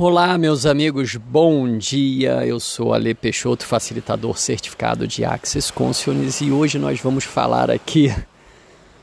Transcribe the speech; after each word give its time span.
Olá, 0.00 0.38
meus 0.38 0.64
amigos, 0.64 1.16
bom 1.16 1.76
dia. 1.76 2.46
Eu 2.46 2.60
sou 2.60 2.94
Ale 2.94 3.14
Peixoto, 3.14 3.66
facilitador 3.66 4.38
certificado 4.38 5.08
de 5.08 5.24
Access 5.24 5.72
Consciousness 5.72 6.40
e 6.40 6.52
hoje 6.52 6.78
nós 6.78 7.00
vamos 7.00 7.24
falar 7.24 7.68
aqui 7.68 8.14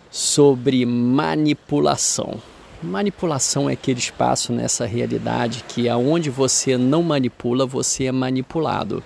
sobre 0.10 0.86
manipulação. 0.86 2.42
Manipulação 2.82 3.70
é 3.70 3.74
aquele 3.74 4.00
espaço 4.00 4.54
nessa 4.54 4.86
realidade 4.86 5.66
que 5.68 5.90
aonde 5.90 6.30
você 6.30 6.78
não 6.78 7.04
manipula, 7.04 7.66
você 7.66 8.06
é 8.06 8.12
manipulado. 8.14 9.04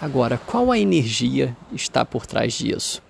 Agora, 0.00 0.38
qual 0.38 0.72
a 0.72 0.78
energia 0.78 1.54
está 1.70 2.02
por 2.02 2.24
trás 2.24 2.54
disso? 2.54 3.02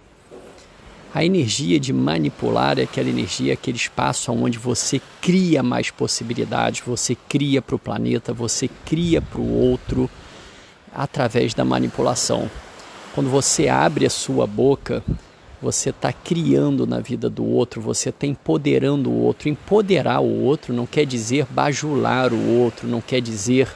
A 1.13 1.25
energia 1.25 1.81
de 1.81 1.93
manipular 1.93 2.79
é 2.79 2.83
aquela 2.83 3.09
energia, 3.09 3.53
aquele 3.53 3.77
espaço 3.77 4.31
onde 4.31 4.59
você 4.59 5.01
cria 5.21 5.61
mais 5.61 5.91
possibilidades, 5.91 6.83
você 6.87 7.17
cria 7.29 7.61
para 7.61 7.75
o 7.75 7.81
planeta, 7.81 8.33
você 8.33 8.71
cria 8.87 9.21
para 9.21 9.41
o 9.41 9.53
outro 9.53 10.09
através 10.95 11.53
da 11.53 11.65
manipulação. 11.65 12.49
Quando 13.13 13.29
você 13.29 13.69
abre 13.69 14.07
a 14.07 14.11
sua 14.11 14.47
boca, 14.47 15.03
você 15.61 15.91
está 15.91 16.13
criando 16.13 16.87
na 16.87 17.01
vida 17.01 17.29
do 17.29 17.45
outro, 17.45 17.81
você 17.81 18.11
está 18.11 18.25
empoderando 18.25 19.11
o 19.11 19.21
outro. 19.21 19.49
Empoderar 19.49 20.21
o 20.21 20.45
outro 20.45 20.73
não 20.73 20.87
quer 20.87 21.05
dizer 21.05 21.45
bajular 21.51 22.33
o 22.33 22.59
outro, 22.61 22.87
não 22.87 23.01
quer 23.01 23.21
dizer 23.21 23.69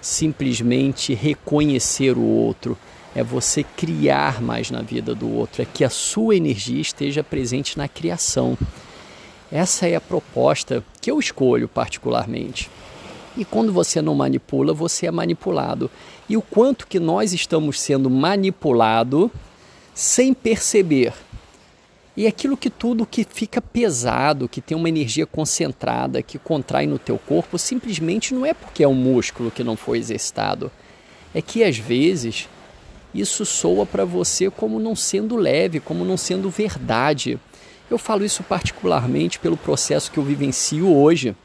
simplesmente 0.00 1.14
reconhecer 1.14 2.18
o 2.18 2.22
outro 2.22 2.76
é 3.16 3.22
você 3.22 3.62
criar 3.62 4.42
mais 4.42 4.70
na 4.70 4.82
vida 4.82 5.14
do 5.14 5.34
outro, 5.34 5.62
é 5.62 5.64
que 5.64 5.82
a 5.82 5.88
sua 5.88 6.36
energia 6.36 6.82
esteja 6.82 7.24
presente 7.24 7.78
na 7.78 7.88
criação. 7.88 8.58
Essa 9.50 9.88
é 9.88 9.96
a 9.96 10.00
proposta 10.02 10.84
que 11.00 11.10
eu 11.10 11.18
escolho 11.18 11.66
particularmente. 11.66 12.70
E 13.34 13.42
quando 13.42 13.72
você 13.72 14.02
não 14.02 14.14
manipula, 14.14 14.74
você 14.74 15.06
é 15.06 15.10
manipulado. 15.10 15.90
E 16.28 16.36
o 16.36 16.42
quanto 16.42 16.86
que 16.86 17.00
nós 17.00 17.32
estamos 17.32 17.80
sendo 17.80 18.10
manipulado 18.10 19.32
sem 19.94 20.34
perceber. 20.34 21.14
E 22.14 22.26
aquilo 22.26 22.54
que 22.54 22.68
tudo 22.68 23.06
que 23.06 23.24
fica 23.24 23.62
pesado, 23.62 24.46
que 24.46 24.60
tem 24.60 24.76
uma 24.76 24.90
energia 24.90 25.24
concentrada, 25.24 26.20
que 26.20 26.38
contrai 26.38 26.86
no 26.86 26.98
teu 26.98 27.16
corpo, 27.16 27.58
simplesmente 27.58 28.34
não 28.34 28.44
é 28.44 28.52
porque 28.52 28.84
é 28.84 28.88
um 28.88 28.94
músculo 28.94 29.50
que 29.50 29.64
não 29.64 29.74
foi 29.74 29.96
exercitado. 29.96 30.70
É 31.34 31.40
que 31.40 31.64
às 31.64 31.78
vezes 31.78 32.46
isso 33.20 33.44
soa 33.44 33.86
para 33.86 34.04
você 34.04 34.50
como 34.50 34.78
não 34.78 34.96
sendo 34.96 35.36
leve, 35.36 35.80
como 35.80 36.04
não 36.04 36.16
sendo 36.16 36.50
verdade. 36.50 37.38
Eu 37.90 37.98
falo 37.98 38.24
isso 38.24 38.42
particularmente 38.42 39.38
pelo 39.38 39.56
processo 39.56 40.10
que 40.10 40.18
eu 40.18 40.24
vivencio 40.24 40.94
hoje, 40.94 41.36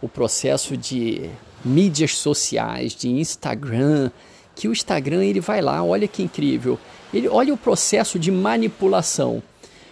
o 0.00 0.08
processo 0.08 0.76
de 0.76 1.30
mídias 1.64 2.16
sociais, 2.16 2.94
de 2.94 3.08
Instagram, 3.08 4.10
que 4.54 4.68
o 4.68 4.72
Instagram 4.72 5.24
ele 5.24 5.40
vai 5.40 5.60
lá, 5.60 5.82
olha 5.82 6.08
que 6.08 6.22
incrível. 6.22 6.78
Ele 7.12 7.28
olha 7.28 7.52
o 7.52 7.58
processo 7.58 8.18
de 8.18 8.30
manipulação. 8.30 9.42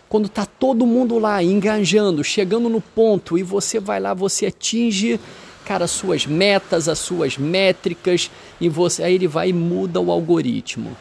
Quando 0.08 0.28
tá 0.28 0.44
todo 0.44 0.86
mundo 0.86 1.18
lá 1.18 1.42
engajando, 1.42 2.22
chegando 2.22 2.68
no 2.68 2.80
ponto 2.80 3.38
e 3.38 3.42
você 3.42 3.80
vai 3.80 3.98
lá, 3.98 4.12
você 4.12 4.46
atinge 4.46 5.18
cara, 5.64 5.84
as 5.84 5.90
suas 5.90 6.26
metas, 6.26 6.88
as 6.88 6.98
suas 6.98 7.38
métricas, 7.38 8.30
e 8.60 8.68
você 8.68 9.02
aí 9.02 9.14
ele 9.14 9.28
vai 9.28 9.50
e 9.50 9.52
muda 9.52 10.00
o 10.00 10.10
algoritmo. 10.10 10.96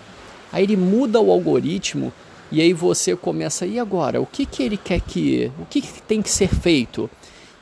Aí 0.52 0.64
ele 0.64 0.76
muda 0.76 1.20
o 1.20 1.32
algoritmo 1.32 2.12
e 2.52 2.62
aí 2.62 2.74
você 2.74 3.16
começa, 3.16 3.66
e 3.66 3.80
agora? 3.80 4.20
O 4.20 4.26
que, 4.26 4.46
que 4.46 4.62
ele 4.62 4.76
quer 4.76 5.00
que. 5.00 5.50
O 5.58 5.66
que, 5.66 5.82
que 5.82 6.02
tem 6.02 6.22
que 6.22 6.30
ser 6.30 6.50
feito? 6.50 7.10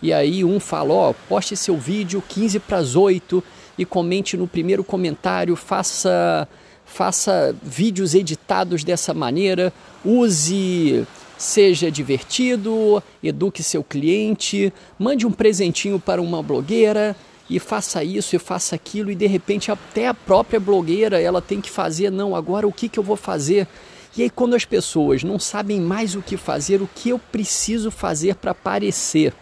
E 0.01 0.11
aí 0.11 0.43
um 0.43 0.59
fala, 0.59 0.93
ó, 0.93 1.13
poste 1.27 1.55
seu 1.55 1.77
vídeo 1.77 2.23
15 2.27 2.59
para 2.59 2.77
as 2.77 2.95
8 2.95 3.43
e 3.77 3.85
comente 3.85 4.35
no 4.35 4.47
primeiro 4.47 4.83
comentário, 4.83 5.55
faça 5.55 6.47
faça 6.85 7.55
vídeos 7.61 8.15
editados 8.15 8.83
dessa 8.83 9.13
maneira, 9.13 9.71
use, 10.03 11.05
seja 11.37 11.91
divertido, 11.91 13.01
eduque 13.23 13.61
seu 13.61 13.83
cliente, 13.83 14.73
mande 14.97 15.27
um 15.27 15.31
presentinho 15.31 15.99
para 15.99 16.19
uma 16.19 16.41
blogueira, 16.41 17.15
e 17.49 17.57
faça 17.59 18.03
isso 18.03 18.35
e 18.35 18.39
faça 18.39 18.75
aquilo 18.75 19.09
e 19.09 19.15
de 19.15 19.25
repente 19.25 19.71
até 19.71 20.07
a 20.07 20.13
própria 20.13 20.59
blogueira 20.59 21.19
ela 21.19 21.41
tem 21.41 21.59
que 21.59 21.69
fazer 21.69 22.11
não 22.11 22.35
agora 22.35 22.67
o 22.67 22.71
que, 22.71 22.87
que 22.87 22.99
eu 22.99 23.03
vou 23.03 23.15
fazer? 23.15 23.67
E 24.15 24.21
aí 24.21 24.29
quando 24.29 24.55
as 24.55 24.65
pessoas 24.65 25.23
não 25.23 25.39
sabem 25.39 25.81
mais 25.81 26.15
o 26.15 26.21
que 26.21 26.37
fazer 26.37 26.81
o 26.81 26.89
que 26.93 27.09
eu 27.09 27.17
preciso 27.17 27.89
fazer 27.89 28.35
para 28.35 28.51
aparecer? 28.51 29.33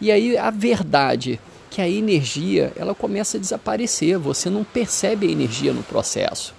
E 0.00 0.12
aí 0.12 0.38
a 0.38 0.50
verdade 0.50 1.40
que 1.70 1.80
a 1.80 1.88
energia 1.88 2.72
ela 2.76 2.94
começa 2.94 3.36
a 3.36 3.40
desaparecer 3.40 4.16
você 4.18 4.48
não 4.48 4.62
percebe 4.62 5.26
a 5.26 5.30
energia 5.30 5.72
no 5.72 5.82
processo. 5.82 6.54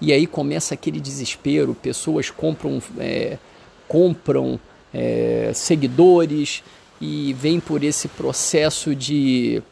E 0.00 0.12
aí 0.12 0.26
começa 0.26 0.74
aquele 0.74 0.98
desespero 0.98 1.74
pessoas 1.74 2.30
compram 2.30 2.82
é, 2.98 3.38
compram 3.86 4.58
é, 4.92 5.52
seguidores 5.54 6.64
e 7.00 7.32
vem 7.34 7.60
por 7.60 7.84
esse 7.84 8.08
processo 8.08 8.94
de 8.94 9.62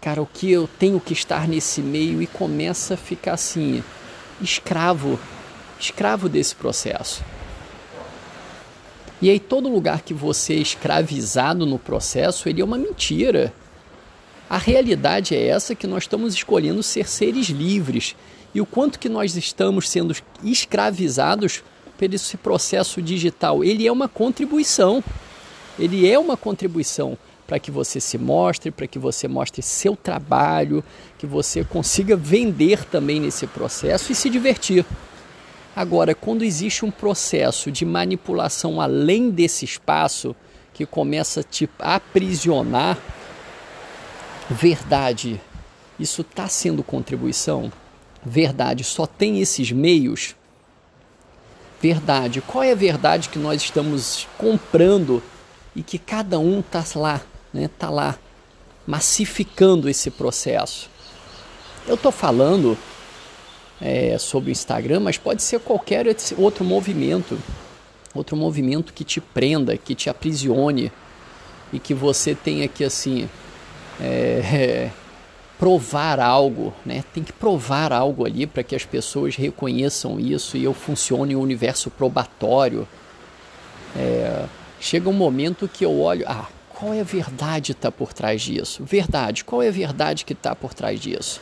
cara, 0.00 0.22
o 0.22 0.26
que 0.26 0.50
eu 0.50 0.68
tenho 0.78 1.00
que 1.00 1.12
estar 1.12 1.48
nesse 1.48 1.80
meio 1.80 2.22
e 2.22 2.26
começa 2.26 2.94
a 2.94 2.96
ficar 2.96 3.34
assim, 3.34 3.82
escravo, 4.40 5.18
escravo 5.78 6.28
desse 6.28 6.54
processo. 6.54 7.22
E 9.20 9.28
aí 9.28 9.40
todo 9.40 9.68
lugar 9.68 10.02
que 10.02 10.14
você 10.14 10.54
é 10.54 10.58
escravizado 10.58 11.66
no 11.66 11.78
processo, 11.78 12.48
ele 12.48 12.60
é 12.60 12.64
uma 12.64 12.78
mentira. 12.78 13.52
A 14.48 14.56
realidade 14.56 15.34
é 15.34 15.48
essa 15.48 15.74
que 15.74 15.86
nós 15.86 16.04
estamos 16.04 16.34
escolhendo 16.34 16.82
ser 16.82 17.08
seres 17.08 17.48
livres. 17.48 18.14
E 18.54 18.60
o 18.60 18.66
quanto 18.66 18.98
que 18.98 19.08
nós 19.08 19.36
estamos 19.36 19.88
sendo 19.90 20.14
escravizados 20.42 21.62
por 21.98 22.14
esse 22.14 22.36
processo 22.36 23.02
digital, 23.02 23.64
ele 23.64 23.86
é 23.86 23.92
uma 23.92 24.08
contribuição. 24.08 25.02
Ele 25.78 26.08
é 26.08 26.18
uma 26.18 26.36
contribuição 26.36 27.18
para 27.48 27.58
que 27.58 27.70
você 27.70 27.98
se 27.98 28.18
mostre, 28.18 28.70
para 28.70 28.86
que 28.86 28.98
você 28.98 29.26
mostre 29.26 29.62
seu 29.62 29.96
trabalho, 29.96 30.84
que 31.16 31.26
você 31.26 31.64
consiga 31.64 32.14
vender 32.14 32.84
também 32.84 33.18
nesse 33.18 33.46
processo 33.46 34.12
e 34.12 34.14
se 34.14 34.28
divertir. 34.28 34.84
Agora, 35.74 36.14
quando 36.14 36.44
existe 36.44 36.84
um 36.84 36.90
processo 36.90 37.72
de 37.72 37.86
manipulação 37.86 38.82
além 38.82 39.30
desse 39.30 39.64
espaço, 39.64 40.36
que 40.74 40.84
começa 40.84 41.40
a 41.40 41.42
te 41.42 41.66
aprisionar, 41.78 42.98
verdade, 44.50 45.40
isso 45.98 46.20
está 46.20 46.48
sendo 46.48 46.82
contribuição? 46.82 47.72
Verdade, 48.22 48.84
só 48.84 49.06
tem 49.06 49.40
esses 49.40 49.72
meios? 49.72 50.36
Verdade, 51.80 52.42
qual 52.42 52.62
é 52.62 52.72
a 52.72 52.76
verdade 52.76 53.30
que 53.30 53.38
nós 53.38 53.62
estamos 53.62 54.28
comprando 54.36 55.22
e 55.74 55.82
que 55.82 55.98
cada 55.98 56.38
um 56.38 56.60
está 56.60 56.84
lá 56.94 57.22
né, 57.52 57.68
tá 57.78 57.90
lá 57.90 58.18
massificando 58.86 59.88
esse 59.88 60.10
processo. 60.10 60.88
Eu 61.86 61.94
estou 61.94 62.12
falando 62.12 62.76
é, 63.80 64.16
sobre 64.18 64.50
o 64.50 64.52
Instagram, 64.52 65.00
mas 65.00 65.18
pode 65.18 65.42
ser 65.42 65.60
qualquer 65.60 66.06
outro 66.36 66.64
movimento, 66.64 67.38
outro 68.14 68.36
movimento 68.36 68.92
que 68.92 69.04
te 69.04 69.20
prenda, 69.20 69.76
que 69.76 69.94
te 69.94 70.10
aprisione 70.10 70.90
e 71.72 71.78
que 71.78 71.94
você 71.94 72.34
tenha 72.34 72.66
que 72.66 72.84
assim 72.84 73.28
é, 74.00 74.04
é, 74.04 74.90
provar 75.58 76.20
algo, 76.20 76.72
né? 76.86 77.04
Tem 77.12 77.22
que 77.22 77.32
provar 77.32 77.92
algo 77.92 78.24
ali 78.24 78.46
para 78.46 78.62
que 78.62 78.76
as 78.76 78.84
pessoas 78.84 79.34
reconheçam 79.34 80.18
isso 80.20 80.56
e 80.56 80.64
eu 80.64 80.72
funcione 80.72 81.34
um 81.34 81.40
universo 81.40 81.90
probatório. 81.90 82.86
É, 83.96 84.44
chega 84.80 85.08
um 85.08 85.12
momento 85.12 85.68
que 85.68 85.84
eu 85.84 86.00
olho, 86.00 86.24
ah, 86.28 86.46
qual 86.78 86.94
é 86.94 87.00
a 87.00 87.04
verdade 87.04 87.74
que 87.74 87.78
está 87.78 87.90
por 87.90 88.12
trás 88.12 88.40
disso? 88.40 88.84
Verdade, 88.84 89.42
qual 89.42 89.60
é 89.60 89.66
a 89.66 89.72
verdade 89.72 90.24
que 90.24 90.32
está 90.32 90.54
por 90.54 90.72
trás 90.72 91.00
disso? 91.00 91.40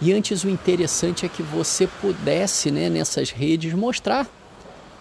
E 0.00 0.12
antes 0.12 0.44
o 0.44 0.48
interessante 0.48 1.26
é 1.26 1.28
que 1.28 1.42
você 1.42 1.88
pudesse, 2.00 2.70
né, 2.70 2.88
nessas 2.88 3.30
redes, 3.32 3.74
mostrar 3.74 4.28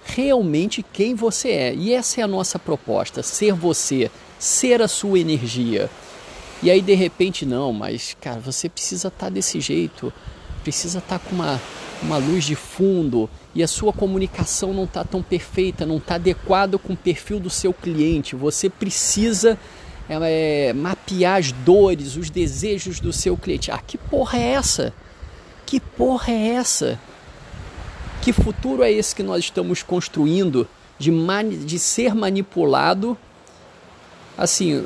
realmente 0.04 0.82
quem 0.82 1.14
você 1.14 1.50
é. 1.50 1.76
E 1.76 1.94
essa 1.94 2.22
é 2.22 2.24
a 2.24 2.28
nossa 2.28 2.58
proposta: 2.58 3.22
ser 3.22 3.54
você, 3.54 4.10
ser 4.40 4.82
a 4.82 4.88
sua 4.88 5.20
energia. 5.20 5.92
E 6.64 6.72
aí 6.72 6.82
de 6.82 6.96
repente, 6.96 7.46
não, 7.46 7.72
mas 7.72 8.18
cara, 8.20 8.40
você 8.40 8.68
precisa 8.68 9.10
estar 9.10 9.28
tá 9.28 9.30
desse 9.30 9.62
jeito, 9.62 10.12
precisa 10.64 10.98
estar 10.98 11.20
tá 11.20 11.30
com 11.30 11.36
uma, 11.36 11.62
uma 12.02 12.18
luz 12.18 12.46
de 12.46 12.56
fundo 12.56 13.30
e 13.56 13.62
a 13.62 13.68
sua 13.68 13.94
comunicação 13.94 14.74
não 14.74 14.86
está 14.86 15.04
tão 15.04 15.22
perfeita, 15.22 15.86
não 15.86 15.98
está 15.98 16.16
adequada 16.16 16.78
com 16.78 16.94
o 16.94 16.98
perfil 16.98 17.40
do 17.40 17.50
seu 17.50 17.72
cliente. 17.72 18.36
Você 18.36 18.70
precisa 18.70 19.60
é, 20.10 20.74
mapear 20.74 21.38
as 21.38 21.52
dores, 21.52 22.16
os 22.16 22.30
desejos 22.30 23.00
do 23.00 23.14
seu 23.14 23.38
cliente. 23.38 23.72
Ah, 23.72 23.78
que 23.78 23.98
porra 23.98 24.40
é 24.40 24.54
essa? 24.54 24.94
Que 25.66 25.80
porra 25.80 26.34
é 26.34 26.48
essa? 26.56 27.00
Que 28.22 28.34
futuro 28.34 28.82
é 28.82 28.92
esse 28.92 29.16
que 29.16 29.22
nós 29.22 29.44
estamos 29.44 29.84
construindo 29.84 30.68
de, 30.98 31.12
mani 31.12 31.58
de 31.58 31.78
ser 31.78 32.16
manipulado? 32.16 33.16
Assim, 34.36 34.86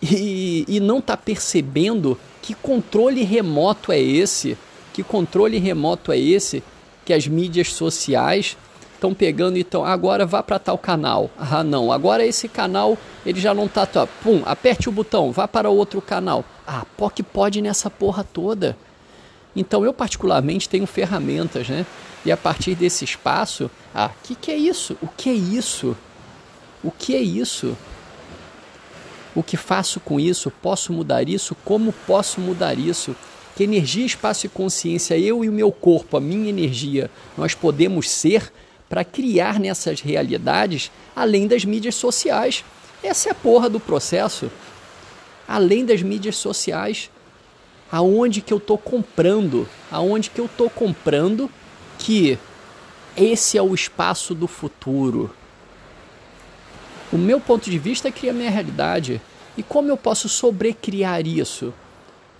e, 0.00 0.64
e 0.66 0.80
não 0.80 0.98
está 0.98 1.16
percebendo 1.16 2.18
que 2.40 2.54
controle 2.54 3.22
remoto 3.22 3.92
é 3.92 4.00
esse, 4.00 4.56
que 4.94 5.02
controle 5.02 5.58
remoto 5.58 6.10
é 6.10 6.18
esse 6.18 6.62
que 7.04 7.12
as 7.12 7.26
mídias 7.26 7.72
sociais 7.72 8.56
estão 8.94 9.12
pegando 9.12 9.56
e 9.56 9.62
estão, 9.62 9.84
agora 9.84 10.24
vá 10.24 10.42
para 10.42 10.58
tal 10.58 10.78
canal. 10.78 11.28
Ah, 11.36 11.64
não, 11.64 11.90
agora 11.90 12.24
esse 12.24 12.48
canal 12.48 12.96
ele 13.26 13.40
já 13.40 13.52
não 13.52 13.66
está, 13.66 13.84
tá, 13.84 14.06
pum, 14.06 14.42
aperte 14.44 14.88
o 14.88 14.92
botão, 14.92 15.32
vá 15.32 15.48
para 15.48 15.68
outro 15.68 16.00
canal. 16.00 16.44
Ah, 16.66 16.84
POC 16.96 17.22
pode 17.22 17.60
nessa 17.60 17.90
porra 17.90 18.22
toda. 18.24 18.76
Então 19.54 19.84
eu 19.84 19.92
particularmente 19.92 20.68
tenho 20.68 20.86
ferramentas, 20.86 21.68
né? 21.68 21.84
E 22.24 22.30
a 22.30 22.36
partir 22.36 22.76
desse 22.76 23.04
espaço, 23.04 23.70
ah, 23.94 24.10
que, 24.22 24.34
que 24.34 24.50
é 24.50 24.56
isso? 24.56 24.96
O 25.02 25.08
que 25.08 25.28
é 25.28 25.34
isso? 25.34 25.96
O 26.82 26.90
que 26.90 27.14
é 27.14 27.20
isso? 27.20 27.76
O 29.34 29.42
que 29.42 29.56
faço 29.56 29.98
com 29.98 30.20
isso? 30.20 30.50
Posso 30.62 30.92
mudar 30.92 31.28
isso? 31.28 31.56
Como 31.64 31.92
posso 32.06 32.40
mudar 32.40 32.78
isso? 32.78 33.16
Que 33.54 33.64
energia, 33.64 34.06
espaço 34.06 34.46
e 34.46 34.48
consciência, 34.48 35.18
eu 35.18 35.44
e 35.44 35.48
o 35.48 35.52
meu 35.52 35.70
corpo, 35.70 36.16
a 36.16 36.20
minha 36.20 36.48
energia, 36.48 37.10
nós 37.36 37.54
podemos 37.54 38.10
ser 38.10 38.52
para 38.88 39.04
criar 39.04 39.58
nessas 39.60 40.00
realidades 40.00 40.90
além 41.14 41.46
das 41.46 41.64
mídias 41.64 41.94
sociais. 41.94 42.64
Essa 43.02 43.28
é 43.28 43.32
a 43.32 43.34
porra 43.34 43.68
do 43.68 43.80
processo. 43.80 44.50
Além 45.46 45.84
das 45.84 46.02
mídias 46.02 46.36
sociais, 46.36 47.10
aonde 47.90 48.40
que 48.40 48.52
eu 48.52 48.58
estou 48.58 48.78
comprando, 48.78 49.68
aonde 49.90 50.30
que 50.30 50.40
eu 50.40 50.46
estou 50.46 50.70
comprando 50.70 51.50
que 51.98 52.38
esse 53.16 53.58
é 53.58 53.62
o 53.62 53.74
espaço 53.74 54.34
do 54.34 54.46
futuro. 54.48 55.34
O 57.12 57.18
meu 57.18 57.38
ponto 57.38 57.70
de 57.70 57.78
vista 57.78 58.10
cria 58.10 58.30
a 58.30 58.34
minha 58.34 58.50
realidade. 58.50 59.20
E 59.56 59.62
como 59.62 59.90
eu 59.90 59.96
posso 59.98 60.28
sobrecriar 60.30 61.26
isso? 61.26 61.74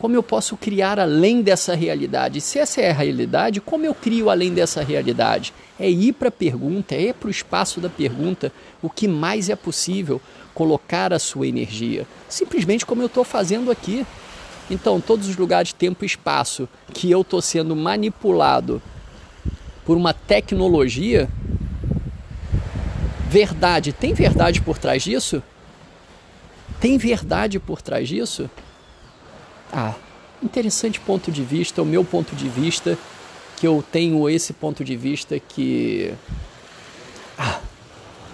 Como 0.02 0.16
eu 0.16 0.22
posso 0.24 0.56
criar 0.56 0.98
além 0.98 1.42
dessa 1.42 1.76
realidade? 1.76 2.40
Se 2.40 2.58
essa 2.58 2.80
é 2.80 2.90
a 2.90 2.92
realidade, 2.92 3.60
como 3.60 3.86
eu 3.86 3.94
crio 3.94 4.30
além 4.30 4.52
dessa 4.52 4.82
realidade? 4.82 5.54
É 5.78 5.88
ir 5.88 6.14
para 6.14 6.26
a 6.26 6.32
pergunta, 6.32 6.96
é 6.96 7.02
ir 7.02 7.14
para 7.14 7.28
o 7.28 7.30
espaço 7.30 7.80
da 7.80 7.88
pergunta, 7.88 8.52
o 8.82 8.90
que 8.90 9.06
mais 9.06 9.48
é 9.48 9.54
possível 9.54 10.20
colocar 10.52 11.12
a 11.12 11.20
sua 11.20 11.46
energia. 11.46 12.04
Simplesmente 12.28 12.84
como 12.84 13.00
eu 13.00 13.06
estou 13.06 13.22
fazendo 13.22 13.70
aqui. 13.70 14.04
Então, 14.68 15.00
todos 15.00 15.28
os 15.28 15.36
lugares, 15.36 15.72
tempo 15.72 16.04
e 16.04 16.06
espaço 16.06 16.68
que 16.92 17.08
eu 17.08 17.20
estou 17.20 17.40
sendo 17.40 17.76
manipulado 17.76 18.82
por 19.84 19.96
uma 19.96 20.12
tecnologia, 20.12 21.30
verdade, 23.28 23.92
tem 23.92 24.12
verdade 24.14 24.60
por 24.60 24.78
trás 24.78 25.04
disso? 25.04 25.40
Tem 26.80 26.98
verdade 26.98 27.60
por 27.60 27.80
trás 27.80 28.08
disso? 28.08 28.50
Ah, 29.72 29.94
interessante 30.42 31.00
ponto 31.00 31.32
de 31.32 31.42
vista, 31.42 31.80
o 31.80 31.86
meu 31.86 32.04
ponto 32.04 32.36
de 32.36 32.48
vista, 32.48 32.98
que 33.56 33.66
eu 33.66 33.82
tenho 33.90 34.28
esse 34.28 34.52
ponto 34.52 34.84
de 34.84 34.96
vista 34.96 35.38
que. 35.40 36.12
Ah, 37.38 37.60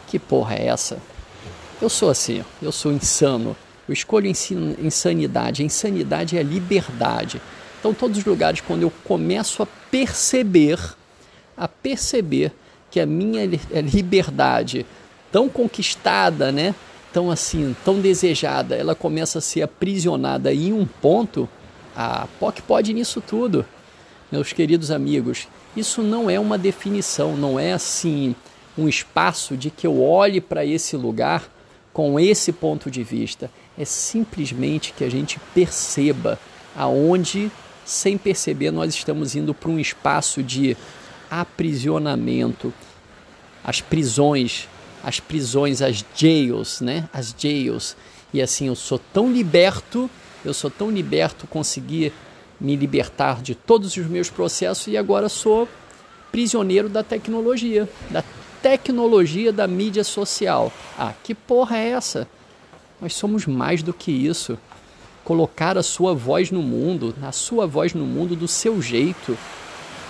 que 0.08 0.18
porra 0.18 0.56
é 0.56 0.66
essa? 0.66 0.98
Eu 1.80 1.88
sou 1.88 2.10
assim, 2.10 2.44
eu 2.60 2.72
sou 2.72 2.92
insano. 2.92 3.56
Eu 3.88 3.92
escolho 3.92 4.26
insanidade. 4.26 5.62
A 5.62 5.64
insanidade 5.64 6.36
é 6.36 6.40
a 6.40 6.42
liberdade. 6.42 7.40
Então, 7.78 7.94
todos 7.94 8.18
os 8.18 8.24
lugares, 8.24 8.60
quando 8.60 8.82
eu 8.82 8.92
começo 9.04 9.62
a 9.62 9.66
perceber, 9.90 10.78
a 11.56 11.68
perceber 11.68 12.52
que 12.90 13.00
a 13.00 13.06
minha 13.06 13.46
liberdade 13.80 14.84
tão 15.30 15.48
conquistada, 15.48 16.50
né? 16.50 16.74
Tão 17.12 17.30
assim, 17.30 17.74
tão 17.84 18.00
desejada, 18.00 18.74
ela 18.74 18.94
começa 18.94 19.38
a 19.38 19.42
ser 19.42 19.62
aprisionada 19.62 20.52
em 20.52 20.72
um 20.72 20.84
ponto, 20.84 21.48
a 21.96 22.26
POC 22.38 22.62
pode 22.62 22.92
nisso 22.92 23.20
tudo. 23.20 23.64
Meus 24.30 24.52
queridos 24.52 24.90
amigos, 24.90 25.48
isso 25.76 26.02
não 26.02 26.28
é 26.28 26.38
uma 26.38 26.58
definição, 26.58 27.36
não 27.36 27.58
é 27.58 27.72
assim 27.72 28.34
um 28.76 28.88
espaço 28.88 29.56
de 29.56 29.70
que 29.70 29.86
eu 29.86 30.02
olhe 30.02 30.40
para 30.40 30.64
esse 30.64 30.96
lugar 30.96 31.50
com 31.92 32.20
esse 32.20 32.52
ponto 32.52 32.90
de 32.90 33.02
vista. 33.02 33.50
É 33.76 33.84
simplesmente 33.84 34.92
que 34.92 35.02
a 35.02 35.10
gente 35.10 35.40
perceba 35.54 36.38
aonde, 36.76 37.50
sem 37.84 38.16
perceber, 38.16 38.70
nós 38.70 38.94
estamos 38.94 39.34
indo 39.34 39.52
para 39.52 39.70
um 39.70 39.80
espaço 39.80 40.42
de 40.42 40.76
aprisionamento, 41.30 42.72
as 43.64 43.80
prisões, 43.80 44.68
as 45.02 45.20
prisões, 45.20 45.82
as 45.82 46.04
jails, 46.14 46.80
né? 46.80 47.08
As 47.12 47.34
jails. 47.36 47.96
E 48.32 48.42
assim, 48.42 48.66
eu 48.66 48.74
sou 48.74 48.98
tão 48.98 49.32
liberto, 49.32 50.10
eu 50.44 50.52
sou 50.52 50.70
tão 50.70 50.90
liberto, 50.90 51.46
consegui 51.46 52.12
me 52.60 52.76
libertar 52.76 53.40
de 53.40 53.54
todos 53.54 53.96
os 53.96 54.06
meus 54.06 54.28
processos 54.28 54.88
e 54.88 54.96
agora 54.96 55.28
sou 55.28 55.68
prisioneiro 56.32 56.88
da 56.88 57.02
tecnologia, 57.02 57.88
da 58.10 58.22
tecnologia 58.60 59.52
da 59.52 59.66
mídia 59.66 60.04
social. 60.04 60.72
Ah, 60.98 61.14
que 61.22 61.34
porra 61.34 61.76
é 61.76 61.90
essa? 61.90 62.28
Nós 63.00 63.14
somos 63.14 63.46
mais 63.46 63.82
do 63.82 63.92
que 63.92 64.10
isso. 64.10 64.58
Colocar 65.24 65.78
a 65.78 65.82
sua 65.82 66.14
voz 66.14 66.50
no 66.50 66.62
mundo, 66.62 67.14
a 67.22 67.32
sua 67.32 67.66
voz 67.66 67.94
no 67.94 68.04
mundo 68.04 68.34
do 68.34 68.48
seu 68.48 68.80
jeito, 68.82 69.36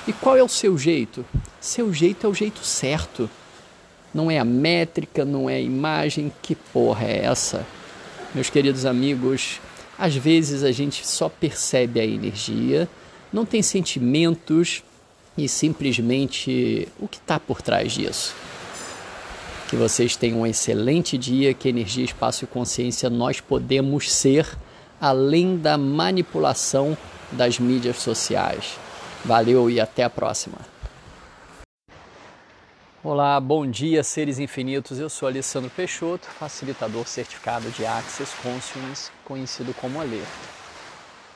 e 0.08 0.12
qual 0.12 0.38
é 0.38 0.42
o 0.42 0.48
seu 0.48 0.78
jeito? 0.78 1.22
Seu 1.60 1.92
jeito 1.92 2.26
é 2.26 2.30
o 2.30 2.34
jeito 2.34 2.64
certo. 2.64 3.28
Não 4.12 4.30
é 4.30 4.38
a 4.38 4.44
métrica, 4.44 5.24
não 5.24 5.48
é 5.48 5.56
a 5.56 5.60
imagem. 5.60 6.32
Que 6.42 6.54
porra 6.54 7.04
é 7.06 7.24
essa? 7.24 7.66
Meus 8.34 8.50
queridos 8.50 8.84
amigos, 8.84 9.60
às 9.98 10.14
vezes 10.14 10.62
a 10.62 10.70
gente 10.70 11.06
só 11.06 11.28
percebe 11.28 11.98
a 12.00 12.04
energia, 12.04 12.88
não 13.32 13.44
tem 13.44 13.62
sentimentos 13.62 14.82
e 15.36 15.48
simplesmente 15.48 16.88
o 16.98 17.08
que 17.08 17.16
está 17.16 17.40
por 17.40 17.62
trás 17.62 17.92
disso. 17.92 18.34
Que 19.68 19.76
vocês 19.76 20.16
tenham 20.16 20.40
um 20.40 20.46
excelente 20.46 21.16
dia, 21.18 21.52
que 21.54 21.68
energia, 21.68 22.04
espaço 22.04 22.44
e 22.44 22.46
consciência 22.46 23.10
nós 23.10 23.40
podemos 23.40 24.12
ser 24.12 24.46
além 25.00 25.56
da 25.56 25.78
manipulação 25.78 26.96
das 27.32 27.58
mídias 27.58 27.98
sociais. 27.98 28.78
Valeu 29.24 29.70
e 29.70 29.80
até 29.80 30.04
a 30.04 30.10
próxima. 30.10 30.58
Olá, 33.04 33.38
bom 33.38 33.64
dia, 33.64 34.02
seres 34.02 34.40
infinitos. 34.40 34.98
Eu 34.98 35.08
sou 35.08 35.28
Alessandro 35.28 35.70
Peixoto, 35.70 36.26
facilitador 36.26 37.06
certificado 37.06 37.70
de 37.70 37.86
Access 37.86 38.34
Consciousness, 38.42 39.12
conhecido 39.24 39.72
como 39.72 40.00
Alê. 40.00 40.20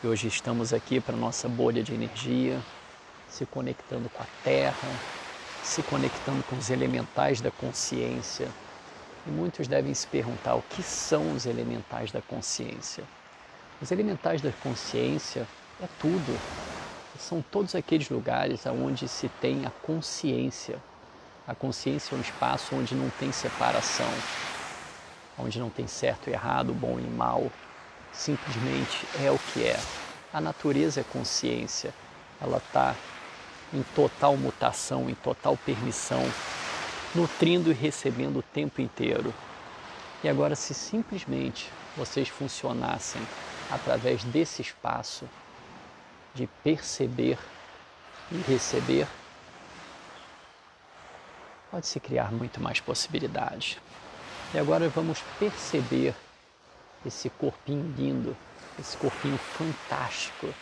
E 0.03 0.06
hoje 0.09 0.26
estamos 0.26 0.72
aqui 0.72 0.98
para 0.98 1.17
nossa 1.17 1.48
bolha 1.48 1.81
de 1.81 1.94
energia, 1.94 2.60
se 3.29 3.46
conectando 3.46 4.08
com 4.08 4.20
a 4.20 4.27
Terra, 4.43 4.89
se 5.63 5.84
conectando 5.84 6.43
com 6.43 6.56
os 6.56 6.69
elementais 6.69 7.41
da 7.41 7.53
consciência. 7.53 8.48
E 9.25 9.31
muitos 9.31 9.69
devem 9.69 9.94
se 9.94 10.08
perguntar 10.08 10.56
o 10.56 10.63
que 10.63 10.82
são 10.82 11.32
os 11.32 11.46
elementais 11.46 12.10
da 12.10 12.20
consciência. 12.20 13.05
Os 13.81 13.93
elementais 13.93 14.43
da 14.43 14.51
consciência 14.65 15.46
é 15.81 15.86
tudo, 16.01 16.41
são 17.20 17.41
todos 17.41 17.77
aqueles 17.77 18.10
lugares 18.10 18.67
onde 18.67 19.06
se 19.06 19.29
tem 19.29 19.65
a 19.65 19.70
consciência. 19.70 20.81
A 21.53 21.55
consciência 21.55 22.15
é 22.15 22.19
um 22.19 22.23
espaço 22.23 22.75
onde 22.75 22.94
não 22.94 23.11
tem 23.11 23.31
separação, 23.31 24.09
onde 25.39 25.61
não 25.61 25.69
tem 25.69 25.87
certo 25.87 26.31
e 26.31 26.32
errado, 26.32 26.73
bom 26.73 26.99
e 26.99 27.03
mal. 27.03 27.53
Simplesmente 28.11 29.06
é 29.23 29.31
o 29.31 29.39
que 29.39 29.63
é. 29.63 29.79
A 30.32 30.41
natureza 30.41 31.03
é 31.03 31.05
consciência, 31.05 31.93
ela 32.41 32.56
está 32.56 32.97
em 33.71 33.82
total 33.94 34.35
mutação, 34.35 35.11
em 35.11 35.15
total 35.15 35.55
permissão, 35.59 36.23
nutrindo 37.15 37.71
e 37.71 37.75
recebendo 37.75 38.39
o 38.39 38.43
tempo 38.43 38.81
inteiro. 38.81 39.35
E 40.25 40.31
agora, 40.31 40.56
se 40.56 40.73
simplesmente 40.73 41.71
vocês 41.94 42.31
funcionassem 42.31 43.21
através 43.71 44.25
desse 44.25 44.63
espaço, 44.63 45.29
de 46.35 46.47
perceber 46.65 47.37
e 48.31 48.39
receber, 48.51 49.06
pode 51.72 51.86
se 51.86 51.98
criar 51.98 52.31
muito 52.31 52.60
mais 52.60 52.81
possibilidades. 52.81 53.79
E 54.52 54.58
agora 54.58 54.91
vamos 54.91 55.20
perceber 55.38 56.14
esse 57.05 57.31
corpinho 57.31 57.94
lindo, 57.96 58.36
esse 58.79 58.94
corpinho 58.98 59.38
fantástico, 59.38 60.52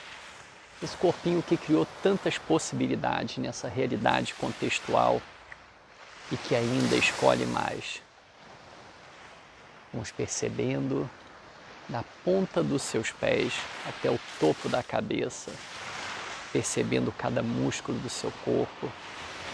esse 0.81 0.97
corpinho 0.97 1.43
que 1.43 1.57
criou 1.57 1.85
tantas 2.01 2.39
possibilidades 2.39 3.39
nessa 3.39 3.69
realidade 3.69 4.35
contextual 4.35 5.21
e 6.31 6.37
que 6.37 6.55
ainda 6.55 6.95
escolhe 6.95 7.45
mais. 7.45 8.01
Vamos 9.93 10.13
percebendo 10.13 11.11
da 11.89 12.05
ponta 12.25 12.63
dos 12.63 12.83
seus 12.83 13.11
pés 13.11 13.53
até 13.85 14.09
o 14.09 14.21
topo 14.39 14.69
da 14.69 14.81
cabeça, 14.81 15.51
percebendo 16.53 17.11
cada 17.11 17.43
músculo 17.43 17.99
do 17.99 18.09
seu 18.09 18.33
corpo, 18.45 18.89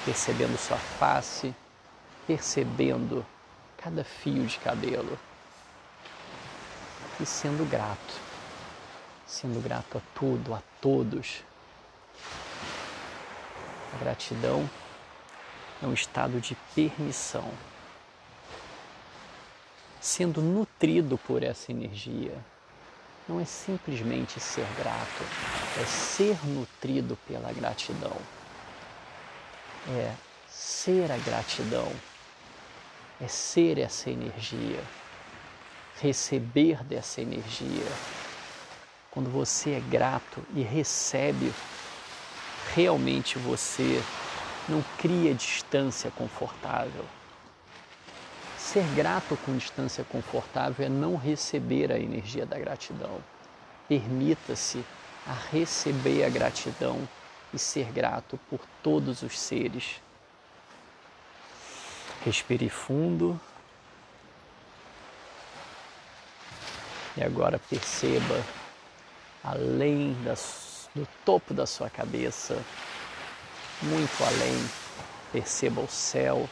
percebendo 0.07 0.57
sua 0.57 0.79
face, 0.79 1.53
percebendo 2.29 3.27
cada 3.77 4.05
fio 4.05 4.47
de 4.47 4.59
cabelo. 4.59 5.19
e 7.19 7.25
sendo 7.25 7.69
grato, 7.69 8.21
sendo 9.27 9.59
grato 9.63 9.97
a 9.97 10.03
tudo, 10.15 10.55
a 10.55 10.63
todos. 10.83 11.43
A 13.95 13.99
gratidão 13.99 14.69
é 15.83 15.87
um 15.87 15.95
estado 15.95 16.39
de 16.41 16.55
permissão, 16.75 17.51
sendo 19.99 20.43
nutrido 20.43 21.17
por 21.17 21.43
essa 21.43 21.73
energia. 21.73 22.37
Não 23.27 23.41
é 23.41 23.47
simplesmente 23.47 24.39
ser 24.39 24.67
grato, 24.77 25.25
é 25.81 25.85
ser 25.87 26.37
nutrido 26.47 27.17
pela 27.27 27.51
gratidão. 27.53 28.17
É 29.89 30.13
ser 30.49 31.11
a 31.13 31.17
gratidão, 31.19 31.93
é 33.21 33.29
ser 33.29 33.79
essa 33.79 34.11
energia, 34.11 34.83
receber 36.01 36.83
dessa 36.83 37.21
energia. 37.21 37.87
Quando 39.11 39.31
você 39.31 39.75
é 39.75 39.81
grato 39.81 40.45
e 40.55 40.63
recebe, 40.63 41.53
realmente 42.75 43.39
você 43.39 44.03
não 44.69 44.85
cria 44.99 45.33
distância 45.33 46.11
confortável. 46.11 47.05
Ser 48.59 48.85
grato 48.97 49.39
com 49.47 49.57
distância 49.57 50.05
confortável 50.05 50.85
é 50.85 50.89
não 50.89 51.17
receber 51.17 51.93
a 51.93 51.99
energia 51.99 52.45
da 52.45 52.59
gratidão. 52.59 53.21
Permita-se 53.89 54.85
a 55.25 55.33
receber 55.53 56.25
a 56.25 56.29
gratidão 56.29 57.09
e 57.53 57.59
ser 57.59 57.91
grato 57.93 58.39
por 58.51 58.61
todos 58.83 59.23
os 59.23 59.39
seres. 59.39 60.01
Respire 62.25 62.69
fundo. 62.69 63.41
E 67.17 67.23
agora 67.23 67.59
perceba 67.59 68.45
além 69.43 70.13
das, 70.23 70.89
do 70.95 71.07
topo 71.25 71.55
da 71.55 71.67
sua 71.67 71.89
cabeça 71.89 72.63
muito 73.83 74.25
além. 74.25 74.69
Perceba 75.33 75.81
o 75.81 75.89
céu, 75.89 76.49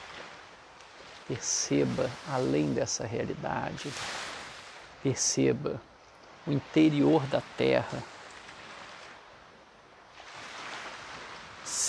perceba 1.27 2.11
além 2.31 2.73
dessa 2.73 3.07
realidade, 3.07 3.91
perceba 5.03 5.81
o 6.47 6.53
interior 6.53 7.25
da 7.27 7.41
Terra 7.57 8.03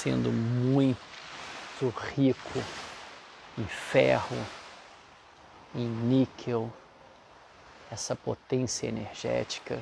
sendo 0.05 0.31
muito 0.31 0.97
rico 2.13 2.63
em 3.57 3.65
ferro, 3.65 4.37
em 5.73 5.87
níquel, 5.87 6.71
essa 7.91 8.15
potência 8.15 8.85
energética 8.87 9.81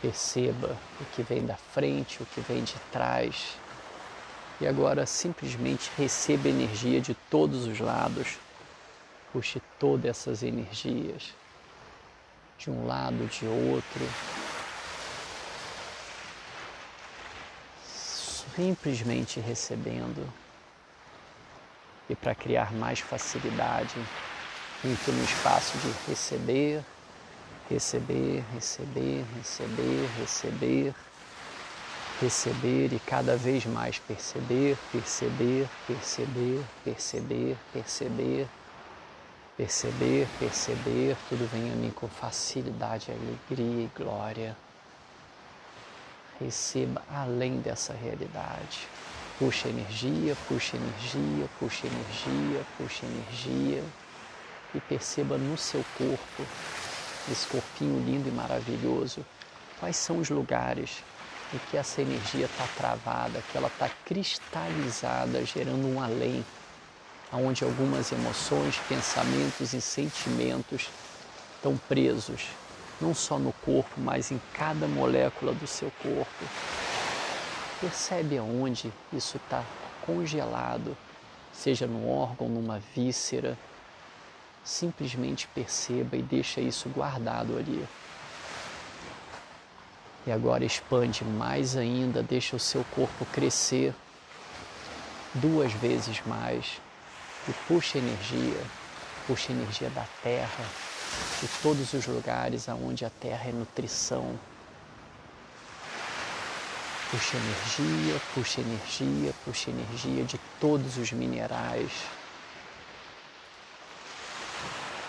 Perceba 0.00 0.78
o 1.00 1.04
que 1.06 1.22
vem 1.22 1.44
da 1.44 1.56
frente, 1.56 2.22
o 2.22 2.26
que 2.26 2.40
vem 2.40 2.62
de 2.62 2.76
trás. 2.92 3.56
E 4.60 4.66
agora 4.66 5.04
simplesmente 5.06 5.90
receba 5.96 6.48
energia 6.48 7.00
de 7.00 7.14
todos 7.28 7.66
os 7.66 7.80
lados. 7.80 8.38
Puxe 9.32 9.60
todas 9.78 10.04
essas 10.10 10.42
energias 10.44 11.34
de 12.58 12.70
um 12.70 12.86
lado, 12.86 13.26
de 13.26 13.46
outro. 13.46 14.47
Simplesmente 18.58 19.38
recebendo. 19.38 20.28
E 22.10 22.16
para 22.16 22.34
criar 22.34 22.72
mais 22.72 22.98
facilidade, 22.98 23.94
entre 24.84 25.12
no 25.12 25.24
espaço 25.24 25.78
de 25.78 26.10
receber 26.10 26.82
receber, 27.68 28.42
receber, 28.54 29.24
receber, 29.36 30.08
receber, 30.18 30.94
receber 32.20 32.92
e 32.92 32.98
cada 33.00 33.36
vez 33.36 33.66
mais 33.66 33.98
perceber, 33.98 34.76
perceber, 34.90 35.68
perceber, 35.86 36.58
perceber, 36.82 37.56
perceber, 37.72 38.48
perceber, 39.56 40.28
perceber, 40.38 41.16
tudo 41.28 41.46
vem 41.52 41.70
a 41.70 41.74
mim 41.74 41.90
com 41.90 42.08
facilidade, 42.08 43.10
alegria 43.10 43.84
e 43.84 43.90
glória. 43.94 44.56
Receba 46.40 47.02
além 47.12 47.60
dessa 47.60 47.92
realidade. 47.92 48.86
Puxa 49.38 49.68
energia, 49.68 50.36
puxa 50.48 50.76
energia, 50.76 51.48
puxa 51.58 51.86
energia, 51.86 52.64
puxa 52.76 53.06
energia 53.06 53.84
e 54.74 54.80
perceba 54.80 55.38
no 55.38 55.56
seu 55.56 55.84
corpo 55.96 56.44
esse 57.30 57.46
corpinho 57.46 58.02
lindo 58.04 58.28
e 58.28 58.32
maravilhoso, 58.32 59.24
quais 59.78 59.96
são 59.96 60.18
os 60.18 60.30
lugares 60.30 61.02
em 61.52 61.58
que 61.70 61.76
essa 61.76 62.02
energia 62.02 62.46
está 62.46 62.66
travada, 62.76 63.42
que 63.50 63.56
ela 63.56 63.68
está 63.68 63.88
cristalizada, 64.04 65.44
gerando 65.44 65.86
um 65.86 66.00
além, 66.00 66.44
onde 67.32 67.64
algumas 67.64 68.12
emoções, 68.12 68.76
pensamentos 68.88 69.72
e 69.72 69.80
sentimentos 69.80 70.88
estão 71.56 71.76
presos, 71.88 72.46
não 73.00 73.14
só 73.14 73.38
no 73.38 73.52
corpo, 73.52 74.00
mas 74.00 74.30
em 74.30 74.40
cada 74.52 74.86
molécula 74.86 75.52
do 75.52 75.66
seu 75.66 75.90
corpo. 76.02 76.44
Percebe 77.80 78.38
aonde 78.38 78.92
isso 79.12 79.36
está 79.36 79.64
congelado, 80.04 80.96
seja 81.52 81.86
no 81.86 82.08
órgão, 82.08 82.48
numa 82.48 82.80
víscera, 82.94 83.56
simplesmente 84.64 85.46
perceba 85.48 86.16
e 86.16 86.22
deixa 86.22 86.60
isso 86.60 86.88
guardado 86.88 87.56
ali. 87.56 87.86
E 90.26 90.32
agora 90.32 90.64
expande 90.64 91.24
mais 91.24 91.76
ainda, 91.76 92.22
deixa 92.22 92.56
o 92.56 92.60
seu 92.60 92.84
corpo 92.94 93.24
crescer 93.26 93.94
duas 95.34 95.72
vezes 95.72 96.20
mais 96.26 96.80
e 97.48 97.52
puxa 97.66 97.98
energia, 97.98 98.60
puxa 99.26 99.52
energia 99.52 99.88
da 99.90 100.04
terra, 100.22 100.64
de 101.40 101.48
todos 101.62 101.92
os 101.92 102.06
lugares 102.06 102.68
aonde 102.68 103.04
a 103.04 103.10
terra 103.10 103.48
é 103.48 103.52
nutrição. 103.52 104.38
Puxa 107.10 107.36
energia, 107.36 108.20
puxa 108.34 108.60
energia, 108.60 109.34
puxa 109.44 109.70
energia 109.70 110.24
de 110.24 110.38
todos 110.60 110.98
os 110.98 111.12
minerais 111.12 111.90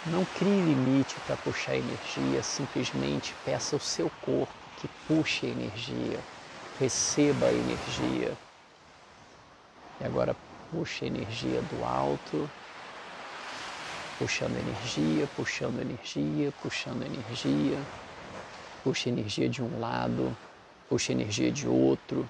não 0.05 0.25
crie 0.25 0.61
limite 0.61 1.15
para 1.25 1.35
puxar 1.37 1.75
energia, 1.75 2.41
simplesmente 2.41 3.35
peça 3.45 3.75
ao 3.75 3.79
seu 3.79 4.09
corpo 4.21 4.53
que 4.77 4.87
puxe 5.07 5.45
energia, 5.45 6.19
receba 6.79 7.47
a 7.47 7.53
energia. 7.53 8.37
E 9.99 10.05
agora 10.05 10.35
puxe 10.71 11.05
energia 11.05 11.61
do 11.63 11.83
alto, 11.83 12.49
puxando 14.19 14.57
energia, 14.57 15.27
puxando 15.35 15.79
energia, 15.79 16.53
puxando 16.61 17.03
energia, 17.03 17.79
puxa 18.83 19.07
energia 19.07 19.47
de 19.47 19.63
um 19.63 19.79
lado, 19.79 20.35
puxa 20.89 21.13
energia 21.13 21.49
de 21.49 21.65
outro, 21.65 22.29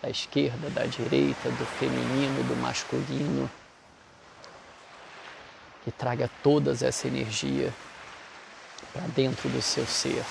da 0.00 0.08
esquerda, 0.08 0.70
da 0.70 0.86
direita, 0.86 1.50
do 1.50 1.66
feminino, 1.66 2.42
do 2.48 2.56
masculino 2.56 3.50
e 5.86 5.92
traga 5.92 6.30
toda 6.42 6.72
essa 6.72 7.06
energia 7.06 7.72
para 8.92 9.06
dentro 9.08 9.48
do 9.50 9.60
seu 9.60 9.86
ser. 9.86 10.24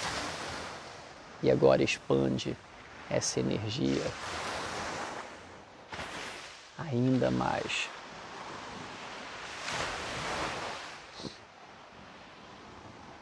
E 1.44 1.52
agora 1.52 1.84
expande 1.84 2.58
essa 3.10 3.40
energia 3.40 4.02
ainda 6.78 7.30
mais. 7.30 7.90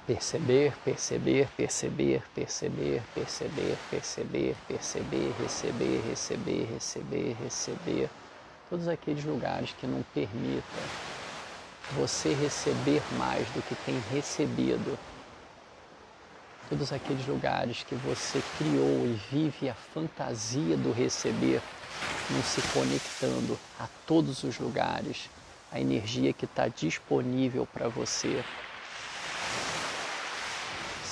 Perceber, 0.06 0.74
perceber, 0.84 1.48
perceber, 1.56 2.22
perceber, 2.36 3.02
perceber, 3.16 3.78
perceber, 3.90 4.56
perceber, 4.68 5.34
receber, 5.40 6.04
receber, 6.10 6.68
receber, 6.74 7.38
receber. 7.42 8.10
Todos 8.70 8.90
aqueles 8.90 9.24
lugares 9.24 9.74
que 9.80 9.88
não 9.88 10.04
permitam 10.14 10.84
você 11.92 12.34
receber 12.34 13.02
mais 13.18 13.48
do 13.52 13.62
que 13.62 13.76
tem 13.76 13.98
recebido. 14.12 15.00
Todos 16.68 16.92
aqueles 16.92 17.26
lugares 17.26 17.84
que 17.84 17.96
você 17.96 18.44
criou 18.58 19.06
e 19.06 19.18
vive 19.32 19.70
a 19.70 19.74
fantasia 19.74 20.76
do 20.76 20.92
receber, 20.92 21.62
não 22.30 22.44
se 22.44 22.62
conectando 22.74 23.58
a 23.80 23.88
todos 24.06 24.44
os 24.44 24.60
lugares, 24.60 25.30
a 25.72 25.80
energia 25.80 26.34
que 26.34 26.44
está 26.44 26.68
disponível 26.68 27.66
para 27.66 27.88
você. 27.88 28.44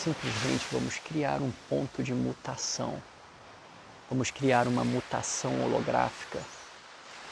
Simplesmente 0.03 0.65
vamos 0.71 0.97
criar 0.97 1.43
um 1.43 1.51
ponto 1.69 2.01
de 2.01 2.11
mutação. 2.11 2.99
Vamos 4.09 4.31
criar 4.31 4.67
uma 4.67 4.83
mutação 4.83 5.53
holográfica, 5.63 6.39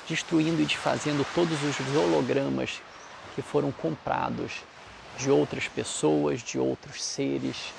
destruindo 0.07 0.61
e 0.61 0.65
desfazendo 0.67 1.25
todos 1.33 1.57
os 1.63 1.95
hologramas 1.95 2.79
que 3.33 3.41
foram 3.41 3.71
comprados 3.71 4.61
de 5.17 5.31
outras 5.31 5.67
pessoas, 5.67 6.43
de 6.43 6.59
outros 6.59 7.03
seres, 7.03 7.73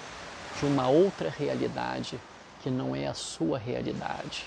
de 0.58 0.66
uma 0.66 0.88
outra 0.88 1.30
realidade 1.30 2.18
que 2.60 2.68
não 2.68 2.96
é 2.96 3.06
a 3.06 3.14
sua 3.14 3.58
realidade. 3.58 4.44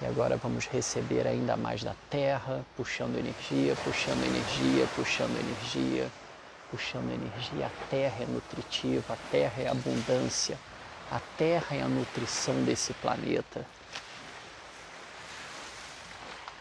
E 0.00 0.06
agora 0.06 0.38
vamos 0.38 0.64
receber 0.66 1.26
ainda 1.26 1.58
mais 1.58 1.84
da 1.84 1.94
terra, 2.08 2.64
puxando 2.74 3.18
energia, 3.18 3.76
puxando 3.84 4.24
energia, 4.24 4.88
puxando 4.96 5.38
energia, 5.38 6.10
puxando 6.74 7.12
energia. 7.12 7.66
A 7.66 7.88
terra 7.88 8.24
é 8.24 8.26
nutritiva, 8.26 9.14
a 9.14 9.30
terra 9.30 9.62
é 9.62 9.68
abundância, 9.68 10.58
a 11.08 11.20
terra 11.38 11.76
é 11.76 11.82
a 11.82 11.88
nutrição 11.88 12.64
desse 12.64 12.92
planeta. 12.94 13.64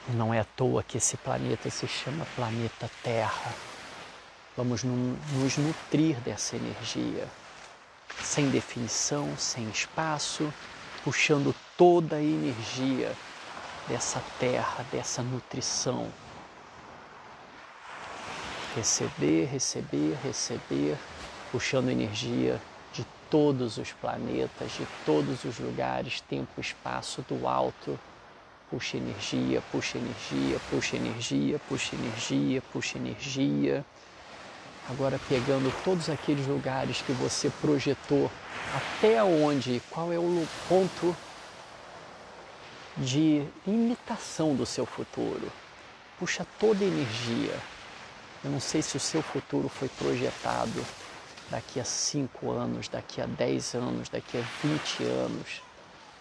Não 0.09 0.31
é 0.31 0.39
à 0.39 0.43
toa 0.43 0.83
que 0.83 0.97
esse 0.97 1.17
planeta 1.17 1.69
se 1.71 1.87
chama 1.87 2.27
planeta 2.35 2.91
Terra. 3.01 3.53
Vamos 4.55 4.83
nos 4.83 5.57
nutrir 5.57 6.17
dessa 6.17 6.57
energia, 6.57 7.27
sem 8.21 8.49
definição, 8.49 9.35
sem 9.37 9.67
espaço, 9.69 10.53
puxando 11.03 11.55
toda 11.75 12.17
a 12.17 12.21
energia 12.21 13.15
dessa 13.87 14.21
terra, 14.39 14.85
dessa 14.91 15.23
nutrição. 15.23 16.11
Receber, 18.75 19.45
receber, 19.45 20.17
receber, 20.23 20.97
puxando 21.51 21.89
energia 21.89 22.59
de 22.91 23.05
todos 23.29 23.77
os 23.77 23.91
planetas, 23.91 24.71
de 24.71 24.87
todos 25.05 25.43
os 25.45 25.59
lugares, 25.59 26.21
tempo, 26.21 26.59
espaço, 26.59 27.23
do 27.29 27.47
alto. 27.47 27.99
Puxa 28.71 28.97
energia, 28.97 29.61
puxa 29.71 29.99
energia, 29.99 30.59
puxa 30.71 30.95
energia, 30.95 31.59
puxa 31.69 31.95
energia, 31.95 32.63
puxa 32.73 32.97
energia. 32.97 33.85
Agora 34.89 35.19
pegando 35.29 35.71
todos 35.83 36.09
aqueles 36.09 36.47
lugares 36.47 37.01
que 37.03 37.11
você 37.13 37.51
projetou, 37.61 38.31
até 38.75 39.23
onde, 39.23 39.81
qual 39.91 40.11
é 40.11 40.17
o 40.17 40.47
ponto 40.67 41.15
de 42.97 43.45
imitação 43.67 44.55
do 44.55 44.65
seu 44.65 44.85
futuro. 44.87 45.51
Puxa 46.19 46.45
toda 46.59 46.83
a 46.83 46.87
energia. 46.87 47.72
Eu 48.43 48.51
não 48.51 48.59
sei 48.59 48.81
se 48.81 48.97
o 48.97 48.99
seu 48.99 49.21
futuro 49.21 49.69
foi 49.69 49.87
projetado 49.87 50.85
daqui 51.49 51.79
a 51.79 51.85
5 51.85 52.51
anos, 52.51 52.87
daqui 52.87 53.21
a 53.21 53.25
10 53.25 53.75
anos, 53.75 54.09
daqui 54.09 54.37
a 54.37 54.41
20 54.61 55.03
anos, 55.03 55.61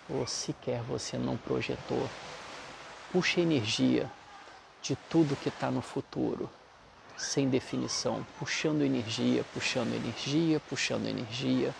ou 0.09 0.27
sequer 0.27 0.81
você 0.83 1.19
não 1.19 1.37
projetou. 1.37 2.09
Puxa 3.11 3.41
energia 3.41 4.11
de 4.81 4.97
tudo 5.11 5.37
que 5.37 5.49
está 5.49 5.71
no 5.71 5.83
futuro, 5.83 6.49
sem 7.17 7.49
definição, 7.49 8.25
puxando 8.39 8.83
energia, 8.83 9.45
puxando 9.53 9.95
energia, 9.95 10.61
puxando 10.69 11.07
energia. 11.07 11.75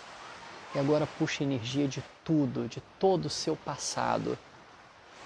E 0.75 0.79
agora 0.79 1.07
puxa 1.19 1.45
energia 1.45 1.87
de 1.87 2.03
tudo, 2.25 2.69
de 2.69 2.81
todo 2.99 3.27
o 3.27 3.31
seu 3.31 3.55
passado 3.57 4.39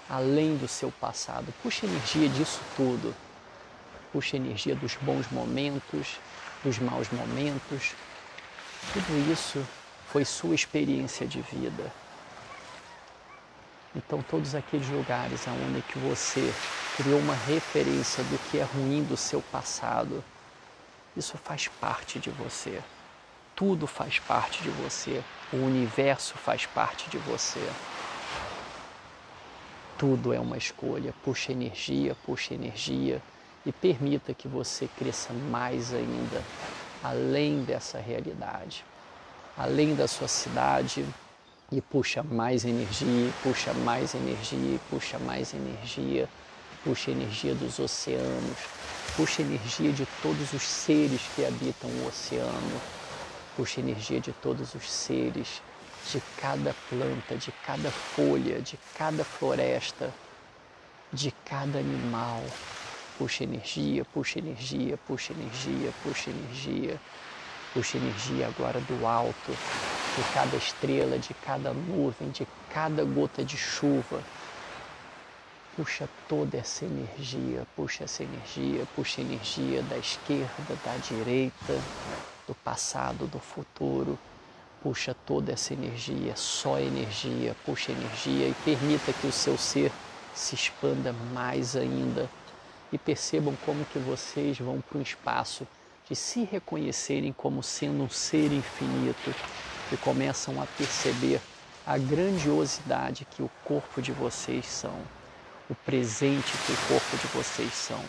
além 0.09 0.55
do 0.57 0.67
seu 0.67 0.91
passado. 0.91 1.53
Puxa 1.61 1.85
energia 1.85 2.29
disso 2.29 2.61
tudo. 2.75 3.13
Puxa 4.17 4.35
energia 4.35 4.73
dos 4.73 4.95
bons 4.95 5.29
momentos, 5.29 6.17
dos 6.63 6.79
maus 6.79 7.07
momentos. 7.11 7.93
Tudo 8.91 9.31
isso 9.31 9.63
foi 10.07 10.25
sua 10.25 10.55
experiência 10.55 11.27
de 11.27 11.39
vida. 11.39 11.93
Então, 13.95 14.19
todos 14.23 14.55
aqueles 14.55 14.89
lugares 14.89 15.41
onde 15.47 15.83
que 15.83 15.99
você 15.99 16.51
criou 16.95 17.19
uma 17.19 17.35
referência 17.35 18.23
do 18.23 18.39
que 18.49 18.57
é 18.57 18.63
ruim 18.63 19.03
do 19.03 19.15
seu 19.15 19.39
passado, 19.39 20.23
isso 21.15 21.37
faz 21.37 21.67
parte 21.67 22.17
de 22.17 22.31
você. 22.31 22.81
Tudo 23.55 23.85
faz 23.85 24.17
parte 24.17 24.63
de 24.63 24.69
você. 24.69 25.23
O 25.53 25.57
universo 25.57 26.33
faz 26.39 26.65
parte 26.65 27.07
de 27.11 27.19
você. 27.19 27.61
Tudo 29.95 30.33
é 30.33 30.39
uma 30.39 30.57
escolha. 30.57 31.13
Puxa 31.23 31.51
energia, 31.51 32.17
puxa 32.25 32.55
energia 32.55 33.21
e 33.67 33.71
permita 33.73 34.33
que 34.33 34.47
você 34.47 34.87
cresça 34.97 35.33
mais 35.51 35.93
ainda, 35.93 36.41
além 37.03 37.65
dessa 37.65 37.99
realidade, 37.99 38.85
além 39.57 39.93
da 39.93 40.07
sua 40.07 40.29
cidade. 40.29 41.05
E 41.69 41.81
puxa 41.81 42.23
mais 42.23 42.63
energia, 42.63 43.29
puxa 43.43 43.73
mais 43.73 44.15
energia, 44.15 44.79
puxa 44.89 45.19
mais 45.19 45.53
energia, 45.53 46.29
puxa 46.81 47.11
energia 47.11 47.53
dos 47.55 47.77
oceanos, 47.77 48.57
puxa 49.17 49.41
energia 49.41 49.91
de 49.91 50.07
todos 50.23 50.53
os 50.53 50.61
seres 50.61 51.19
que 51.35 51.45
habitam 51.45 51.89
o 51.89 52.07
oceano, 52.07 52.81
puxa 53.57 53.81
energia 53.81 54.21
de 54.21 54.31
todos 54.31 54.73
os 54.75 54.89
seres 54.89 55.61
de 56.09 56.21
cada 56.39 56.73
planta, 56.89 57.35
de 57.35 57.51
cada 57.65 57.91
folha, 57.91 58.61
de 58.61 58.79
cada 58.97 59.25
floresta, 59.25 60.09
de 61.11 61.33
cada 61.43 61.79
animal. 61.79 62.41
Puxa 63.17 63.43
energia, 63.43 64.05
puxa 64.13 64.37
energia, 64.37 64.95
puxa 65.07 65.33
energia, 65.33 65.91
puxa 66.03 66.29
energia, 66.29 66.99
puxa 67.73 67.97
energia 67.97 68.47
agora 68.47 68.79
do 68.81 69.07
alto, 69.07 69.51
de 69.51 70.33
cada 70.33 70.55
estrela, 70.55 71.17
de 71.17 71.33
cada 71.33 71.73
nuvem, 71.73 72.29
de 72.29 72.47
cada 72.71 73.03
gota 73.03 73.43
de 73.43 73.57
chuva. 73.57 74.21
Puxa 75.75 76.07
toda 76.29 76.57
essa 76.57 76.85
energia, 76.85 77.65
puxa 77.75 78.03
essa 78.03 78.23
energia, 78.23 78.85
puxa 78.95 79.21
energia 79.21 79.81
da 79.81 79.97
esquerda, 79.97 80.77
da 80.85 80.95
direita, 80.97 81.81
do 82.47 82.53
passado, 82.63 83.25
do 83.25 83.39
futuro. 83.39 84.17
Puxa 84.83 85.15
toda 85.25 85.53
essa 85.53 85.73
energia, 85.73 86.35
só 86.35 86.79
energia, 86.79 87.55
puxa 87.65 87.91
energia 87.91 88.47
e 88.47 88.53
permita 88.63 89.11
que 89.11 89.25
o 89.25 89.31
seu 89.31 89.57
ser 89.57 89.91
se 90.35 90.53
expanda 90.53 91.11
mais 91.33 91.75
ainda 91.75 92.29
e 92.91 92.97
percebam 92.97 93.55
como 93.65 93.85
que 93.85 93.99
vocês 93.99 94.57
vão 94.59 94.81
para 94.81 94.97
um 94.97 95.01
espaço 95.01 95.67
de 96.09 96.15
se 96.15 96.43
reconhecerem 96.43 97.33
como 97.33 97.61
sendo 97.61 98.03
um 98.03 98.09
ser 98.09 98.51
infinito 98.51 99.33
e 99.91 99.97
começam 99.97 100.61
a 100.61 100.65
perceber 100.65 101.41
a 101.85 101.97
grandiosidade 101.97 103.25
que 103.25 103.41
o 103.41 103.49
corpo 103.63 104.01
de 104.01 104.11
vocês 104.11 104.65
são, 104.65 104.99
o 105.69 105.75
presente 105.75 106.51
que 106.65 106.71
o 106.71 106.77
corpo 106.87 107.17
de 107.17 107.27
vocês 107.27 107.73
são. 107.73 108.03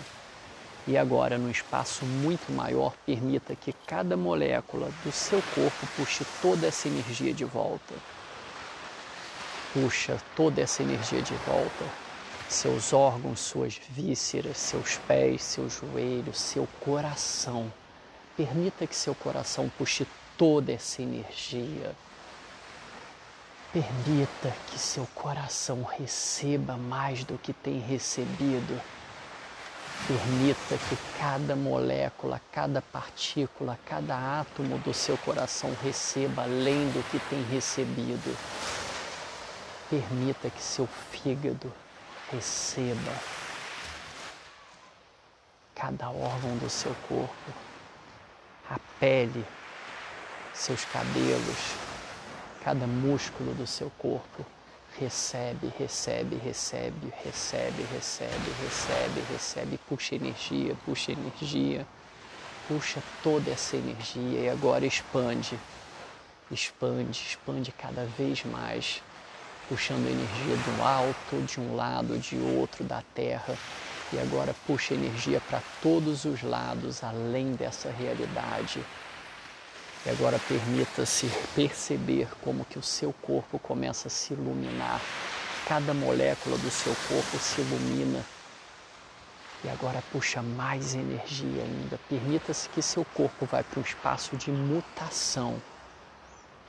E 0.86 0.96
agora, 0.96 1.36
num 1.36 1.50
espaço 1.50 2.04
muito 2.06 2.50
maior, 2.50 2.94
permita 3.04 3.54
que 3.54 3.74
cada 3.86 4.16
molécula 4.16 4.90
do 5.04 5.12
seu 5.12 5.42
corpo 5.54 5.86
puxe 5.96 6.24
toda 6.40 6.66
essa 6.66 6.88
energia 6.88 7.32
de 7.34 7.44
volta. 7.44 7.94
Puxa 9.74 10.16
toda 10.34 10.62
essa 10.62 10.82
energia 10.82 11.20
de 11.20 11.34
volta. 11.46 12.07
Seus 12.48 12.92
órgãos, 12.92 13.40
suas 13.40 13.78
vísceras, 13.90 14.56
seus 14.56 14.96
pés, 15.06 15.42
seus 15.42 15.74
joelhos, 15.74 16.40
seu 16.40 16.66
coração. 16.80 17.72
Permita 18.36 18.86
que 18.86 18.96
seu 18.96 19.14
coração 19.14 19.70
puxe 19.76 20.06
toda 20.36 20.72
essa 20.72 21.02
energia. 21.02 21.94
Permita 23.72 24.54
que 24.68 24.78
seu 24.78 25.06
coração 25.14 25.82
receba 25.82 26.76
mais 26.76 27.22
do 27.24 27.36
que 27.36 27.52
tem 27.52 27.78
recebido 27.80 28.80
Permita 30.06 30.78
que 30.88 30.96
cada 31.18 31.54
molécula, 31.54 32.40
cada 32.52 32.80
partícula, 32.80 33.78
cada 33.84 34.40
átomo 34.40 34.78
do 34.78 34.94
seu 34.94 35.18
coração 35.18 35.74
receba 35.82 36.44
além 36.44 36.88
do 36.92 37.02
que 37.10 37.18
tem 37.28 37.42
recebido. 37.50 38.34
Permita 39.90 40.48
que 40.48 40.62
seu 40.62 40.86
fígado 40.86 41.70
receba 42.30 43.12
cada 45.74 46.10
órgão 46.10 46.56
do 46.58 46.68
seu 46.68 46.94
corpo, 47.08 47.52
a 48.68 48.78
pele, 48.98 49.44
seus 50.52 50.84
cabelos, 50.84 51.74
cada 52.62 52.86
músculo 52.86 53.54
do 53.54 53.66
seu 53.66 53.90
corpo. 53.98 54.44
Recebe, 54.98 55.72
recebe, 55.78 56.34
recebe, 56.36 57.12
recebe, 57.24 57.82
recebe, 57.94 58.50
recebe, 58.64 59.20
recebe, 59.32 59.80
puxa 59.88 60.16
energia, 60.16 60.74
puxa 60.84 61.12
energia, 61.12 61.86
puxa 62.66 63.00
toda 63.22 63.50
essa 63.52 63.76
energia 63.76 64.40
e 64.40 64.48
agora 64.48 64.84
expande, 64.84 65.56
expande, 66.50 67.22
expande 67.22 67.70
cada 67.70 68.04
vez 68.06 68.44
mais, 68.44 69.00
puxando 69.68 70.06
energia 70.06 70.56
do 70.56 70.82
alto, 70.82 71.42
de 71.46 71.60
um 71.60 71.76
lado, 71.76 72.18
de 72.18 72.36
outro, 72.36 72.84
da 72.84 73.02
terra. 73.14 73.56
E 74.12 74.18
agora 74.18 74.54
puxa 74.66 74.94
energia 74.94 75.40
para 75.48 75.60
todos 75.82 76.24
os 76.24 76.42
lados, 76.42 77.04
além 77.04 77.52
dessa 77.52 77.90
realidade 77.90 78.80
e 80.06 80.10
agora 80.10 80.38
permita-se 80.48 81.26
perceber 81.54 82.28
como 82.40 82.64
que 82.64 82.78
o 82.78 82.82
seu 82.82 83.12
corpo 83.12 83.58
começa 83.58 84.08
a 84.08 84.10
se 84.10 84.32
iluminar. 84.32 85.00
Cada 85.66 85.92
molécula 85.92 86.56
do 86.56 86.70
seu 86.70 86.94
corpo 87.08 87.36
se 87.38 87.60
ilumina 87.60 88.24
E 89.64 89.68
agora 89.68 90.02
puxa 90.12 90.40
mais 90.40 90.94
energia 90.94 91.62
ainda. 91.62 91.98
Permita-se 92.08 92.68
que 92.70 92.80
seu 92.80 93.04
corpo 93.04 93.44
vá 93.44 93.62
para 93.62 93.80
um 93.80 93.82
espaço 93.82 94.36
de 94.36 94.50
mutação, 94.50 95.60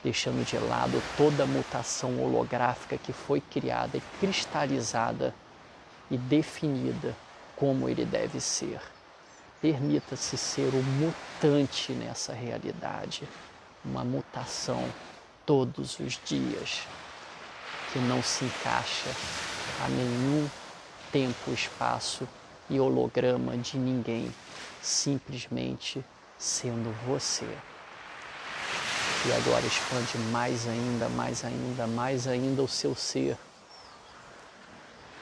deixando 0.02 0.44
de 0.44 0.56
lado 0.58 1.02
toda 1.16 1.44
a 1.44 1.46
mutação 1.46 2.22
holográfica 2.22 2.96
que 2.96 3.12
foi 3.12 3.40
criada 3.40 3.98
e 3.98 4.02
cristalizada 4.18 5.34
e 6.10 6.16
definida 6.16 7.14
como 7.56 7.88
ele 7.88 8.04
deve 8.04 8.40
ser. 8.40 8.80
Permita-se 9.60 10.38
ser 10.38 10.68
o 10.74 10.82
mutante 10.82 11.92
nessa 11.92 12.32
realidade, 12.32 13.28
uma 13.84 14.02
mutação 14.02 14.88
todos 15.44 15.98
os 16.00 16.18
dias 16.24 16.82
que 17.92 17.98
não 17.98 18.22
se 18.22 18.44
encaixa 18.44 19.10
a 19.84 19.88
nenhum 19.88 20.48
tempo, 21.12 21.50
espaço 21.52 22.26
e 22.68 22.78
holograma 22.78 23.56
de 23.56 23.76
ninguém, 23.76 24.32
simplesmente 24.80 26.02
sendo 26.38 26.94
você. 27.06 27.46
E 29.26 29.32
agora 29.32 29.66
expande 29.66 30.16
mais 30.32 30.66
ainda, 30.66 31.08
mais 31.10 31.44
ainda, 31.44 31.86
mais 31.86 32.26
ainda 32.26 32.62
o 32.62 32.68
seu 32.68 32.94
ser. 32.94 33.36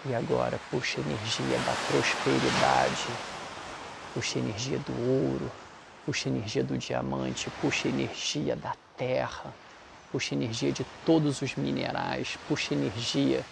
E 0.06 0.14
agora 0.14 0.60
puxa 0.70 1.00
energia 1.00 1.58
da 1.58 1.74
prosperidade, 1.88 3.08
puxa 4.14 4.38
energia 4.38 4.78
do 4.78 4.92
ouro, 4.92 5.50
puxa 6.06 6.28
energia 6.28 6.62
do 6.62 6.78
diamante, 6.78 7.50
puxa 7.60 7.88
energia 7.88 8.54
da 8.54 8.74
terra, 8.96 9.52
puxa 10.12 10.34
energia 10.34 10.70
de 10.70 10.86
todos 11.04 11.42
os 11.42 11.56
minerais, 11.56 12.38
puxa 12.46 12.74
energia 12.74 13.44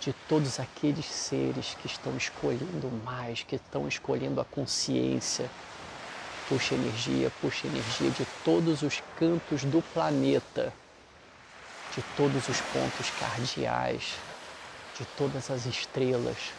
de 0.00 0.14
todos 0.28 0.58
aqueles 0.58 1.06
seres 1.06 1.76
que 1.80 1.86
estão 1.86 2.16
escolhendo 2.16 2.90
mais, 3.04 3.42
que 3.42 3.56
estão 3.56 3.86
escolhendo 3.86 4.40
a 4.40 4.44
consciência. 4.44 5.50
Puxa 6.48 6.74
energia, 6.76 7.28
puxa 7.30 7.66
energia 7.66 8.10
de 8.10 8.24
todos 8.44 8.82
os 8.82 9.02
cantos 9.16 9.64
do 9.64 9.82
planeta, 9.82 10.72
de 11.90 12.02
todos 12.02 12.48
os 12.48 12.62
pontos 12.62 13.10
cardeais, 13.10 14.20
de 14.94 15.04
todas 15.04 15.50
as 15.50 15.66
estrelas, 15.66 16.54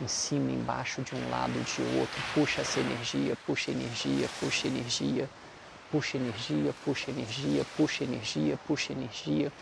em 0.00 0.08
cima, 0.08 0.50
embaixo, 0.50 1.00
de 1.02 1.14
um 1.14 1.28
lado, 1.28 1.60
de 1.62 1.80
outro. 1.80 2.24
Puxa 2.34 2.62
essa 2.62 2.80
energia, 2.80 3.36
puxa 3.36 3.70
energia, 3.70 4.28
puxa 4.28 4.66
energia, 4.66 5.30
puxa 5.88 6.16
energia, 6.16 6.74
puxa 6.74 7.10
energia, 7.10 7.64
puxa 7.64 8.04
energia, 8.04 8.56
puxa 8.58 8.92
energia. 8.92 9.52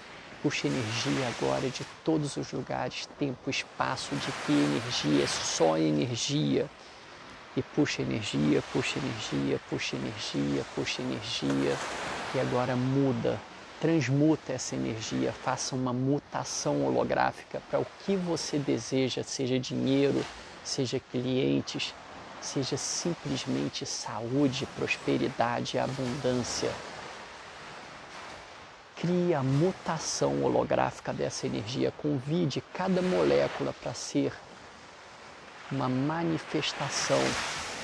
Puxa 0.41 0.69
energia 0.69 1.27
agora 1.27 1.69
de 1.69 1.85
todos 2.05 2.37
os 2.37 2.53
lugares, 2.53 3.07
tempo, 3.19 3.51
espaço, 3.51 4.17
de 4.17 4.33
que 4.33 4.53
energia, 4.53 5.27
só 5.27 5.77
energia. 5.77 6.71
E 7.59 7.63
puxa 7.75 8.03
energia, 8.03 8.63
puxa 8.73 9.01
energia, 9.01 9.59
puxa 9.69 9.97
energia, 9.97 10.65
puxa 10.77 11.03
energia. 11.03 11.77
E 12.33 12.39
agora 12.39 12.77
muda, 12.77 13.37
transmuta 13.81 14.53
essa 14.53 14.77
energia, 14.77 15.33
faça 15.33 15.75
uma 15.75 15.93
mutação 15.93 16.85
holográfica 16.85 17.61
para 17.69 17.81
o 17.81 17.87
que 18.07 18.15
você 18.15 18.61
deseja, 18.61 19.25
seja 19.25 19.59
dinheiro, 19.59 20.25
seja 20.63 21.01
clientes, 21.11 21.93
seja 22.41 22.77
simplesmente 22.77 23.85
saúde, 23.85 24.65
prosperidade, 24.77 25.81
abundância 25.81 26.71
crie 29.01 29.33
a 29.33 29.43
mutação 29.43 30.43
holográfica 30.43 31.13
dessa 31.13 31.47
energia, 31.47 31.93
convide 31.99 32.61
cada 32.75 33.01
molécula 33.01 33.73
para 33.73 33.95
ser 33.95 34.33
uma 35.71 35.89
manifestação 35.89 37.21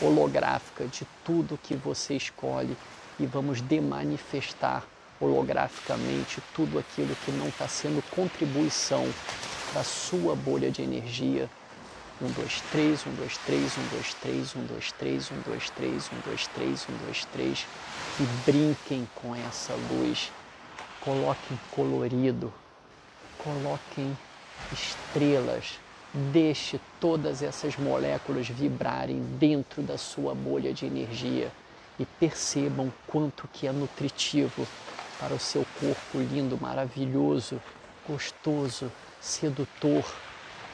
holográfica 0.00 0.86
de 0.86 1.06
tudo 1.24 1.58
que 1.62 1.74
você 1.74 2.14
escolhe 2.14 2.76
e 3.18 3.26
vamos 3.26 3.60
demanifestar 3.60 4.84
holograficamente 5.20 6.42
tudo 6.54 6.78
aquilo 6.78 7.14
que 7.24 7.30
não 7.32 7.48
está 7.48 7.68
sendo 7.68 8.02
contribuição 8.10 9.06
para 9.70 9.80
a 9.80 9.84
sua 9.84 10.34
bolha 10.34 10.70
de 10.70 10.82
energia. 10.82 11.48
Um, 12.20 12.30
dois, 12.30 12.62
três, 12.70 13.04
um, 13.06 13.14
dois, 13.14 13.36
três, 13.38 13.76
um, 13.76 13.86
dois, 13.88 14.14
três, 14.14 14.54
um, 14.54 14.64
dois, 14.66 14.92
três, 14.92 15.30
um, 15.32 15.40
dois, 15.44 15.70
três, 15.70 16.10
um, 16.12 16.20
dois, 16.24 16.46
três, 16.46 16.86
um, 16.88 16.96
dois, 17.04 17.24
três, 17.26 17.66
e 18.20 18.50
brinquem 18.50 19.08
com 19.16 19.34
essa 19.34 19.74
luz. 19.90 20.30
Coloquem 21.00 21.58
colorido, 21.72 22.52
coloquem 23.38 24.16
estrelas, 24.72 25.78
deixe 26.14 26.80
todas 27.00 27.42
essas 27.42 27.76
moléculas 27.76 28.48
vibrarem 28.48 29.20
dentro 29.38 29.82
da 29.82 29.98
sua 29.98 30.32
bolha 30.32 30.72
de 30.72 30.86
energia 30.86 31.50
e 31.98 32.06
percebam 32.06 32.92
quanto 33.06 33.48
que 33.52 33.66
é 33.66 33.72
nutritivo 33.72 34.66
para 35.18 35.34
o 35.34 35.40
seu 35.40 35.66
corpo 35.80 36.18
lindo, 36.18 36.56
maravilhoso, 36.60 37.60
gostoso, 38.06 38.90
sedutor. 39.20 40.04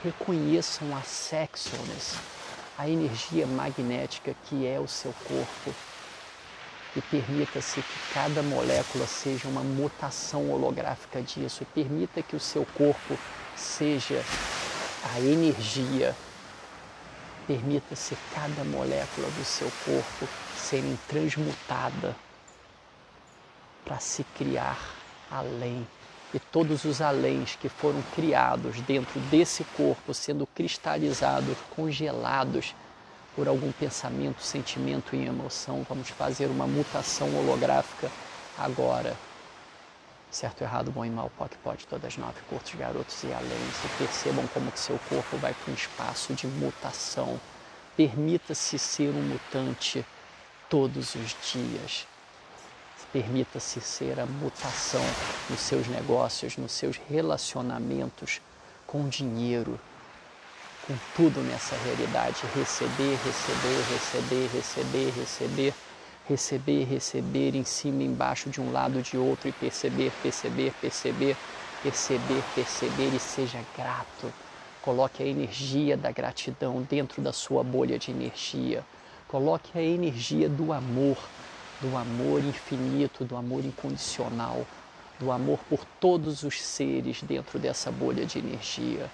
Reconheçam 0.04 0.96
a 0.96 1.02
sexualness, 1.02 2.16
a 2.76 2.88
energia 2.88 3.46
magnética 3.46 4.34
que 4.46 4.66
é 4.66 4.78
o 4.78 4.88
seu 4.88 5.12
corpo 5.24 5.74
e 6.96 7.00
permita-se 7.02 7.80
que 7.80 8.12
cada 8.12 8.42
molécula 8.42 9.06
seja 9.06 9.46
uma 9.46 9.62
mutação 9.62 10.50
holográfica 10.50 11.22
disso 11.22 11.64
permita 11.74 12.22
que 12.22 12.34
o 12.34 12.40
seu 12.40 12.66
corpo 12.74 13.16
seja 13.54 14.24
a 15.04 15.20
energia. 15.20 16.14
Permita-se 17.46 18.16
cada 18.34 18.64
molécula 18.64 19.28
do 19.30 19.44
seu 19.44 19.70
corpo 19.84 20.28
serem 20.56 20.98
transmutada 21.08 22.14
para 23.84 23.98
se 23.98 24.24
criar 24.36 24.78
além. 25.30 25.86
E 26.32 26.38
todos 26.38 26.84
os 26.84 27.00
aléns 27.00 27.56
que 27.56 27.68
foram 27.68 28.00
criados 28.14 28.80
dentro 28.82 29.18
desse 29.22 29.64
corpo, 29.76 30.14
sendo 30.14 30.46
cristalizados, 30.46 31.56
congelados, 31.74 32.74
por 33.34 33.48
algum 33.48 33.72
pensamento, 33.72 34.42
sentimento 34.42 35.16
e 35.16 35.26
emoção. 35.26 35.84
Vamos 35.88 36.08
fazer 36.10 36.46
uma 36.46 36.66
mutação 36.66 37.34
holográfica 37.36 38.10
agora. 38.56 39.16
Certo, 40.30 40.62
errado, 40.62 40.92
bom 40.92 41.04
e 41.04 41.10
mal, 41.10 41.28
POC, 41.36 41.56
pode, 41.56 41.86
todas 41.88 42.16
nove, 42.16 42.40
curtos, 42.48 42.72
garotos 42.76 43.24
e 43.24 43.32
além. 43.32 43.70
Se 43.82 43.88
percebam 43.98 44.46
como 44.54 44.70
que 44.70 44.78
seu 44.78 44.96
corpo 45.08 45.36
vai 45.38 45.52
para 45.52 45.72
um 45.72 45.74
espaço 45.74 46.32
de 46.34 46.46
mutação. 46.46 47.40
Permita-se 47.96 48.78
ser 48.78 49.10
um 49.10 49.22
mutante 49.22 50.06
todos 50.68 51.16
os 51.16 51.36
dias. 51.52 52.06
Permita-se 53.12 53.80
ser 53.80 54.20
a 54.20 54.26
mutação 54.26 55.04
nos 55.48 55.58
seus 55.58 55.88
negócios, 55.88 56.56
nos 56.56 56.70
seus 56.70 56.96
relacionamentos 57.08 58.40
com 58.86 59.08
dinheiro, 59.08 59.80
com 60.86 60.96
tudo 61.16 61.40
nessa 61.40 61.74
realidade. 61.84 62.40
Receber, 62.54 63.18
receber, 63.24 63.82
receber, 63.90 64.50
receber, 64.52 65.10
receber, 65.10 65.74
receber, 66.30 66.84
receber 66.84 67.56
em 67.56 67.64
cima, 67.64 68.04
embaixo, 68.04 68.48
de 68.50 68.60
um 68.60 68.70
lado, 68.70 69.02
de 69.02 69.18
outro 69.18 69.48
e 69.48 69.52
perceber, 69.52 70.12
perceber, 70.22 70.72
perceber, 70.80 71.36
perceber, 71.82 72.44
perceber 72.54 73.14
e 73.14 73.18
seja 73.18 73.58
grato. 73.76 74.32
Coloque 74.80 75.24
a 75.24 75.26
energia 75.26 75.96
da 75.96 76.12
gratidão 76.12 76.82
dentro 76.82 77.20
da 77.20 77.32
sua 77.32 77.64
bolha 77.64 77.98
de 77.98 78.12
energia. 78.12 78.84
Coloque 79.26 79.76
a 79.76 79.82
energia 79.82 80.48
do 80.48 80.72
amor, 80.72 81.18
do 81.80 81.96
amor 81.96 82.44
infinito, 82.44 83.24
do 83.24 83.36
amor 83.36 83.64
incondicional, 83.64 84.64
do 85.18 85.32
amor 85.32 85.58
por 85.68 85.84
todos 85.98 86.44
os 86.44 86.62
seres 86.62 87.22
dentro 87.22 87.58
dessa 87.58 87.90
bolha 87.90 88.24
de 88.24 88.38
energia 88.38 89.10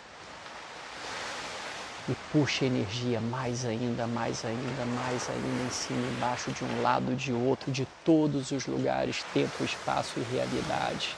e 2.09 2.15
puxa 2.33 2.65
energia 2.65 3.21
mais 3.21 3.65
ainda, 3.65 4.07
mais 4.07 4.45
ainda, 4.45 4.87
mais 4.87 5.29
ainda 5.29 5.65
em 5.67 5.71
cima, 5.71 6.07
embaixo, 6.07 6.53
de 6.53 6.65
um 6.65 6.83
lado, 6.83 7.15
de 7.17 7.33
outro, 7.33 7.73
de 7.73 7.87
todos 8.05 8.53
os 8.53 8.67
lugares, 8.67 9.25
tempo, 9.35 9.65
espaço 9.65 10.21
e 10.21 10.35
realidade, 10.35 11.17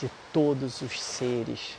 de 0.00 0.10
todos 0.32 0.80
os 0.80 1.00
seres. 1.00 1.76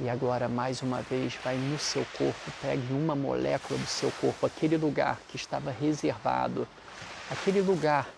E 0.00 0.08
agora, 0.08 0.48
mais 0.48 0.82
uma 0.82 1.00
vez, 1.02 1.38
vai 1.42 1.56
no 1.56 1.78
seu 1.78 2.04
corpo, 2.18 2.52
pegue 2.60 2.92
uma 2.92 3.14
molécula 3.14 3.78
do 3.78 3.86
seu 3.86 4.10
corpo, 4.20 4.44
aquele 4.44 4.76
lugar 4.76 5.18
que 5.28 5.36
estava 5.36 5.70
reservado, 5.70 6.66
aquele 7.30 7.60
lugar 7.62 8.08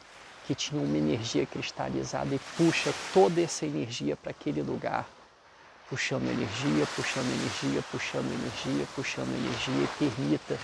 que 0.47 0.55
tinha 0.55 0.81
uma 0.81 0.97
energia 0.97 1.45
cristalizada 1.45 2.35
e 2.35 2.41
puxa 2.57 2.95
toda 3.13 3.43
essa 3.43 3.67
energia 3.67 4.17
para 4.17 4.31
aquele 4.31 4.63
lugar 4.63 5.07
puxando 5.89 6.29
energia, 6.29 6.87
puxando 6.95 7.27
energia, 7.27 7.83
puxando 7.91 8.27
energia, 8.27 8.87
puxando 8.95 9.29
energia 9.29 9.85
e 9.85 9.89
permita, 9.99 10.59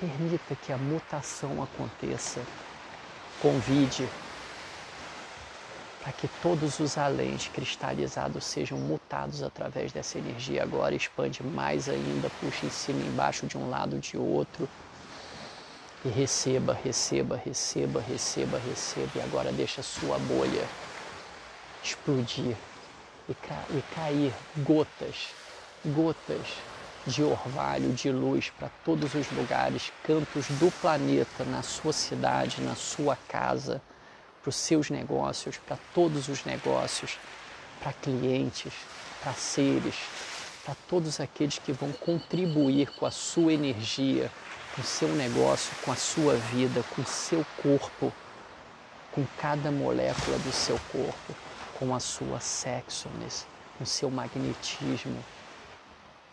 permita 0.00 0.56
que 0.56 0.72
a 0.72 0.78
mutação 0.78 1.62
aconteça. 1.62 2.40
Convide, 3.42 4.08
para 6.02 6.12
que 6.12 6.28
todos 6.42 6.80
os 6.80 6.96
aléns 6.96 7.48
cristalizados 7.48 8.44
sejam 8.44 8.78
mutados 8.78 9.42
através 9.42 9.92
dessa 9.92 10.18
energia 10.18 10.62
agora. 10.62 10.94
Expande 10.94 11.42
mais 11.42 11.88
ainda, 11.88 12.30
puxa 12.40 12.66
em 12.66 12.70
cima 12.70 13.04
embaixo 13.04 13.46
de 13.46 13.58
um 13.58 13.68
lado 13.68 13.98
de 13.98 14.16
outro. 14.16 14.68
E 16.04 16.08
receba, 16.08 16.74
receba, 16.74 17.36
receba, 17.36 18.00
receba, 18.00 18.58
receba. 18.58 19.10
E 19.16 19.20
agora 19.20 19.52
deixa 19.52 19.80
a 19.80 19.84
sua 19.84 20.18
bolha 20.18 20.66
explodir 21.82 22.56
e, 23.28 23.34
ca 23.34 23.62
e 23.70 23.82
cair 23.94 24.32
gotas, 24.58 25.28
gotas 25.84 26.46
de 27.06 27.22
orvalho, 27.22 27.92
de 27.92 28.10
luz 28.10 28.50
para 28.50 28.70
todos 28.84 29.14
os 29.14 29.30
lugares, 29.30 29.92
cantos 30.02 30.46
do 30.48 30.70
planeta, 30.80 31.44
na 31.44 31.62
sua 31.62 31.92
cidade, 31.92 32.62
na 32.62 32.74
sua 32.74 33.16
casa, 33.28 33.82
para 34.42 34.48
os 34.48 34.56
seus 34.56 34.90
negócios, 34.90 35.58
para 35.58 35.78
todos 35.94 36.28
os 36.28 36.44
negócios, 36.44 37.18
para 37.80 37.92
clientes, 37.92 38.72
para 39.22 39.32
seres, 39.34 39.96
para 40.64 40.74
todos 40.88 41.20
aqueles 41.20 41.58
que 41.58 41.72
vão 41.72 41.92
contribuir 41.92 42.90
com 42.92 43.04
a 43.04 43.10
sua 43.10 43.52
energia, 43.52 44.30
com 44.74 44.80
o 44.80 44.84
seu 44.84 45.08
negócio, 45.08 45.72
com 45.84 45.92
a 45.92 45.96
sua 45.96 46.34
vida, 46.34 46.82
com 46.94 47.02
o 47.02 47.06
seu 47.06 47.44
corpo, 47.62 48.12
com 49.12 49.24
cada 49.40 49.70
molécula 49.70 50.38
do 50.38 50.52
seu 50.52 50.80
corpo, 50.90 51.34
com 51.78 51.94
a 51.94 52.00
sua 52.00 52.40
sexualness, 52.40 53.46
com 53.76 53.84
o 53.84 53.86
seu 53.86 54.10
magnetismo, 54.10 55.22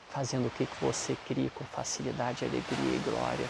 fazendo 0.09 0.47
o 0.47 0.49
que 0.49 0.67
você 0.81 1.15
cria 1.27 1.49
com 1.51 1.63
facilidade, 1.65 2.45
alegria 2.45 2.95
e 2.95 3.01
glória. 3.03 3.47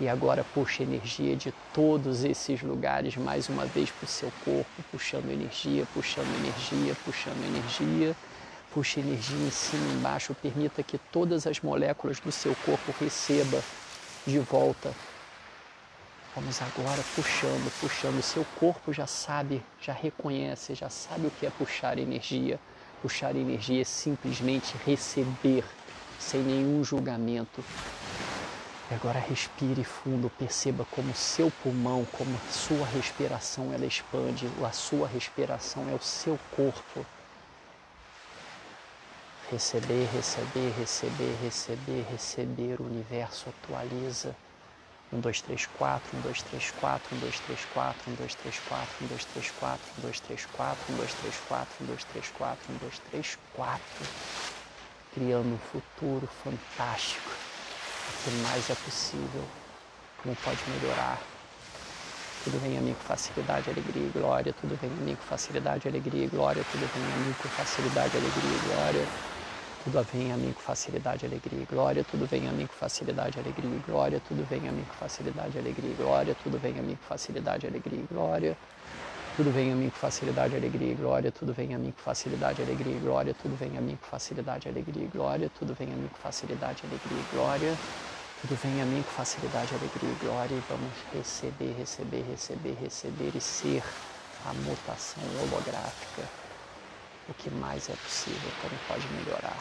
E 0.00 0.08
agora 0.08 0.44
puxa 0.52 0.82
energia 0.82 1.36
de 1.36 1.52
todos 1.72 2.24
esses 2.24 2.60
lugares 2.62 3.16
mais 3.16 3.48
uma 3.48 3.66
vez 3.66 3.90
para 3.90 4.04
o 4.04 4.08
seu 4.08 4.32
corpo, 4.44 4.82
puxando 4.90 5.30
energia, 5.30 5.86
puxando 5.94 6.26
energia, 6.38 6.96
puxando 7.04 7.44
energia. 7.46 8.16
Puxa 8.72 9.00
energia 9.00 9.36
em 9.36 9.50
cima 9.50 9.86
e 9.86 9.92
embaixo, 9.92 10.34
permita 10.34 10.82
que 10.82 10.96
todas 10.96 11.46
as 11.46 11.60
moléculas 11.60 12.18
do 12.20 12.32
seu 12.32 12.56
corpo 12.64 12.92
receba 12.98 13.62
de 14.26 14.38
volta. 14.38 14.94
Vamos 16.34 16.62
agora 16.62 17.04
puxando, 17.14 17.70
puxando. 17.78 18.18
O 18.18 18.22
seu 18.22 18.42
corpo 18.58 18.90
já 18.90 19.06
sabe, 19.06 19.62
já 19.78 19.92
reconhece, 19.92 20.74
já 20.74 20.88
sabe 20.88 21.26
o 21.26 21.30
que 21.30 21.44
é 21.44 21.50
puxar 21.50 21.98
energia. 21.98 22.58
Puxar 23.02 23.36
energia 23.36 23.82
é 23.82 23.84
simplesmente 23.84 24.74
receber 24.86 25.62
sem 26.18 26.40
nenhum 26.40 26.82
julgamento. 26.82 27.62
E 28.90 28.94
agora 28.94 29.18
respire 29.18 29.84
fundo, 29.84 30.30
perceba 30.30 30.86
como 30.90 31.14
seu 31.14 31.50
pulmão, 31.62 32.06
como 32.12 32.34
a 32.34 32.52
sua 32.52 32.86
respiração 32.86 33.70
ela 33.74 33.84
expande, 33.84 34.48
a 34.66 34.72
sua 34.72 35.06
respiração 35.06 35.86
é 35.90 35.94
o 35.94 36.02
seu 36.02 36.38
corpo. 36.56 37.04
Receber, 39.50 40.08
receber, 40.14 40.72
receber, 40.78 41.36
receber, 41.42 42.06
receber, 42.10 42.80
o 42.80 42.84
universo 42.84 43.50
atualiza. 43.50 44.34
1, 45.12 45.20
2, 45.20 45.42
3, 45.42 45.66
4, 45.66 46.16
1, 46.16 46.20
2, 46.20 46.42
3, 46.42 46.70
4, 46.70 47.16
1, 47.16 47.20
2, 47.20 47.40
3, 47.40 47.64
4, 47.74 48.12
1, 48.12 48.16
2, 48.16 48.34
3, 48.34 48.58
4, 48.60 48.88
1, 49.02 49.06
2, 49.06 49.26
3, 49.26 49.50
4, 49.56 49.80
1, 49.98 50.02
2, 50.02 50.20
3, 50.20 50.46
4, 50.46 50.78
1, 50.90 50.96
2, 50.96 51.14
3, 51.14 51.36
4, 51.48 51.82
1, 51.82 51.86
2, 51.86 52.04
3, 52.04 52.30
4, 52.32 52.72
1, 52.72 52.76
2, 52.78 52.98
3, 53.10 53.38
4 53.54 53.82
criando 55.14 55.54
um 55.54 55.58
futuro 55.58 56.28
fantástico. 56.42 57.30
O 57.30 58.24
que 58.24 58.30
mais 58.42 58.70
é 58.70 58.74
possível, 58.74 59.44
como 60.22 60.34
pode 60.36 60.58
melhorar. 60.68 61.20
Tudo 62.44 62.58
vem 62.60 62.76
a 62.76 62.80
mim 62.80 62.94
com 62.94 63.04
facilidade, 63.04 63.70
alegria 63.70 64.06
e 64.06 64.10
glória. 64.10 64.52
Tudo 64.60 64.76
vem 64.80 64.90
a 64.90 64.94
mim 64.94 65.14
com 65.14 65.22
facilidade, 65.22 65.86
alegria 65.86 66.24
e 66.24 66.28
glória. 66.28 66.64
Tudo 66.72 66.90
vem 66.92 67.04
a 67.04 67.16
mim 67.18 67.34
com 67.34 67.48
facilidade, 67.48 68.16
alegria 68.16 68.56
e 68.56 68.68
glória. 68.68 69.31
Tudo 69.84 70.00
vem 70.12 70.30
a 70.32 70.36
mim 70.36 70.52
com 70.52 70.60
facilidade, 70.60 71.26
alegria 71.26 71.60
e 71.60 71.64
glória. 71.64 72.04
Tudo 72.04 72.24
vem 72.24 72.48
a 72.48 72.52
mim 72.52 72.66
com 72.66 72.74
facilidade, 72.74 73.36
alegria 73.40 73.68
e 73.68 73.82
glória. 73.84 74.20
Tudo 74.28 74.46
vem 74.48 74.68
a 74.68 74.72
mim 74.72 74.84
com 74.84 74.94
facilidade, 74.94 75.58
alegria 75.58 75.90
e 75.90 75.94
glória. 75.94 76.36
Tudo 76.40 76.56
vem 76.56 76.78
a 76.78 76.82
mim 76.82 76.94
com 76.94 77.02
facilidade, 77.02 77.66
alegria 77.66 77.98
e 77.98 78.06
glória. 78.06 78.56
Tudo 79.36 79.50
vem 79.50 79.72
a 79.72 79.74
mim 79.74 79.90
com 79.90 79.96
facilidade, 79.96 80.56
alegria 80.62 80.92
e 80.92 80.94
glória. 80.94 81.32
Tudo 81.32 81.52
vem 81.52 81.74
a 81.74 81.78
mim 81.78 81.90
com 81.90 81.98
facilidade, 81.98 82.62
alegria 82.62 82.94
e 82.94 83.00
glória. 83.00 83.34
Tudo 83.34 83.56
vem 83.56 83.76
a 83.76 83.80
mim 83.80 83.96
com 83.96 84.06
facilidade, 84.06 84.68
alegria 84.68 85.02
e 85.02 85.08
glória. 85.08 85.50
Tudo 85.58 85.74
vem 85.74 85.92
a 85.92 85.96
mim 85.96 86.08
com 86.08 86.18
facilidade, 86.18 86.82
alegria 86.86 87.18
e 87.18 87.34
glória. 87.34 87.78
Tudo 88.40 88.56
vem 88.62 88.82
a 88.82 88.84
mim 88.84 89.02
com 89.02 89.10
facilidade, 89.10 89.74
alegria 89.74 90.10
e 90.12 90.24
glória. 90.24 90.54
E 90.54 90.62
vamos 90.68 90.92
receber, 91.12 91.74
receber, 91.76 92.24
receber, 92.30 92.76
receber 92.80 93.32
e 93.34 93.40
ser 93.40 93.82
a 94.46 94.54
mutação 94.54 95.24
holográfica. 95.40 96.41
O 97.28 97.34
que 97.34 97.50
mais 97.50 97.88
é 97.88 97.94
possível, 97.94 98.50
como 98.60 98.74
pode 98.88 99.06
melhorar. 99.14 99.56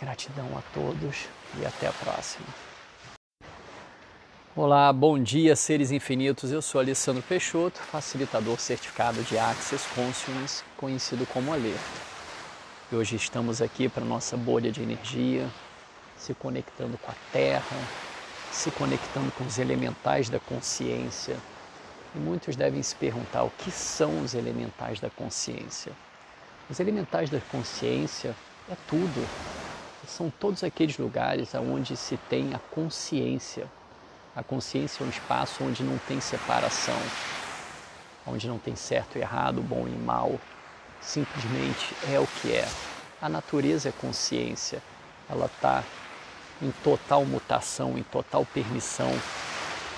Gratidão 0.00 0.46
a 0.58 0.62
todos 0.74 1.28
e 1.60 1.64
até 1.64 1.86
a 1.86 1.92
próxima. 1.92 2.46
Olá, 4.56 4.92
bom 4.92 5.20
dia, 5.22 5.54
seres 5.54 5.90
infinitos. 5.92 6.50
Eu 6.50 6.60
sou 6.60 6.80
Alessandro 6.80 7.22
Peixoto, 7.22 7.80
facilitador 7.80 8.58
certificado 8.58 9.22
de 9.22 9.38
Access 9.38 9.86
Consciousness, 9.94 10.64
conhecido 10.76 11.26
como 11.26 11.52
Alê. 11.52 11.74
E 12.90 12.96
hoje 12.96 13.16
estamos 13.16 13.62
aqui 13.62 13.88
para 13.88 14.04
nossa 14.04 14.36
bolha 14.36 14.70
de 14.70 14.82
energia, 14.82 15.48
se 16.16 16.34
conectando 16.34 16.98
com 16.98 17.10
a 17.10 17.14
Terra, 17.32 17.76
se 18.52 18.70
conectando 18.72 19.30
com 19.32 19.44
os 19.44 19.58
elementais 19.58 20.28
da 20.28 20.40
consciência. 20.40 21.36
E 22.14 22.18
muitos 22.18 22.56
devem 22.56 22.82
se 22.82 22.94
perguntar 22.94 23.42
o 23.42 23.50
que 23.50 23.70
são 23.70 24.22
os 24.22 24.34
elementais 24.34 25.00
da 25.00 25.10
consciência. 25.10 25.92
Os 26.70 26.78
elementais 26.80 27.28
da 27.28 27.40
consciência 27.40 28.34
é 28.70 28.76
tudo. 28.88 29.28
São 30.06 30.30
todos 30.30 30.62
aqueles 30.62 30.98
lugares 30.98 31.54
onde 31.54 31.96
se 31.96 32.16
tem 32.28 32.54
a 32.54 32.58
consciência 32.58 33.68
a 34.36 34.42
consciência 34.42 35.04
é 35.04 35.06
um 35.06 35.10
espaço 35.10 35.62
onde 35.62 35.84
não 35.84 35.96
tem 35.96 36.20
separação, 36.20 36.98
onde 38.26 38.48
não 38.48 38.58
tem 38.58 38.74
certo 38.74 39.16
e 39.16 39.20
errado, 39.20 39.62
bom 39.62 39.86
e 39.86 39.92
mal. 39.92 40.40
Simplesmente 41.00 41.94
é 42.10 42.18
o 42.18 42.26
que 42.26 42.52
é. 42.52 42.66
A 43.22 43.28
natureza 43.28 43.90
é 43.90 43.92
consciência. 43.92 44.82
Ela 45.30 45.46
está 45.46 45.84
em 46.60 46.72
total 46.82 47.24
mutação, 47.24 47.96
em 47.96 48.02
total 48.02 48.44
permissão, 48.44 49.12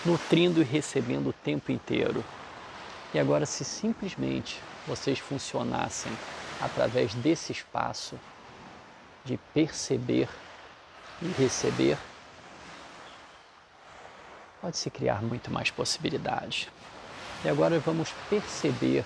nutrindo 0.06 0.62
e 0.62 0.64
recebendo 0.64 1.30
o 1.30 1.32
tempo 1.32 1.72
inteiro. 1.72 2.24
E 3.12 3.18
agora, 3.18 3.44
se 3.44 3.64
simplesmente 3.64 4.60
vocês 4.86 5.18
funcionassem 5.18 6.12
através 6.60 7.12
desse 7.14 7.50
espaço 7.50 8.18
de 9.24 9.36
perceber 9.52 10.28
e 11.20 11.26
receber, 11.26 11.98
pode-se 14.60 14.88
criar 14.90 15.22
muito 15.22 15.50
mais 15.50 15.70
possibilidades. 15.70 16.68
E 17.44 17.48
agora 17.48 17.80
vamos 17.80 18.10
perceber 18.30 19.04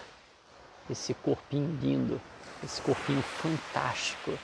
esse 0.90 1.14
corpinho 1.14 1.78
lindo, 1.80 2.20
esse 2.62 2.82
corpinho 2.82 3.22
fantástico, 3.22 4.38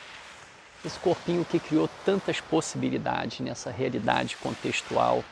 esse 0.84 0.98
corpinho 1.00 1.44
que 1.44 1.58
criou 1.58 1.88
tantas 2.04 2.40
possibilidades 2.40 3.40
nessa 3.40 3.70
realidade 3.70 4.36
contextual 4.36 5.22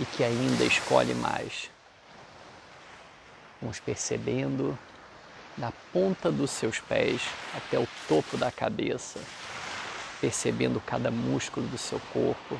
e 0.00 0.04
que 0.04 0.24
ainda 0.24 0.64
escolhe 0.64 1.14
mais. 1.14 1.70
Vamos 3.60 3.78
percebendo 3.78 4.76
da 5.56 5.72
ponta 5.92 6.30
dos 6.30 6.50
seus 6.50 6.80
pés 6.80 7.22
até 7.56 7.78
o 7.78 7.86
topo 8.08 8.36
da 8.36 8.50
cabeça, 8.50 9.20
percebendo 10.20 10.80
cada 10.80 11.10
músculo 11.10 11.66
do 11.68 11.78
seu 11.78 12.00
corpo, 12.12 12.58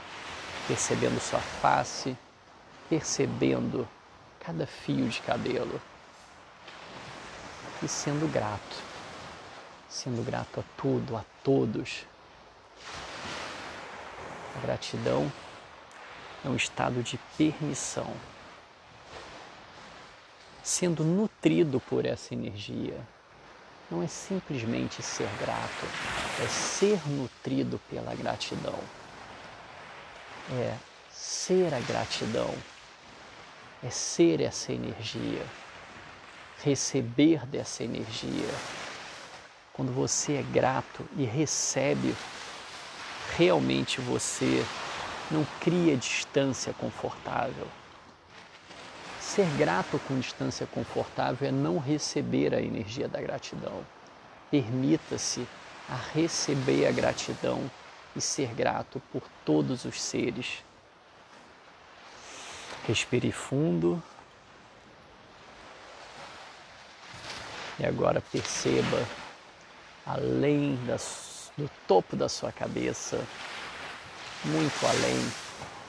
percebendo 0.69 1.19
sua 1.21 1.41
face, 1.41 2.17
percebendo 2.89 3.89
cada 4.39 4.67
fio 4.67 5.09
de 5.09 5.21
cabelo 5.23 5.81
e 7.83 7.89
sendo 7.89 8.31
grato, 8.31 8.77
sendo 9.89 10.25
grato 10.25 10.61
a 10.61 10.63
tudo, 10.77 11.17
a 11.17 11.25
todos. 11.43 12.05
A 14.57 14.61
gratidão 14.61 15.33
é 16.45 16.49
um 16.49 16.57
estado 16.57 17.03
de 17.03 17.19
permissão, 17.37 18.13
sendo 20.63 21.05
nutrido 21.05 21.81
por 21.81 22.05
essa 22.05 22.35
energia. 22.35 22.99
Não 23.91 24.03
é 24.03 24.07
simplesmente 24.07 25.03
ser 25.03 25.29
grato, 25.39 25.87
é 26.43 26.49
ser 26.49 27.01
nutrido 27.09 27.79
pela 27.91 28.15
gratidão 28.15 28.79
é 30.51 30.77
ser 31.11 31.73
a 31.73 31.81
gratidão, 31.81 32.53
é 33.83 33.91
ser 33.91 34.41
essa 34.41 34.73
energia, 34.73 35.45
receber 36.63 37.47
dessa 37.47 37.85
energia. 37.85 38.49
Quando 39.73 39.93
você 39.93 40.35
é 40.35 40.43
grato 40.43 41.07
e 41.17 41.25
recebe, 41.25 42.15
realmente 43.37 44.01
você 44.01 44.65
não 45.33 45.47
cria 45.61 45.97
distância 45.97 46.73
confortável. 46.75 47.67
Ser 49.21 49.47
grato 49.57 49.99
com 50.07 50.19
distância 50.19 50.67
confortável 50.67 51.49
é 51.49 51.53
não 51.53 51.79
receber 51.79 52.55
a 52.55 52.61
energia 52.61 53.09
da 53.09 53.21
gratidão. 53.21 53.85
Permita-se 54.51 55.47
a 55.89 55.97
receber 56.13 56.87
a 56.87 56.93
gratidão 56.93 57.71
e 58.15 58.21
ser 58.21 58.53
grato 58.55 59.01
por 59.11 59.23
todos 59.45 59.85
os 59.85 60.01
seres. 60.01 60.63
Respire 62.87 63.33
fundo. 63.33 64.03
E 67.79 67.87
agora 67.87 68.21
perceba 68.21 69.07
além 70.07 70.79
do 71.57 71.71
topo 71.87 72.17
da 72.17 72.29
sua 72.29 72.53
cabeça, 72.53 73.25
muito 74.45 74.87
além, 74.87 75.33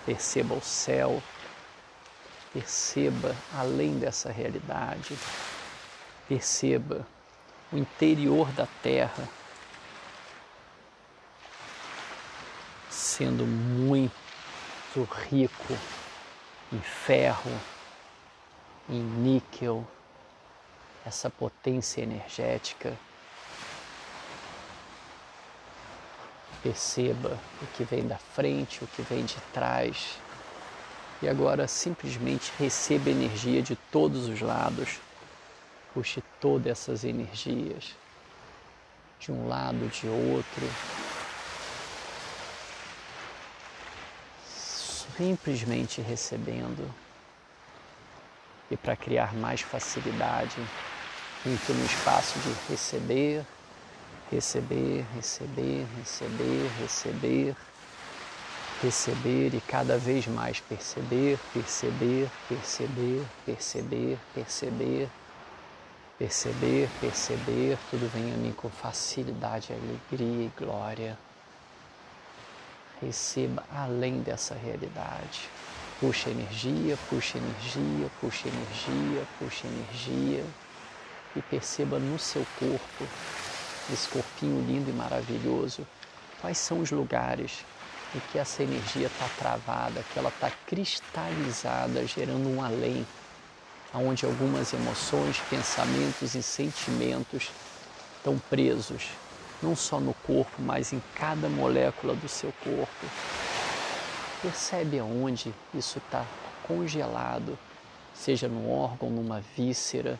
perceba 0.05 0.55
o 0.55 0.61
céu, 0.61 1.21
perceba 2.51 3.35
além 3.57 3.97
dessa 3.97 4.31
realidade, 4.31 5.17
perceba 6.27 7.05
o 7.71 7.77
interior 7.77 8.51
da 8.51 8.67
Terra 8.81 9.27
sendo 12.89 13.45
muito 13.45 14.11
rico 15.29 15.77
em 16.71 16.79
ferro, 16.79 17.51
em 18.89 19.01
níquel, 19.01 19.85
essa 21.05 21.29
potência 21.29 22.01
energética. 22.01 22.97
Perceba 26.63 27.37
o 27.61 27.67
que 27.75 27.83
vem 27.83 28.07
da 28.07 28.17
frente, 28.17 28.83
o 28.83 28.87
que 28.87 29.01
vem 29.01 29.25
de 29.25 29.35
trás. 29.53 30.17
E 31.21 31.27
agora 31.27 31.67
simplesmente 31.67 32.51
receba 32.57 33.09
energia 33.09 33.61
de 33.61 33.75
todos 33.75 34.29
os 34.29 34.39
lados. 34.41 34.99
Puxe 35.93 36.23
todas 36.39 36.67
essas 36.67 37.03
energias 37.03 37.93
de 39.19 39.31
um 39.31 39.47
lado, 39.47 39.87
de 39.89 40.07
outro, 40.07 40.69
simplesmente 45.17 46.01
recebendo. 46.01 46.89
E 48.69 48.75
para 48.75 48.95
criar 48.95 49.33
mais 49.33 49.61
facilidade, 49.61 50.57
entre 51.45 51.73
no 51.73 51.85
espaço 51.85 52.39
de 52.39 52.53
receber, 52.71 53.45
receber, 54.33 55.05
receber, 55.15 55.85
receber, 55.99 56.67
receber, 56.81 57.55
receber 58.81 59.53
e 59.53 59.61
cada 59.61 59.97
vez 59.97 60.25
mais 60.27 60.59
perceber, 60.59 61.37
perceber, 61.53 62.27
perceber, 62.49 63.21
perceber, 63.45 64.17
perceber, 64.33 65.09
perceber, 66.17 66.89
perceber, 66.99 67.77
tudo 67.91 68.09
vem 68.11 68.33
a 68.33 68.37
mim 68.37 68.51
com 68.53 68.69
facilidade, 68.69 69.71
alegria 69.71 70.45
e 70.45 70.51
glória. 70.57 71.17
Receba 72.99 73.63
além 73.71 74.21
dessa 74.21 74.55
realidade. 74.55 75.47
Puxa 75.99 76.29
energia, 76.29 76.97
puxa 77.07 77.37
energia, 77.37 78.09
puxa 78.19 78.47
energia, 78.47 79.23
puxa 79.37 79.67
energia. 79.67 80.43
E 81.35 81.41
perceba 81.41 81.97
no 81.99 82.19
seu 82.19 82.45
corpo, 82.59 83.07
esse 83.91 84.07
corpinho 84.07 84.65
lindo 84.65 84.89
e 84.89 84.93
maravilhoso, 84.93 85.85
quais 86.39 86.57
são 86.57 86.79
os 86.79 86.91
lugares 86.91 87.65
em 88.15 88.19
que 88.31 88.37
essa 88.37 88.63
energia 88.63 89.07
está 89.07 89.27
travada, 89.37 90.03
que 90.13 90.19
ela 90.19 90.29
está 90.29 90.51
cristalizada, 90.67 92.05
gerando 92.05 92.47
um 92.47 92.63
além, 92.63 93.05
onde 93.93 94.25
algumas 94.25 94.73
emoções, 94.73 95.39
pensamentos 95.49 96.35
e 96.35 96.43
sentimentos 96.43 97.51
estão 98.17 98.37
presos 98.49 99.09
não 99.63 99.75
só 99.75 99.99
no 99.99 100.13
corpo, 100.13 100.51
mas 100.59 100.91
em 100.91 101.01
cada 101.15 101.47
molécula 101.47 102.13
do 102.13 102.27
seu 102.27 102.53
corpo. 102.63 103.07
Percebe 104.41 104.99
aonde 104.99 105.53
isso 105.73 105.99
está 105.99 106.25
congelado, 106.67 107.57
seja 108.13 108.47
no 108.49 108.69
órgão, 108.69 109.09
numa 109.09 109.41
víscera. 109.55 110.19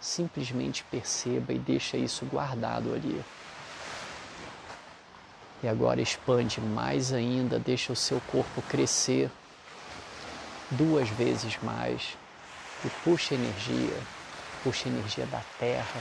Simplesmente 0.00 0.84
perceba 0.84 1.52
e 1.52 1.58
deixa 1.58 1.96
isso 1.96 2.24
guardado 2.26 2.94
ali. 2.94 3.22
E 5.62 5.66
agora 5.66 6.00
expande 6.00 6.60
mais 6.60 7.12
ainda, 7.12 7.58
deixa 7.58 7.92
o 7.92 7.96
seu 7.96 8.20
corpo 8.30 8.62
crescer 8.62 9.30
duas 10.70 11.08
vezes 11.08 11.58
mais 11.62 12.16
e 12.84 12.90
puxa 13.02 13.34
energia, 13.34 13.96
puxa 14.62 14.88
energia 14.88 15.26
da 15.26 15.42
terra, 15.58 16.00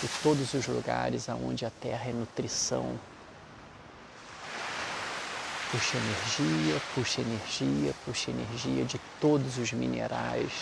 de 0.00 0.08
todos 0.22 0.52
os 0.54 0.66
lugares 0.66 1.28
aonde 1.28 1.64
a 1.64 1.70
terra 1.70 2.10
é 2.10 2.12
nutrição. 2.12 2.98
Puxa 5.70 5.96
energia, 5.96 6.82
puxa 6.94 7.20
energia, 7.20 7.94
puxa 8.04 8.30
energia 8.30 8.84
de 8.84 9.00
todos 9.20 9.58
os 9.58 9.72
minerais. 9.72 10.52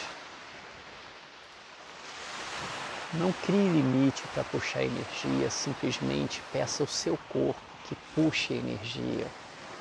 Não 3.13 3.33
crie 3.33 3.69
limite 3.69 4.29
para 4.29 4.45
puxar 4.45 4.85
energia, 4.85 5.51
simplesmente 5.51 6.43
peça 6.53 6.83
ao 6.83 6.87
seu 6.87 7.19
corpo 7.29 7.61
que 7.83 7.97
puxe 8.15 8.55
energia, 8.55 9.27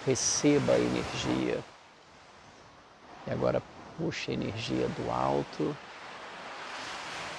receba 0.03 0.73
a 0.73 0.79
energia. 0.79 1.63
E 3.27 3.31
agora 3.31 3.61
puxa 3.97 4.31
energia 4.31 4.87
do 4.89 5.11
alto 5.11 5.77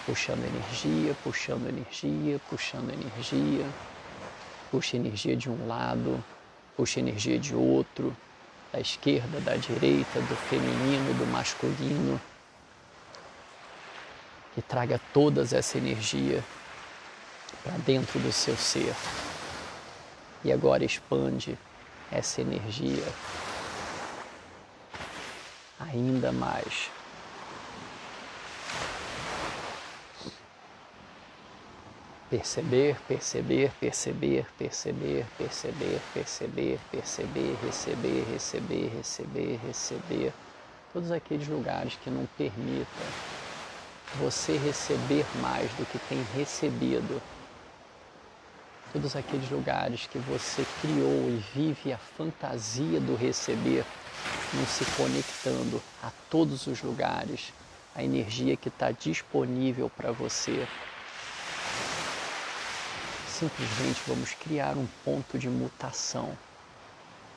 puxando 0.06 0.44
energia, 0.44 1.14
puxando 1.22 1.68
energia, 1.68 2.40
puxando 2.48 2.90
energia. 2.90 3.64
Puxa 4.70 4.96
energia 4.96 5.36
de 5.36 5.48
um 5.48 5.66
lado, 5.66 6.22
puxa 6.76 7.00
energia 7.00 7.38
de 7.38 7.54
outro, 7.54 8.12
da 8.72 8.80
esquerda, 8.80 9.40
da 9.40 9.56
direita, 9.56 10.20
do 10.20 10.36
feminino, 10.36 11.12
do 11.14 11.26
masculino. 11.26 12.20
Que 14.60 14.66
traga 14.68 15.00
toda 15.14 15.40
essa 15.40 15.78
energia 15.78 16.44
para 17.64 17.78
dentro 17.78 18.20
do 18.20 18.30
seu 18.30 18.54
ser. 18.58 18.94
E 20.44 20.52
agora 20.52 20.84
expande 20.84 21.58
essa 22.12 22.42
energia 22.42 23.02
ainda 25.78 26.30
mais 26.30 26.90
Perceber, 32.28 32.96
perceber, 33.08 33.72
perceber, 33.80 34.46
perceber, 34.58 35.26
perceber, 35.38 36.00
perceber, 36.12 36.78
perceber, 36.92 37.58
receber, 37.64 38.26
receber, 38.30 38.92
receber, 38.94 39.60
receber. 39.66 40.32
Todos 40.92 41.10
aqueles 41.10 41.48
lugares 41.48 41.98
que 42.04 42.10
não 42.10 42.26
permitam 42.36 43.39
você 44.16 44.56
receber 44.56 45.24
mais 45.40 45.70
do 45.72 45.86
que 45.86 45.98
tem 46.08 46.24
recebido. 46.34 47.20
Todos 48.92 49.14
aqueles 49.14 49.48
lugares 49.50 50.06
que 50.06 50.18
você 50.18 50.66
criou 50.80 51.28
e 51.28 51.42
vive 51.54 51.92
a 51.92 51.98
fantasia 51.98 53.00
do 53.00 53.14
receber, 53.14 53.84
não 54.52 54.66
se 54.66 54.84
conectando 54.96 55.80
a 56.02 56.10
todos 56.28 56.66
os 56.66 56.82
lugares, 56.82 57.52
a 57.94 58.02
energia 58.02 58.56
que 58.56 58.68
está 58.68 58.90
disponível 58.90 59.88
para 59.88 60.10
você 60.10 60.66
simplesmente 63.40 64.02
vamos 64.06 64.34
criar 64.34 64.76
um 64.76 64.86
ponto 65.02 65.38
de 65.38 65.48
mutação. 65.48 66.36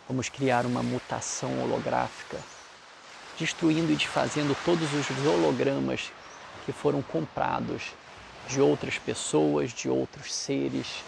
Vamos 0.06 0.28
criar 0.28 0.66
uma 0.66 0.84
mutação 0.84 1.64
holográfica, 1.64 2.38
destruindo 3.40 3.90
e 3.94 3.96
desfazendo 3.96 4.54
todos 4.66 4.90
os 4.94 5.26
hologramas 5.26 6.12
que 6.66 6.72
foram 6.72 7.02
comprados 7.02 7.94
de 8.48 8.62
outras 8.62 8.98
pessoas, 8.98 9.72
de 9.72 9.90
outros 9.90 10.34
seres, 10.34 11.04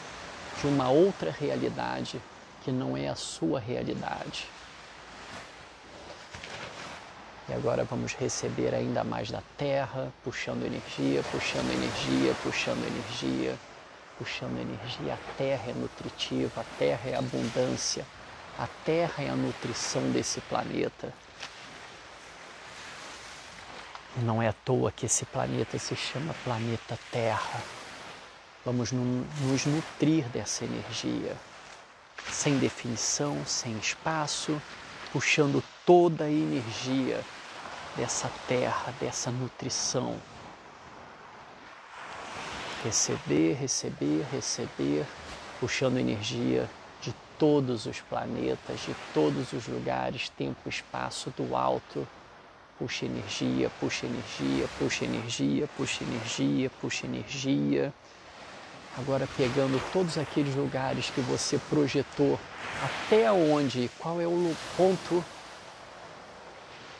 de 0.61 0.67
uma 0.67 0.89
outra 0.89 1.31
realidade 1.31 2.21
que 2.63 2.71
não 2.71 2.95
é 2.95 3.07
a 3.07 3.15
sua 3.15 3.59
realidade. 3.59 4.47
E 7.47 7.53
agora 7.53 7.83
vamos 7.83 8.13
receber 8.13 8.73
ainda 8.73 9.03
mais 9.03 9.29
da 9.29 9.43
terra, 9.55 10.11
puxando 10.23 10.65
energia, 10.65 11.21
puxando 11.31 11.71
energia, 11.71 12.35
puxando 12.41 12.83
energia 12.85 13.55
puxando 14.17 14.59
energia. 14.59 15.13
A 15.13 15.37
terra 15.37 15.71
é 15.71 15.73
nutritiva, 15.73 16.61
a 16.61 16.77
terra 16.77 17.09
é 17.09 17.15
abundância, 17.15 18.05
a 18.57 18.67
terra 18.85 19.23
é 19.23 19.29
a 19.29 19.35
nutrição 19.35 20.01
desse 20.11 20.41
planeta. 20.41 21.13
Não 24.23 24.41
é 24.41 24.47
à 24.47 24.53
toa 24.53 24.93
que 24.93 25.05
esse 25.05 25.25
planeta 25.25 25.77
se 25.77 25.93
chama 25.93 26.33
planeta 26.43 26.97
Terra. 27.11 27.61
Vamos 28.63 28.91
nos 28.91 29.65
nutrir 29.65 30.25
dessa 30.29 30.63
energia, 30.63 31.35
sem 32.31 32.57
definição, 32.57 33.45
sem 33.45 33.77
espaço, 33.77 34.59
puxando 35.11 35.61
toda 35.85 36.23
a 36.23 36.31
energia 36.31 37.21
dessa 37.97 38.31
terra, 38.47 38.93
dessa 39.01 39.29
nutrição. 39.31 40.17
Receber, 42.83 43.53
receber, 43.55 44.25
receber, 44.31 45.05
puxando 45.59 45.97
energia 45.97 46.69
de 47.01 47.13
todos 47.37 47.85
os 47.85 47.99
planetas, 47.99 48.79
de 48.79 48.95
todos 49.13 49.51
os 49.51 49.67
lugares, 49.67 50.29
tempo, 50.29 50.69
espaço, 50.69 51.31
do 51.31 51.53
alto. 51.55 52.07
Puxa 52.77 53.05
energia, 53.05 53.71
puxa 53.79 54.05
energia, 54.05 54.67
puxa 54.77 55.05
energia, 55.05 55.69
puxa 55.77 56.03
energia, 56.03 56.69
puxa 56.81 57.05
energia. 57.05 57.93
Agora 58.97 59.27
pegando 59.37 59.81
todos 59.93 60.17
aqueles 60.17 60.55
lugares 60.55 61.09
que 61.09 61.21
você 61.21 61.57
projetou, 61.69 62.37
até 62.83 63.31
onde, 63.31 63.89
qual 63.97 64.19
é 64.19 64.27
o 64.27 64.55
ponto 64.75 65.23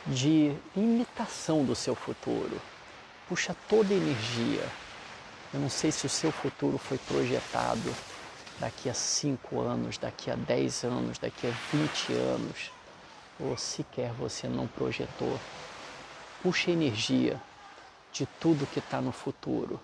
de 0.06 0.54
imitação 0.74 1.62
do 1.64 1.74
seu 1.74 1.94
futuro. 1.94 2.60
Puxa 3.28 3.54
toda 3.68 3.92
a 3.92 3.96
energia. 3.96 4.66
Eu 5.52 5.60
não 5.60 5.68
sei 5.68 5.92
se 5.92 6.06
o 6.06 6.08
seu 6.08 6.32
futuro 6.32 6.78
foi 6.78 6.96
projetado 6.98 7.94
daqui 8.58 8.88
a 8.88 8.94
5 8.94 9.60
anos, 9.60 9.98
daqui 9.98 10.30
a 10.30 10.36
10 10.36 10.84
anos, 10.84 11.18
daqui 11.18 11.46
a 11.46 11.50
20 11.72 12.12
anos, 12.12 12.70
ou 13.38 13.56
sequer 13.56 14.10
você 14.12 14.48
não 14.48 14.66
projetou. 14.66 15.38
Puxa 16.46 16.70
energia 16.70 17.42
de 18.12 18.24
tudo 18.38 18.68
que 18.68 18.78
está 18.78 19.00
no 19.00 19.10
futuro, 19.10 19.80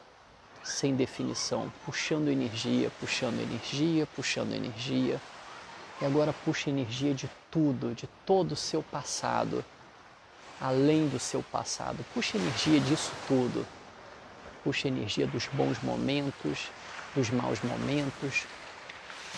sem 0.62 0.94
definição, 0.94 1.72
puxando 1.84 2.28
energia, 2.28 2.88
puxando 3.00 3.40
energia, 3.40 4.06
puxando 4.14 4.54
energia. 4.54 5.20
E 6.00 6.04
agora 6.04 6.32
puxa 6.32 6.70
energia 6.70 7.14
de 7.14 7.28
tudo, 7.50 7.96
de 7.96 8.08
todo 8.24 8.52
o 8.52 8.56
seu 8.56 8.80
passado, 8.80 9.64
além 10.60 11.08
do 11.08 11.18
seu 11.18 11.42
passado. 11.42 12.06
Puxa 12.14 12.38
energia 12.38 12.78
disso 12.78 13.10
tudo. 13.26 13.66
Puxa 14.62 14.86
energia 14.86 15.26
dos 15.26 15.48
bons 15.48 15.82
momentos, 15.82 16.70
dos 17.12 17.28
maus 17.30 17.60
momentos, 17.64 18.46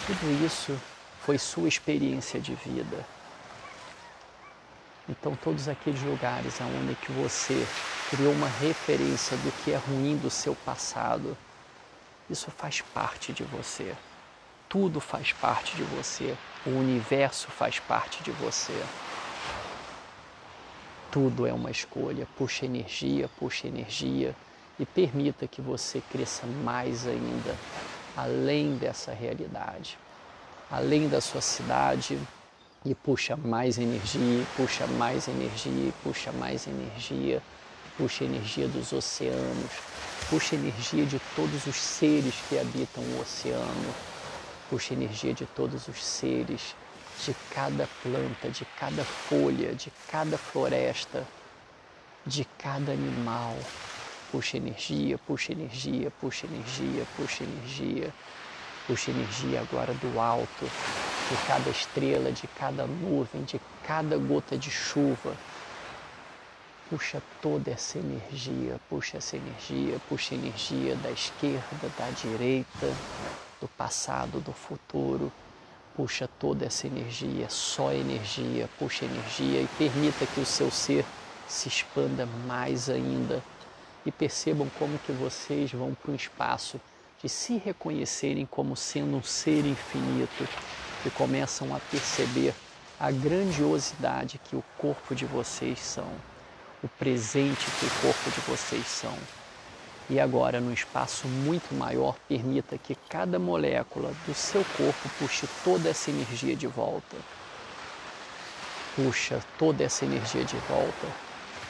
tudo 0.06 0.44
isso 0.44 0.78
foi 1.22 1.38
sua 1.38 1.68
experiência 1.68 2.38
de 2.38 2.54
vida. 2.54 3.13
Então, 5.08 5.36
todos 5.36 5.68
aqueles 5.68 6.02
lugares 6.02 6.58
onde 6.60 6.94
que 6.94 7.12
você 7.12 7.66
criou 8.10 8.32
uma 8.32 8.48
referência 8.48 9.36
do 9.38 9.52
que 9.62 9.72
é 9.72 9.76
ruim 9.76 10.16
do 10.16 10.30
seu 10.30 10.54
passado, 10.54 11.36
isso 12.28 12.50
faz 12.50 12.80
parte 12.80 13.32
de 13.32 13.44
você. 13.44 13.94
Tudo 14.68 15.00
faz 15.00 15.32
parte 15.32 15.76
de 15.76 15.82
você. 15.82 16.34
O 16.64 16.70
universo 16.70 17.48
faz 17.48 17.78
parte 17.78 18.22
de 18.22 18.30
você. 18.32 18.82
Tudo 21.10 21.46
é 21.46 21.52
uma 21.52 21.70
escolha. 21.70 22.26
Puxa 22.36 22.64
energia, 22.64 23.28
puxa 23.38 23.68
energia 23.68 24.34
e 24.78 24.86
permita 24.86 25.46
que 25.46 25.60
você 25.60 26.02
cresça 26.10 26.46
mais 26.46 27.06
ainda 27.06 27.54
além 28.16 28.76
dessa 28.76 29.12
realidade, 29.12 29.98
além 30.70 31.08
da 31.08 31.20
sua 31.20 31.40
cidade, 31.40 32.18
e 32.84 32.94
puxa 32.94 33.36
mais 33.36 33.78
energia, 33.78 34.46
puxa 34.54 34.86
mais 34.86 35.28
energia, 35.28 35.92
puxa 36.02 36.32
mais 36.32 36.66
energia, 36.66 37.42
puxa 37.96 38.24
energia 38.24 38.68
dos 38.68 38.92
oceanos, 38.92 39.82
puxa 40.28 40.54
energia 40.54 41.06
de 41.06 41.18
todos 41.18 41.66
os 41.66 41.76
seres 41.76 42.42
que 42.42 42.58
habitam 42.58 43.04
o 43.04 43.20
oceano, 43.20 43.96
puxa 44.68 44.94
energia 44.94 45.32
de 45.32 45.46
todos 45.46 45.88
os 45.88 46.04
seres, 46.04 46.76
de 47.16 47.34
cada 47.48 47.88
planta, 48.02 48.50
de 48.50 48.66
cada 48.76 49.04
folha, 49.04 49.74
de 49.74 49.92
cada 50.06 50.36
floresta, 50.36 51.28
de 52.26 52.44
cada 52.58 52.92
animal, 52.92 53.70
Puxa 54.30 54.56
energia, 54.56 55.16
puxa 55.18 55.52
energia, 55.52 56.10
puxa 56.10 56.46
energia, 56.46 57.06
puxa 57.06 57.44
energia. 57.44 58.12
Puxa 58.84 59.10
energia 59.10 59.60
agora 59.60 59.94
do 59.94 60.18
alto, 60.20 60.72
de 61.34 61.46
cada 61.48 61.68
estrela, 61.68 62.30
de 62.30 62.46
cada 62.46 62.86
nuvem, 62.86 63.42
de 63.42 63.60
cada 63.82 64.16
gota 64.16 64.56
de 64.56 64.70
chuva. 64.70 65.34
Puxa 66.88 67.20
toda 67.42 67.72
essa 67.72 67.98
energia, 67.98 68.80
puxa 68.88 69.16
essa 69.16 69.36
energia, 69.36 69.98
puxa 70.08 70.34
energia 70.34 70.94
da 70.96 71.10
esquerda, 71.10 71.90
da 71.98 72.08
direita, 72.10 72.94
do 73.60 73.66
passado, 73.66 74.38
do 74.40 74.52
futuro. 74.52 75.32
Puxa 75.96 76.28
toda 76.38 76.66
essa 76.66 76.86
energia, 76.86 77.48
só 77.48 77.92
energia, 77.92 78.68
puxa 78.78 79.04
energia 79.04 79.60
e 79.62 79.68
permita 79.76 80.26
que 80.26 80.40
o 80.40 80.46
seu 80.46 80.70
ser 80.70 81.04
se 81.48 81.68
expanda 81.68 82.26
mais 82.46 82.88
ainda 82.88 83.42
e 84.06 84.12
percebam 84.12 84.68
como 84.78 84.98
que 85.00 85.12
vocês 85.12 85.72
vão 85.72 85.94
para 85.94 86.12
um 86.12 86.14
espaço 86.14 86.80
de 87.20 87.28
se 87.28 87.56
reconhecerem 87.56 88.46
como 88.46 88.76
sendo 88.76 89.16
um 89.16 89.22
ser 89.22 89.64
infinito 89.64 90.46
e 91.04 91.10
começam 91.10 91.74
a 91.74 91.78
perceber 91.78 92.54
a 92.98 93.10
grandiosidade 93.10 94.40
que 94.44 94.56
o 94.56 94.64
corpo 94.78 95.14
de 95.14 95.24
vocês 95.26 95.78
são, 95.78 96.08
o 96.82 96.88
presente 96.88 97.66
que 97.78 97.86
o 97.86 97.90
corpo 98.00 98.30
de 98.30 98.40
vocês 98.42 98.86
são. 98.86 99.16
E 100.08 100.20
agora, 100.20 100.60
num 100.60 100.72
espaço 100.72 101.26
muito 101.26 101.74
maior, 101.74 102.16
permita 102.28 102.76
que 102.76 102.94
cada 103.08 103.38
molécula 103.38 104.12
do 104.26 104.34
seu 104.34 104.64
corpo 104.76 105.08
puxe 105.18 105.48
toda 105.64 105.88
essa 105.88 106.10
energia 106.10 106.54
de 106.54 106.66
volta. 106.66 107.16
Puxa 108.94 109.42
toda 109.58 109.82
essa 109.82 110.04
energia 110.04 110.44
de 110.44 110.56
volta 110.68 111.24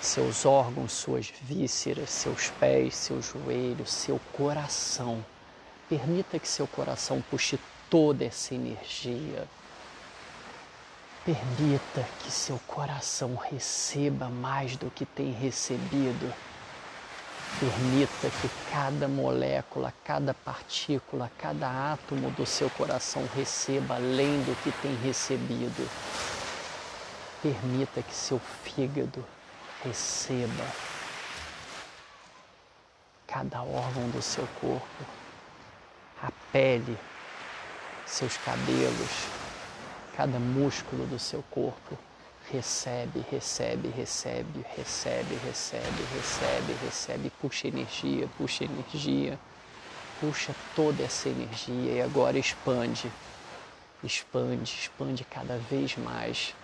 seus 0.04 0.44
órgãos, 0.44 0.92
suas 0.92 1.32
vísceras, 1.42 2.10
seus 2.10 2.50
pés, 2.60 2.94
seus 2.94 3.26
joelhos, 3.26 3.90
seu 3.90 4.20
coração. 4.34 5.24
Permita 5.88 6.38
que 6.38 6.46
seu 6.46 6.66
coração 6.66 7.24
puxe 7.30 7.58
toda 7.94 8.24
essa 8.24 8.52
energia. 8.52 9.46
Permita 11.24 12.04
que 12.18 12.28
seu 12.28 12.58
coração 12.66 13.36
receba 13.36 14.28
mais 14.28 14.76
do 14.76 14.90
que 14.90 15.06
tem 15.06 15.30
recebido. 15.30 16.34
Permita 17.60 18.30
que 18.40 18.50
cada 18.72 19.06
molécula, 19.06 19.94
cada 20.02 20.34
partícula, 20.34 21.30
cada 21.38 21.92
átomo 21.92 22.32
do 22.32 22.44
seu 22.44 22.68
coração 22.70 23.28
receba 23.32 23.94
além 23.94 24.42
do 24.42 24.60
que 24.64 24.72
tem 24.82 24.96
recebido. 24.96 25.88
Permita 27.40 28.02
que 28.02 28.12
seu 28.12 28.40
fígado, 28.64 29.24
receba 29.84 30.66
cada 33.24 33.62
órgão 33.62 34.10
do 34.10 34.20
seu 34.20 34.48
corpo, 34.60 35.04
a 36.20 36.32
pele, 36.50 36.98
seus 38.06 38.36
cabelos, 38.36 39.28
cada 40.16 40.38
músculo 40.38 41.06
do 41.06 41.18
seu 41.18 41.42
corpo. 41.50 41.98
Recebe, 42.52 43.24
recebe, 43.30 43.88
recebe, 43.88 44.64
recebe, 44.76 45.34
recebe, 45.46 46.04
recebe, 46.14 46.76
recebe, 46.84 47.32
puxa 47.40 47.68
energia, 47.68 48.28
puxa 48.36 48.64
energia, 48.64 49.38
puxa 50.20 50.54
toda 50.76 51.02
essa 51.02 51.28
energia 51.28 51.92
e 51.92 52.02
agora 52.02 52.38
expande, 52.38 53.10
expande, 54.02 54.74
expande 54.78 55.24
cada 55.24 55.56
vez 55.56 55.96
mais 55.96 56.54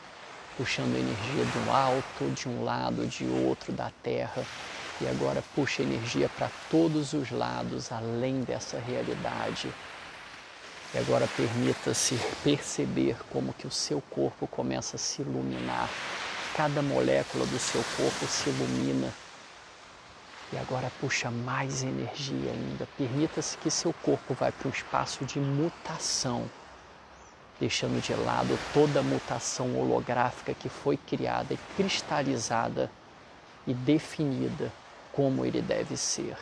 puxando 0.61 0.95
energia 0.95 1.45
do 1.45 1.71
alto, 1.71 2.31
de 2.35 2.47
um 2.47 2.63
lado, 2.63 3.07
de 3.07 3.25
outro 3.25 3.73
da 3.73 3.91
Terra. 4.03 4.45
E 5.01 5.09
agora 5.09 5.43
puxa 5.55 5.83
energia 5.83 6.29
para 6.37 6.51
todos 6.71 7.15
os 7.15 7.31
lados, 7.31 7.91
além 7.91 8.43
dessa 8.43 8.79
realidade. 8.79 9.73
E 10.95 10.99
agora 10.99 11.29
permita-se 11.37 12.19
perceber 12.43 13.17
como 13.31 13.53
que 13.53 13.67
o 13.67 13.71
seu 13.71 14.01
corpo 14.11 14.47
começa 14.47 14.97
a 14.97 14.99
se 14.99 15.23
iluminar. 15.23 15.89
Cada 16.57 16.83
molécula 16.83 17.47
do 17.47 17.59
seu 17.59 17.83
corpo 17.97 18.27
se 18.27 18.51
ilumina. 18.51 19.13
E 20.53 20.59
agora 20.59 20.91
puxa 21.01 21.31
mais 21.31 21.83
energia 21.83 22.51
ainda. 22.51 22.89
Permita-se 22.99 23.57
que 23.59 23.71
seu 23.71 23.93
corpo 23.93 24.35
vá 24.35 24.51
para 24.51 24.69
um 24.69 24.73
espaço 24.73 25.25
de 25.25 25.39
mutação 25.39 26.51
deixando 27.61 28.01
de 28.01 28.15
lado 28.15 28.59
toda 28.73 29.01
a 29.01 29.03
mutação 29.03 29.79
holográfica 29.79 30.55
que 30.55 30.71
foi 30.71 30.97
criada 30.97 31.53
e 31.53 31.59
cristalizada 31.77 32.91
e 33.67 33.75
definida 33.75 34.73
como 35.13 35.45
ele 35.45 35.61
deve 35.61 35.97
ser. 35.97 36.37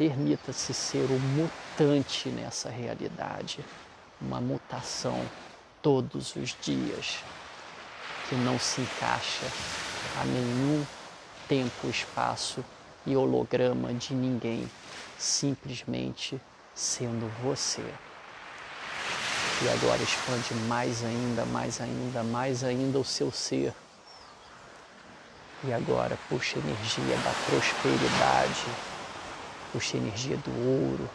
Permita-se 0.00 0.72
ser 0.72 1.04
o 1.10 1.20
mutante 1.20 2.30
nessa 2.30 2.70
realidade, 2.70 3.62
uma 4.18 4.40
mutação 4.40 5.22
todos 5.82 6.34
os 6.36 6.56
dias, 6.58 7.18
que 8.26 8.34
não 8.36 8.58
se 8.58 8.80
encaixa 8.80 9.44
a 10.18 10.24
nenhum 10.24 10.86
tempo, 11.46 11.86
espaço 11.86 12.64
e 13.04 13.14
holograma 13.14 13.92
de 13.92 14.14
ninguém, 14.14 14.70
simplesmente 15.18 16.40
sendo 16.74 17.30
você. 17.42 17.84
E 19.62 19.68
agora 19.68 20.02
expande 20.02 20.54
mais 20.66 21.04
ainda, 21.04 21.44
mais 21.44 21.78
ainda, 21.78 22.22
mais 22.24 22.64
ainda 22.64 22.98
o 22.98 23.04
seu 23.04 23.30
ser. 23.30 23.74
E 25.62 25.70
agora 25.74 26.18
puxa 26.30 26.58
energia 26.58 27.16
da 27.18 27.34
prosperidade, 27.44 28.64
puxa 29.72 29.96
energia 29.96 30.36
do 30.36 30.50
ouro, 30.68 31.08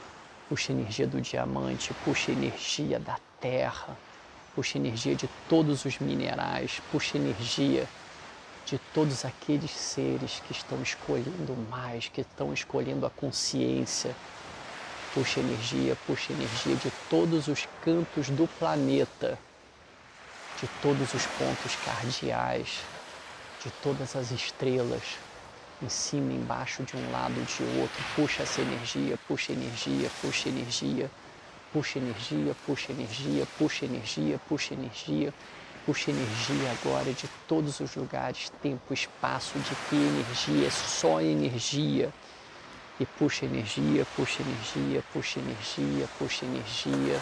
puxa 0.50 0.72
energia 0.72 1.08
do 1.08 1.20
diamante, 1.20 1.94
puxa 2.06 2.32
energia 2.32 3.00
da 3.00 3.18
terra, 3.40 3.98
puxa 4.56 4.78
energia 4.78 5.16
de 5.16 5.28
todos 5.50 5.86
os 5.86 6.00
minerais, 6.00 6.82
puxa 6.92 7.18
energia 7.18 7.88
de 8.66 8.80
todos 8.94 9.26
aqueles 9.26 9.72
seres 9.72 10.40
que 10.40 10.52
estão 10.52 10.82
escolhendo 10.82 11.56
mais, 11.70 12.08
que 12.08 12.22
estão 12.22 12.54
escolhendo 12.54 13.06
a 13.06 13.10
consciência. 13.10 14.16
Puxa 15.14 15.40
energia, 15.40 15.96
puxa 16.08 16.34
energia 16.34 16.76
de 16.76 16.92
todos 17.10 17.48
os 17.48 17.68
cantos 17.84 18.30
do 18.30 18.48
planeta, 18.48 19.38
de 20.60 20.68
todos 20.82 21.14
os 21.14 21.26
pontos 21.28 21.76
cardeais, 21.86 22.82
de 23.64 23.72
todas 23.84 24.16
as 24.16 24.32
estrelas, 24.32 25.25
em 25.82 25.90
cima, 25.90 26.34
embaixo, 26.34 26.84
de 26.84 26.96
um 26.96 27.10
lado, 27.10 27.44
de 27.44 27.64
outro. 27.64 28.06
Puxa 28.16 28.44
essa 28.44 28.62
energia, 28.62 29.18
puxa 29.28 29.52
energia, 29.54 30.10
puxa 30.22 30.50
energia, 30.50 31.12
puxa 31.72 32.00
energia, 32.00 32.56
puxa 32.66 32.92
energia, 32.92 33.46
puxa 33.58 33.86
energia, 33.86 34.40
puxa 34.40 34.74
energia, 34.74 35.34
puxa 35.86 36.10
energia 36.12 36.72
agora 36.72 37.14
de 37.14 37.28
todos 37.48 37.80
os 37.80 37.96
lugares, 37.96 38.50
tempo, 38.62 38.94
espaço, 38.94 39.60
de 39.60 39.76
que 39.76 39.96
energia, 39.96 40.68
é 40.68 40.70
só 40.70 41.22
energia. 41.22 42.14
E 42.98 43.06
puxa 43.06 43.46
energia, 43.46 44.06
puxa 44.16 44.42
energia, 44.42 45.04
puxa 45.12 45.40
energia, 45.40 46.08
puxa 46.18 46.46
energia. 46.46 47.22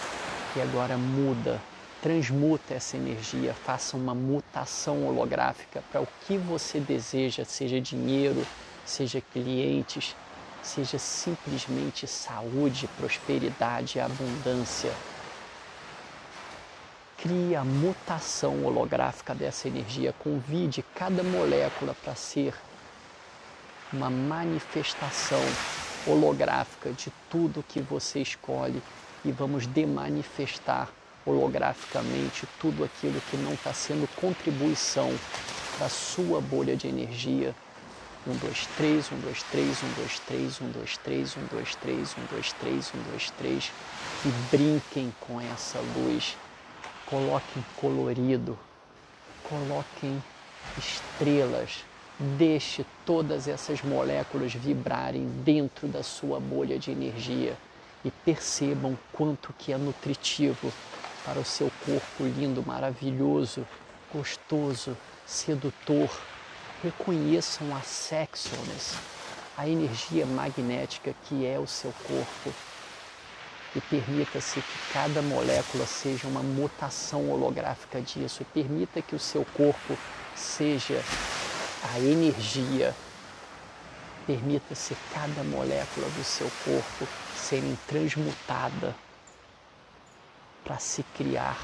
E 0.56 0.62
agora 0.62 0.98
muda 0.98 1.73
transmuta 2.04 2.74
essa 2.74 2.98
energia, 2.98 3.54
faça 3.54 3.96
uma 3.96 4.14
mutação 4.14 5.08
holográfica 5.08 5.82
para 5.90 6.02
o 6.02 6.08
que 6.28 6.38
você 6.38 6.78
deseja, 6.78 7.46
seja 7.46 7.80
dinheiro, 7.80 8.46
seja 8.86 9.22
clientes, 9.22 10.14
seja 10.62 11.00
simplesmente 11.00 12.06
saúde, 12.06 12.90
prosperidade 12.98 13.98
e 13.98 14.02
abundância. 14.02 14.92
Crie 17.20 17.56
a 17.56 17.64
mutação 17.64 18.66
holográfica 18.66 19.34
dessa 19.34 19.70
energia, 19.70 20.14
convide 20.20 20.84
cada 20.94 21.24
molécula 21.24 21.96
para 22.04 22.16
ser 22.16 22.54
uma 23.94 24.10
manifestação 24.10 25.40
holográfica 26.06 26.92
de 26.92 27.14
tudo 27.30 27.64
que 27.66 27.80
você 27.80 28.20
escolhe 28.20 28.84
e 29.24 29.32
vamos 29.32 29.66
demanifestar 29.66 30.90
holograficamente 31.26 32.48
tudo 32.60 32.84
aquilo 32.84 33.22
que 33.30 33.38
não 33.38 33.54
está 33.54 33.74
sendo 33.74 34.08
contribuição 34.16 35.14
para 35.78 35.88
a 35.88 35.90
sua 35.90 36.42
bolha 36.42 36.76
de 36.76 36.88
energia. 36.88 37.56
1, 38.26 38.38
2, 38.38 38.68
3, 38.78 39.12
1, 39.12 39.20
2, 39.20 39.44
3, 39.44 39.84
1, 39.84 39.88
2, 39.98 40.20
3, 40.20 40.62
1, 40.62 40.72
2, 40.72 40.98
3, 40.98 41.38
1, 41.38 41.46
2, 41.52 41.76
3, 41.76 42.16
1, 42.18 42.26
2, 42.32 42.54
3, 42.54 42.94
1, 42.96 43.12
2, 43.12 43.32
3 43.32 43.72
e 44.26 44.56
brinquem 44.56 45.14
com 45.20 45.42
essa 45.42 45.80
luz. 45.98 46.38
Coloquem 47.06 47.66
colorido, 47.76 48.58
coloquem 49.44 50.24
estrelas, 50.78 51.84
deixe 52.18 52.86
todas 53.06 53.48
essas 53.48 53.82
moléculas 53.82 54.54
vibrarem 54.54 55.28
dentro 55.44 55.88
da 55.88 56.02
sua 56.02 56.40
bolha 56.40 56.80
de 56.80 56.92
energia. 56.92 57.58
E 58.06 58.12
percebam 58.12 58.98
quanto 59.14 59.54
que 59.58 59.72
é 59.72 59.78
nutritivo 59.78 60.74
para 61.26 61.40
o 61.40 61.46
seu 61.46 61.72
corpo 61.86 62.24
lindo, 62.24 62.64
maravilhoso, 62.66 63.66
gostoso, 64.14 64.98
sedutor. 65.26 66.10
Reconheçam 66.84 67.76
a 67.76 67.82
sexualness, 67.82 68.96
a 69.58 69.68
energia 69.68 70.26
magnética 70.26 71.16
que 71.24 71.46
é 71.46 71.58
o 71.58 71.68
seu 71.68 71.94
corpo. 72.06 72.54
E 73.76 73.82
permita-se 73.82 74.62
que 74.62 74.94
cada 74.94 75.22
molécula 75.22 75.88
seja 75.88 76.28
uma 76.28 76.44
mutação 76.44 77.30
holográfica 77.32 78.00
disso. 78.02 78.46
Permita 78.54 79.02
que 79.02 79.16
o 79.16 79.20
seu 79.20 79.46
corpo 79.46 79.98
seja 80.36 81.02
a 81.92 82.00
energia. 82.00 82.94
Permita-se 84.28 84.96
cada 85.12 85.44
molécula 85.44 86.08
do 86.10 86.24
seu 86.24 86.50
corpo 86.64 87.08
serem 87.36 87.78
transmutada 87.88 88.94
para 90.64 90.78
se 90.78 91.04
criar 91.16 91.58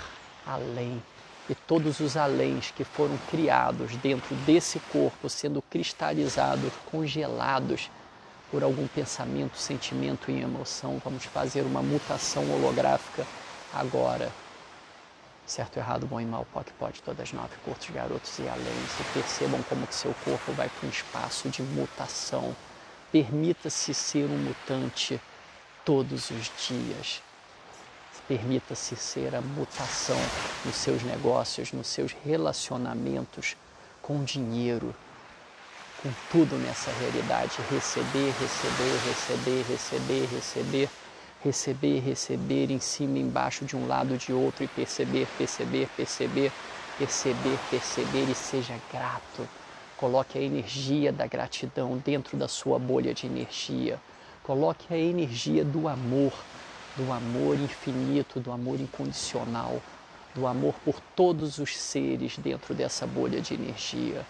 além. 0.45 1.01
E 1.49 1.55
todos 1.55 1.99
os 1.99 2.15
aléns 2.15 2.71
que 2.71 2.83
foram 2.83 3.17
criados 3.29 3.95
dentro 3.97 4.35
desse 4.35 4.79
corpo, 4.91 5.29
sendo 5.29 5.61
cristalizados, 5.63 6.71
congelados 6.91 7.89
por 8.51 8.63
algum 8.63 8.87
pensamento, 8.87 9.57
sentimento 9.57 10.29
e 10.29 10.41
emoção, 10.41 11.01
vamos 11.03 11.25
fazer 11.25 11.61
uma 11.61 11.81
mutação 11.81 12.43
holográfica 12.51 13.25
agora. 13.73 14.31
Certo, 15.45 15.77
errado, 15.77 16.05
bom 16.05 16.21
e 16.21 16.25
mal, 16.25 16.45
POC, 16.53 16.71
pode, 16.73 17.01
todas 17.01 17.33
nove, 17.33 17.55
curtos, 17.65 17.89
garotos 17.89 18.37
e 18.37 18.47
além. 18.47 18.87
Se 18.95 19.03
percebam 19.13 19.63
como 19.63 19.87
que 19.87 19.95
seu 19.95 20.13
corpo 20.23 20.51
vai 20.51 20.69
para 20.69 20.87
um 20.87 20.91
espaço 20.91 21.49
de 21.49 21.63
mutação. 21.63 22.55
Permita-se 23.11 23.91
ser 23.91 24.25
um 24.25 24.37
mutante 24.37 25.19
todos 25.83 26.29
os 26.29 26.51
dias 26.67 27.23
Permita-se 28.29 28.95
ser 28.95 29.33
a 29.33 29.41
mutação 29.41 30.15
nos 30.63 30.75
seus 30.75 31.01
negócios, 31.01 31.73
nos 31.73 31.87
seus 31.87 32.15
relacionamentos, 32.23 33.57
com 34.03 34.23
dinheiro, 34.23 34.93
com 36.03 36.11
tudo 36.31 36.55
nessa 36.57 36.91
realidade. 36.91 37.57
Receber, 37.71 38.31
receber, 38.39 38.99
receber, 39.07 39.65
receber, 39.67 40.25
receber, 40.31 40.89
receber, 41.43 41.99
receber 42.01 42.69
em 42.69 42.79
cima, 42.79 43.17
embaixo, 43.17 43.65
de 43.65 43.75
um 43.75 43.87
lado, 43.87 44.15
de 44.15 44.31
outro, 44.31 44.63
e 44.63 44.67
perceber, 44.67 45.27
perceber, 45.35 45.89
perceber, 45.97 46.51
perceber, 46.99 47.57
perceber 47.71 48.29
e 48.29 48.35
seja 48.35 48.75
grato. 48.93 49.49
Coloque 49.97 50.37
a 50.37 50.41
energia 50.41 51.11
da 51.11 51.25
gratidão 51.25 51.97
dentro 51.97 52.37
da 52.37 52.47
sua 52.47 52.77
bolha 52.77 53.11
de 53.11 53.25
energia. 53.25 53.99
Coloque 54.43 54.93
a 54.93 54.97
energia 54.97 55.65
do 55.65 55.87
amor 55.87 56.31
do 56.95 57.11
amor 57.11 57.55
infinito, 57.59 58.39
do 58.39 58.51
amor 58.51 58.79
incondicional, 58.79 59.81
do 60.33 60.45
amor 60.47 60.75
por 60.85 60.99
todos 61.15 61.57
os 61.57 61.77
seres 61.77 62.37
dentro 62.37 62.73
dessa 62.73 63.05
bolha 63.05 63.41
de 63.41 63.53
energia. 63.53 64.25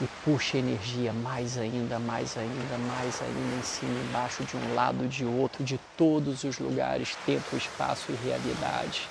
E 0.00 0.06
puxa 0.24 0.58
energia 0.58 1.12
mais 1.12 1.56
ainda, 1.56 1.98
mais 1.98 2.36
ainda, 2.36 2.78
mais 2.88 3.22
ainda, 3.22 3.56
em 3.56 3.62
cima 3.62 4.00
embaixo, 4.00 4.42
de 4.42 4.56
um 4.56 4.74
lado, 4.74 5.06
de 5.06 5.24
outro, 5.24 5.62
de 5.62 5.78
todos 5.96 6.42
os 6.44 6.58
lugares, 6.58 7.16
tempo, 7.24 7.56
espaço 7.56 8.10
e 8.10 8.14
realidade, 8.26 9.08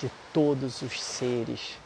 de 0.00 0.10
todos 0.32 0.82
os 0.82 1.00
seres. 1.00 1.78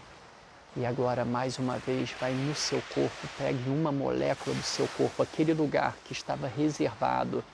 E 0.76 0.84
agora, 0.84 1.24
mais 1.24 1.58
uma 1.58 1.78
vez, 1.78 2.10
vai 2.20 2.32
no 2.32 2.54
seu 2.54 2.82
corpo, 2.92 3.28
pegue 3.38 3.70
uma 3.70 3.92
molécula 3.92 4.54
do 4.56 4.62
seu 4.62 4.88
corpo, 4.88 5.22
aquele 5.22 5.54
lugar 5.54 5.94
que 6.04 6.12
estava 6.12 6.48
reservado 6.48 7.44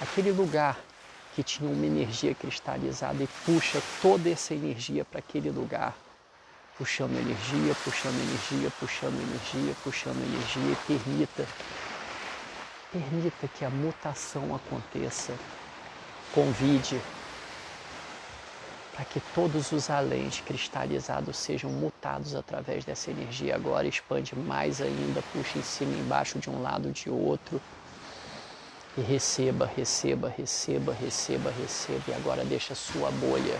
aquele 0.00 0.32
lugar 0.32 0.78
que 1.34 1.42
tinha 1.42 1.70
uma 1.70 1.86
energia 1.86 2.34
cristalizada 2.34 3.22
e 3.22 3.28
puxa 3.44 3.80
toda 4.00 4.28
essa 4.28 4.54
energia 4.54 5.04
para 5.04 5.20
aquele 5.20 5.50
lugar, 5.50 5.94
puxando 6.76 7.12
energia, 7.12 7.74
puxando 7.84 8.14
energia, 8.14 8.72
puxando 8.80 9.20
energia, 9.20 9.74
puxando 9.84 10.16
energia 10.16 10.72
e 10.72 10.76
permita, 10.86 11.46
permita 12.90 13.48
que 13.48 13.64
a 13.64 13.70
mutação 13.70 14.54
aconteça. 14.54 15.34
Convide 16.32 17.00
para 18.94 19.04
que 19.04 19.20
todos 19.34 19.72
os 19.72 19.88
aléns 19.88 20.40
cristalizados 20.40 21.36
sejam 21.36 21.70
mutados 21.70 22.34
através 22.34 22.84
dessa 22.84 23.10
energia 23.10 23.54
agora, 23.54 23.86
expande 23.86 24.36
mais 24.36 24.80
ainda, 24.80 25.22
puxa 25.32 25.58
em 25.58 25.62
cima 25.62 25.92
embaixo 25.96 26.38
de 26.38 26.50
um 26.50 26.60
lado 26.60 26.90
de 26.90 27.08
outro 27.08 27.60
e 28.96 29.00
receba, 29.00 29.66
receba, 29.66 30.28
receba, 30.28 30.92
receba, 30.92 31.50
receba. 31.50 32.02
E 32.08 32.14
agora 32.14 32.44
deixa 32.44 32.72
a 32.72 32.76
sua 32.76 33.10
bolha 33.10 33.58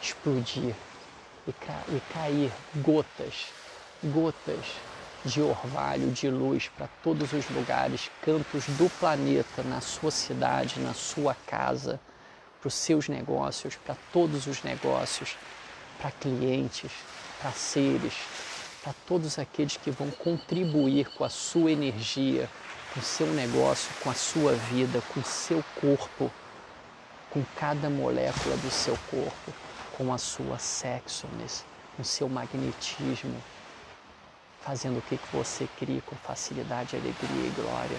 explodir 0.00 0.74
e, 1.46 1.52
ca 1.52 1.82
e 1.88 2.00
cair 2.12 2.52
gotas, 2.76 3.46
gotas 4.04 4.64
de 5.24 5.42
orvalho, 5.42 6.10
de 6.10 6.30
luz 6.30 6.70
para 6.76 6.88
todos 7.02 7.32
os 7.32 7.48
lugares, 7.50 8.10
cantos 8.22 8.64
do 8.78 8.88
planeta, 8.98 9.62
na 9.64 9.80
sua 9.80 10.10
cidade, 10.10 10.80
na 10.80 10.94
sua 10.94 11.34
casa, 11.46 12.00
para 12.60 12.68
os 12.68 12.74
seus 12.74 13.08
negócios, 13.08 13.76
para 13.76 13.96
todos 14.12 14.46
os 14.46 14.62
negócios, 14.62 15.36
para 15.98 16.10
clientes, 16.12 16.90
para 17.40 17.52
seres, 17.52 18.14
para 18.82 18.94
todos 19.06 19.38
aqueles 19.38 19.76
que 19.76 19.90
vão 19.90 20.10
contribuir 20.10 21.10
com 21.16 21.24
a 21.24 21.28
sua 21.28 21.72
energia 21.72 22.48
com 22.96 23.00
o 23.00 23.04
seu 23.04 23.26
negócio, 23.26 23.90
com 24.02 24.08
a 24.08 24.14
sua 24.14 24.52
vida, 24.52 25.02
com 25.12 25.20
o 25.20 25.22
seu 25.22 25.62
corpo, 25.78 26.32
com 27.28 27.44
cada 27.54 27.90
molécula 27.90 28.56
do 28.56 28.70
seu 28.70 28.96
corpo, 29.10 29.52
com 29.98 30.14
a 30.14 30.16
sua 30.16 30.58
sexualness, 30.58 31.62
com 31.94 32.00
o 32.00 32.04
seu 32.04 32.26
magnetismo. 32.26 33.36
fazendo 34.62 34.98
o 34.98 35.02
que, 35.02 35.18
que 35.18 35.36
você 35.36 35.68
cria 35.78 36.00
com 36.00 36.16
facilidade, 36.16 36.96
alegria 36.96 37.46
e 37.46 37.52
glória. 37.54 37.98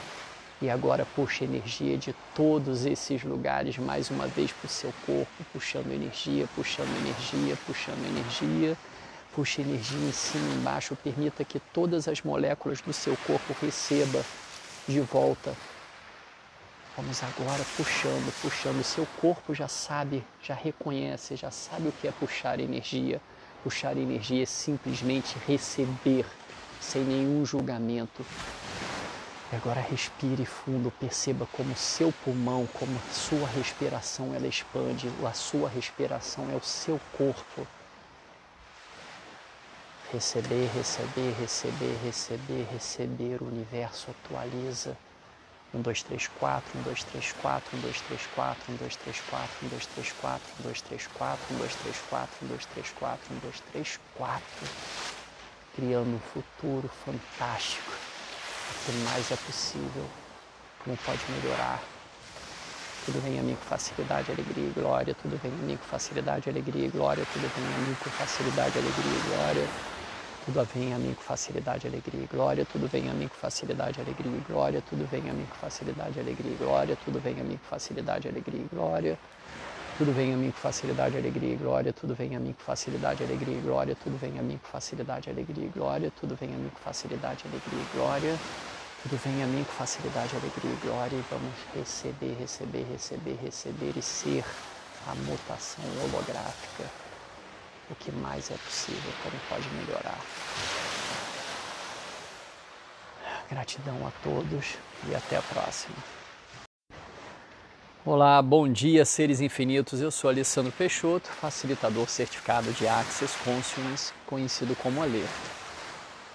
E 0.60 0.70
agora 0.70 1.06
puxa 1.16 1.45
energia 1.45 1.95
de 1.95 2.14
todos 2.36 2.84
esses 2.86 3.24
lugares 3.24 3.78
mais 3.78 4.10
uma 4.10 4.28
vez 4.28 4.52
para 4.52 4.66
o 4.66 4.70
seu 4.70 4.91
corpo, 5.06 5.45
puxando 5.54 5.93
energia, 5.93 6.45
puxando 6.56 6.89
energia, 6.98 7.56
puxando 7.68 8.04
energia. 8.06 8.76
Puxa 9.34 9.62
energia 9.62 10.10
em 10.10 10.12
cima 10.12 10.56
embaixo, 10.56 10.98
permita 11.02 11.45
que 11.45 11.60
todas 11.60 12.08
as 12.08 12.22
moléculas 12.24 12.82
do 12.82 12.91
seu 12.91 13.16
corpo 13.26 13.56
receba 13.62 14.26
de 14.88 14.99
volta. 14.99 15.53
Vamos 16.95 17.21
agora 17.21 17.63
puxando, 17.75 18.33
puxando. 18.41 18.83
Seu 18.83 19.07
corpo 19.19 19.53
já 19.53 19.67
sabe, 19.67 20.23
já 20.41 20.55
reconhece, 20.55 21.35
já 21.35 21.51
sabe 21.51 21.89
o 21.89 21.91
que 21.91 22.07
é 22.07 22.11
puxar 22.11 22.59
energia. 22.59 23.21
Puxar 23.63 23.97
energia 23.97 24.43
é 24.43 24.45
simplesmente 24.45 25.35
receber, 25.45 26.25
sem 26.79 27.03
nenhum 27.03 27.45
julgamento, 27.45 28.25
e 29.51 29.55
agora 29.55 29.79
respire 29.79 30.45
fundo, 30.45 30.91
perceba 30.91 31.47
como 31.53 31.75
seu 31.75 32.11
pulmão, 32.23 32.67
como 32.73 32.99
sua 33.11 33.47
respiração 33.47 34.35
ela 34.35 34.47
expande, 34.47 35.09
a 35.25 35.33
sua 35.33 35.69
respiração 35.69 36.49
é 36.51 36.55
o 36.55 36.63
seu 36.63 36.99
corpo. 37.17 37.65
Receber, 40.14 40.70
receber, 40.74 41.36
receber, 41.38 41.97
receber, 42.01 42.66
receber, 42.72 43.41
o 43.41 43.45
universo 43.45 44.10
atualiza. 44.12 44.97
1, 45.74 45.82
2, 45.82 46.03
3, 46.03 46.28
4, 46.39 46.80
1, 46.80 46.82
2, 46.82 47.03
3, 47.03 47.32
4, 47.34 47.78
1, 47.78 47.82
2, 47.82 48.01
3, 48.01 48.22
4, 48.34 48.74
1, 48.74 48.78
2, 48.78 48.95
3, 48.95 49.22
4, 49.22 49.58
1, 49.64 49.68
2, 49.68 49.84
3, 49.84 50.14
4, 50.18 50.55
1, 50.62 50.64
2, 50.64 50.82
3, 50.82 51.08
4, 51.08 51.39
1, 51.51 51.58
2, 51.58 51.76
3, 51.76 51.97
4, 52.10 52.30
1, 52.41 52.47
2, 52.47 52.66
3, 52.66 52.89
4, 52.91 53.36
1, 53.36 53.39
2, 53.39 53.60
3, 53.60 53.99
4, 54.16 54.43
criando 55.76 56.16
um 56.16 56.20
futuro 56.20 56.89
fantástico 57.05 57.91
o 57.91 58.86
que 58.86 58.91
mais 59.03 59.30
é 59.30 59.36
possível, 59.36 60.05
como 60.84 60.95
pode 60.97 61.20
melhorar. 61.32 61.84
Tudo 63.05 63.22
vem 63.22 63.39
a 63.39 63.43
mim 63.43 63.55
com 63.55 63.66
facilidade, 63.70 64.32
alegria 64.32 64.68
e 64.68 64.72
glória. 64.72 65.16
Tudo 65.16 65.39
vem 65.41 65.51
a 65.51 65.55
mim 65.55 65.78
com 65.78 65.86
facilidade, 65.86 66.49
alegria 66.49 66.88
e 66.88 66.89
glória. 66.89 67.26
Tudo 67.32 67.49
vem 67.55 67.66
a 67.66 67.78
mim 67.88 67.95
com 68.03 68.10
facilidade, 68.10 68.78
alegria 68.78 69.12
e 69.12 69.30
glória. 69.30 69.97
Tudo 70.48 70.64
vem 70.74 70.93
a 70.93 70.98
mim 70.98 71.14
com 71.14 71.24
facilidade, 71.24 71.86
alegria 71.88 72.24
e 72.24 72.26
glória. 72.26 72.66
Tudo 72.66 72.88
vem 72.88 73.10
a 73.10 73.14
mim 73.14 73.28
com 73.28 73.36
facilidade, 73.36 74.00
alegria 74.00 74.32
e 74.32 74.39
glória. 74.48 74.82
Tudo 74.82 75.06
vem 75.06 75.30
a 75.30 75.34
mim 75.34 75.45
com 75.45 75.56
facilidade, 75.56 76.18
alegria 76.22 76.54
e 76.54 76.56
glória. 76.56 76.98
Tudo 77.04 77.20
vem 77.20 77.41
a 77.41 77.43
mim 77.43 77.58
com 77.58 77.66
facilidade, 77.66 78.28
alegria 78.30 78.62
e 78.62 78.66
glória. 78.74 79.20
Tudo 79.98 80.14
vem 80.14 80.34
a 80.34 80.38
mim 80.38 80.52
com 80.52 80.60
facilidade, 80.60 81.18
alegria 81.18 81.54
e 81.54 81.58
glória. 81.58 81.91
Tudo 81.91 82.16
vem 82.16 82.34
a 82.34 82.39
mim 82.39 82.54
com 82.54 82.64
facilidade, 82.64 83.24
alegria 83.26 83.58
e 83.58 83.60
glória. 83.60 83.93
Tudo 83.93 84.18
vem 84.18 84.39
a 84.39 84.41
mim 84.41 84.58
com 84.58 84.70
facilidade, 84.70 85.30
alegria 85.30 85.66
e 85.66 85.70
glória. 85.70 86.14
Tudo 86.18 86.36
vem 86.38 86.54
a 86.54 86.58
mim 86.58 86.70
com 86.70 86.80
facilidade, 86.80 87.43
alegria 87.45 87.82
e 87.82 87.98
glória. 87.98 88.39
Tudo 89.04 89.18
vem 89.18 89.43
a 89.43 89.48
mim 89.48 89.66
com 89.66 89.74
facilidade, 89.74 90.34
alegria 90.34 90.72
e 90.72 90.88
glória 90.88 91.16
e 91.18 91.24
vamos 91.30 91.56
receber, 91.76 92.38
receber, 92.39 92.86
receber, 92.89 93.38
receber 93.43 93.98
e 93.98 94.02
ser 94.02 94.45
a 95.08 95.14
mutação 95.14 95.84
holográfica. 96.06 97.07
O 97.89 97.95
que 97.95 98.11
mais 98.11 98.51
é 98.51 98.55
possível, 98.57 99.13
como 99.23 99.35
pode 99.47 99.67
melhorar. 99.69 100.19
Gratidão 103.49 104.05
a 104.05 104.11
todos 104.21 104.75
e 105.09 105.15
até 105.15 105.38
a 105.38 105.41
próxima. 105.41 105.95
Olá, 108.05 108.41
bom 108.41 108.67
dia, 108.67 109.05
seres 109.05 109.39
infinitos. 109.39 110.01
Eu 110.01 110.11
sou 110.11 110.29
Alessandro 110.29 110.71
Peixoto, 110.73 111.29
facilitador 111.29 112.09
certificado 112.09 112.71
de 112.73 112.85
Access 112.85 113.38
Consciousness, 113.43 114.13
conhecido 114.25 114.75
como 114.75 115.01
Alê. 115.01 115.23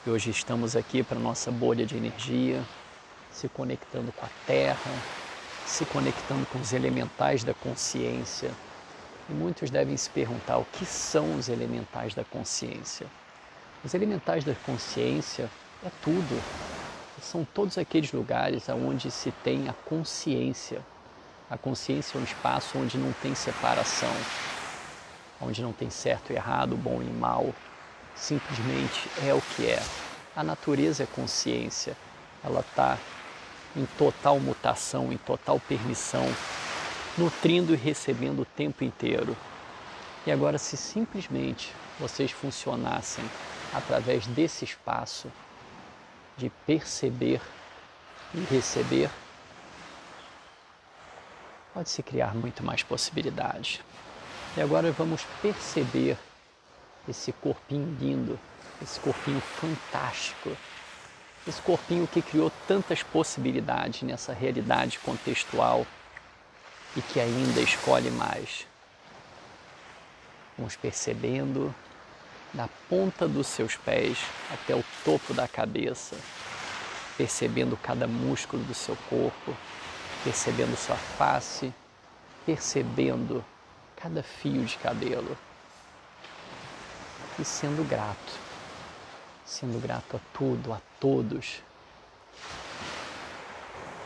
E 0.07 0.11
hoje 0.11 0.30
estamos 0.30 0.74
aqui 0.74 1.03
para 1.03 1.18
nossa 1.18 1.50
bolha 1.50 1.84
de 1.84 1.98
energia, 1.98 2.62
se 3.30 3.46
conectando 3.48 4.11
com 4.12 4.24
a 4.24 4.30
Terra, 4.46 4.90
se 5.66 5.84
conectando 5.84 6.46
com 6.46 6.59
os 6.59 6.72
elementais 6.72 7.44
da 7.44 7.53
consciência. 7.53 8.50
E 9.29 9.33
muitos 9.33 9.70
devem 9.70 9.97
se 9.97 10.11
perguntar 10.11 10.59
o 10.59 10.64
que 10.64 10.85
são 10.85 11.37
os 11.37 11.49
elementais 11.49 12.14
da 12.14 12.25
consciência. 12.25 13.07
Os 13.85 13.95
elementais 13.95 14.45
da 14.45 14.55
consciência 14.66 15.49
é 15.85 15.91
tudo. 16.03 16.43
São 17.20 17.45
todos 17.45 17.79
aqueles 17.79 18.12
lugares 18.12 18.68
onde 18.68 19.11
se 19.11 19.31
tem 19.45 19.68
a 19.68 19.73
consciência. 19.73 20.81
A 21.49 21.57
consciência 21.57 22.16
é 22.16 22.20
um 22.20 22.25
espaço 22.25 22.79
onde 22.79 22.97
não 22.97 23.12
tem 23.12 23.35
separação, 23.35 24.12
onde 25.41 25.62
não 25.62 25.73
tem 25.73 25.91
certo 25.91 26.33
e 26.33 26.37
errado, 26.37 26.77
bom 26.77 27.03
e 27.03 27.05
mal, 27.05 27.55
simplesmente 28.14 29.09
é 29.27 29.35
o 29.35 29.41
que 29.41 29.66
é. 29.66 29.83
A 30.35 30.43
natureza 30.43 31.03
é 31.03 31.07
consciência, 31.07 31.97
ela 32.43 32.61
está 32.61 32.99
em 33.77 33.87
total 33.99 34.41
mutação, 34.41 35.12
em 35.12 35.18
total 35.18 35.61
permissão, 35.61 36.27
nutrindo 37.17 37.75
e 37.75 37.77
recebendo 37.77 38.43
o 38.43 38.45
tempo 38.45 38.85
inteiro. 38.85 39.37
E 40.27 40.31
agora, 40.31 40.59
se 40.59 40.77
simplesmente 40.77 41.73
vocês 41.99 42.31
funcionassem 42.31 43.25
através 43.73 44.27
desse 44.27 44.65
espaço 44.65 45.31
de 46.37 46.51
perceber 46.67 47.41
e 48.35 48.41
receber, 48.41 49.11
pode-se 51.75 52.03
criar 52.03 52.35
muito 52.35 52.63
mais 52.63 52.83
possibilidades. 52.83 53.81
E 54.57 54.61
agora 54.61 54.93
vamos 54.93 55.23
perceber 55.41 56.17
esse 57.09 57.33
corpinho 57.33 57.97
lindo, 58.01 58.39
esse 58.81 59.01
corpinho 59.01 59.41
fantástico, 59.41 60.57
esse 61.47 61.61
corpinho 61.61 62.07
que 62.07 62.23
criou 62.23 62.53
tantas 62.69 63.03
possibilidades 63.03 64.03
nessa 64.03 64.33
realidade 64.33 64.99
contextual 65.01 65.87
e 66.97 67.03
que 67.03 67.20
ainda 67.20 67.61
escolhe 67.61 68.11
mais. 68.11 68.66
Vamos 70.57 70.76
percebendo 70.76 71.74
da 72.53 72.68
ponta 72.88 73.26
dos 73.26 73.47
seus 73.47 73.76
pés 73.76 74.18
até 74.53 74.74
o 74.74 74.84
topo 75.05 75.32
da 75.32 75.49
cabeça, 75.49 76.16
percebendo 77.16 77.76
cada 77.76 78.07
músculo 78.07 78.62
do 78.64 78.74
seu 78.74 78.97
corpo, 79.09 79.57
percebendo 80.22 80.76
sua 80.76 80.97
face, 80.97 81.72
percebendo 82.45 83.45
cada 83.97 84.22
fio 84.22 84.64
de 84.64 84.76
cabelo 84.76 85.36
e 87.38 87.45
sendo 87.45 87.88
grato, 87.88 88.32
sendo 89.45 89.80
grato 89.80 90.16
a 90.16 90.20
tudo, 90.36 90.72
a 90.72 90.80
todos. 91.01 91.62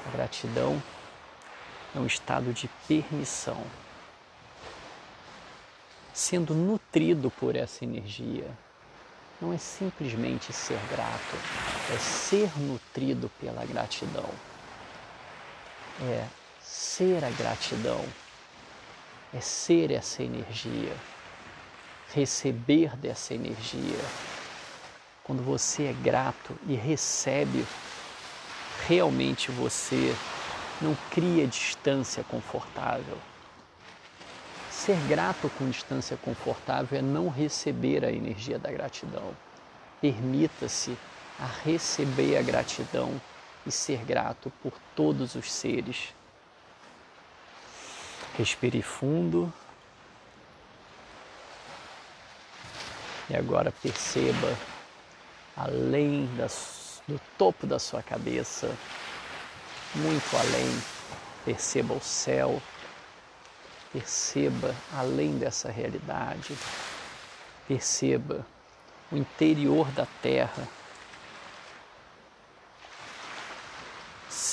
A 0.07 0.17
gratidão 0.17 0.81
é 1.97 1.99
um 1.99 2.07
estado 2.07 2.53
de 2.53 2.69
permissão, 2.87 3.61
sendo 6.13 6.55
nutrido 6.55 7.31
por 7.31 7.57
essa 7.57 7.85
energia. 7.85 8.47
Não 9.41 9.53
é 9.53 9.59
simplesmente 9.59 10.53
ser 10.53 10.79
grato, 10.89 11.37
é 11.93 11.99
ser 11.99 12.51
nutrido 12.59 13.31
pela 13.41 13.65
gratidão. 13.65 14.29
É 16.01 16.27
ser 16.61 17.25
a 17.25 17.31
gratidão, 17.31 18.05
é 19.35 19.41
ser 19.41 19.91
essa 19.91 20.23
energia 20.23 20.95
receber 22.15 22.97
dessa 22.97 23.35
energia. 23.35 24.01
Quando 25.25 25.43
você 25.43 25.85
é 25.85 25.93
grato 25.93 26.57
e 26.67 26.75
recebe, 26.75 27.67
realmente 28.87 29.51
você 29.51 30.15
não 30.81 30.97
cria 31.11 31.47
distância 31.47 32.23
confortável. 32.25 33.19
Ser 34.71 34.97
grato 35.09 35.51
com 35.59 35.69
distância 35.71 36.17
confortável 36.17 36.99
é 36.99 37.03
não 37.03 37.29
receber 37.29 38.05
a 38.05 38.13
energia 38.13 38.59
da 38.59 38.71
gratidão. 38.71 39.35
Permita-se 40.01 40.97
a 41.41 41.47
receber 41.65 42.37
a 42.37 42.43
gratidão 42.43 43.21
e 43.67 43.71
ser 43.73 44.05
grato 44.05 44.53
por 44.63 44.73
todos 44.95 45.35
os 45.35 45.51
seres. 45.51 46.15
Respire 48.37 48.83
fundo. 48.83 49.53
E 53.29 53.35
agora 53.35 53.73
perceba 53.73 54.57
além 55.57 56.29
do 57.09 57.21
topo 57.39 57.67
da 57.67 57.79
sua 57.79 58.03
cabeça, 58.03 58.77
muito 59.95 60.37
além, 60.37 60.83
perceba 61.45 61.95
o 61.95 62.01
céu, 62.01 62.61
perceba 63.93 64.75
além 64.93 65.39
dessa 65.39 65.71
realidade, 65.71 66.57
perceba 67.67 68.47
o 69.11 69.17
interior 69.17 69.91
da 69.93 70.07
Terra 70.21 70.69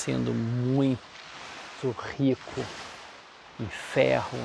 sendo 0.04 0.32
muito 0.32 1.00
rico 2.16 2.60
em 3.58 3.66
ferro, 3.66 4.38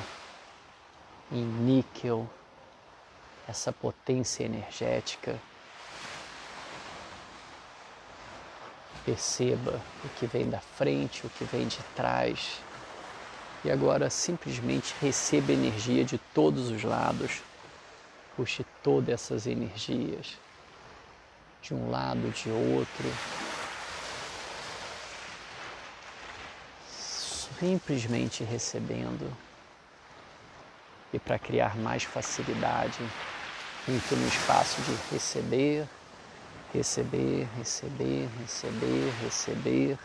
em 1.31 1.43
níquel, 1.43 2.29
essa 3.47 3.71
potência 3.71 4.43
energética 4.43 5.39
Perceba 9.05 9.81
o 10.03 10.09
que 10.17 10.25
vem 10.25 10.49
da 10.49 10.59
frente, 10.59 11.25
o 11.25 11.29
que 11.29 11.43
vem 11.43 11.67
de 11.67 11.79
trás. 11.95 12.61
E 13.63 13.71
agora 13.71 14.09
simplesmente 14.09 14.93
receba 15.01 15.51
energia 15.51 16.03
de 16.05 16.17
todos 16.33 16.69
os 16.69 16.83
lados. 16.83 17.41
Puxe 18.35 18.65
todas 18.83 19.09
essas 19.09 19.47
energias 19.47 20.37
de 21.61 21.73
um 21.73 21.89
lado, 21.89 22.29
de 22.31 22.49
outro. 22.49 23.13
Simplesmente 27.59 28.43
recebendo. 28.43 29.31
E 31.11 31.19
para 31.19 31.39
criar 31.39 31.75
mais 31.75 32.03
facilidade, 32.03 32.99
entre 33.87 34.15
no 34.15 34.27
espaço 34.27 34.81
de 34.81 34.95
receber 35.13 35.87
receber, 36.73 37.47
receber, 37.57 38.29
receber, 38.41 39.11
receber, 39.23 39.97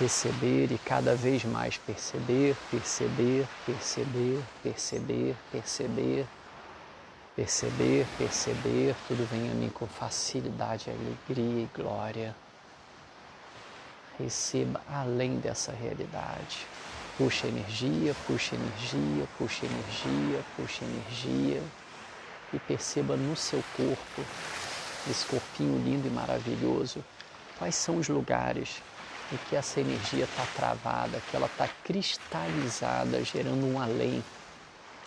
receber 0.00 0.72
e 0.72 0.78
cada 0.78 1.14
vez 1.14 1.44
mais 1.44 1.76
perceber, 1.76 2.56
perceber, 2.70 3.46
perceber, 3.66 4.42
perceber, 4.62 5.36
perceber, 5.52 6.26
perceber, 7.36 8.06
perceber, 8.16 8.96
tudo 9.06 9.28
vem 9.30 9.50
a 9.50 9.54
mim 9.54 9.68
com 9.68 9.86
facilidade, 9.86 10.90
alegria 10.90 11.64
e 11.64 11.68
glória. 11.74 12.34
Receba 14.18 14.80
além 14.88 15.38
dessa 15.38 15.72
realidade. 15.72 16.66
Puxa 17.18 17.46
energia, 17.46 18.14
puxa 18.26 18.54
energia, 18.54 19.26
puxa 19.36 19.66
energia, 19.66 20.42
puxa 20.56 20.84
energia 20.84 21.62
e 22.52 22.58
perceba 22.58 23.16
no 23.16 23.36
seu 23.36 23.62
corpo 23.76 24.22
esse 25.10 25.26
corpinho 25.26 25.78
lindo 25.84 26.06
e 26.08 26.10
maravilhoso, 26.10 27.04
quais 27.58 27.74
são 27.74 27.98
os 27.98 28.08
lugares 28.08 28.82
em 29.32 29.36
que 29.48 29.56
essa 29.56 29.80
energia 29.80 30.24
está 30.24 30.44
travada, 30.54 31.20
que 31.30 31.36
ela 31.36 31.46
está 31.46 31.68
cristalizada, 31.82 33.24
gerando 33.24 33.66
um 33.66 33.80
além, 33.80 34.22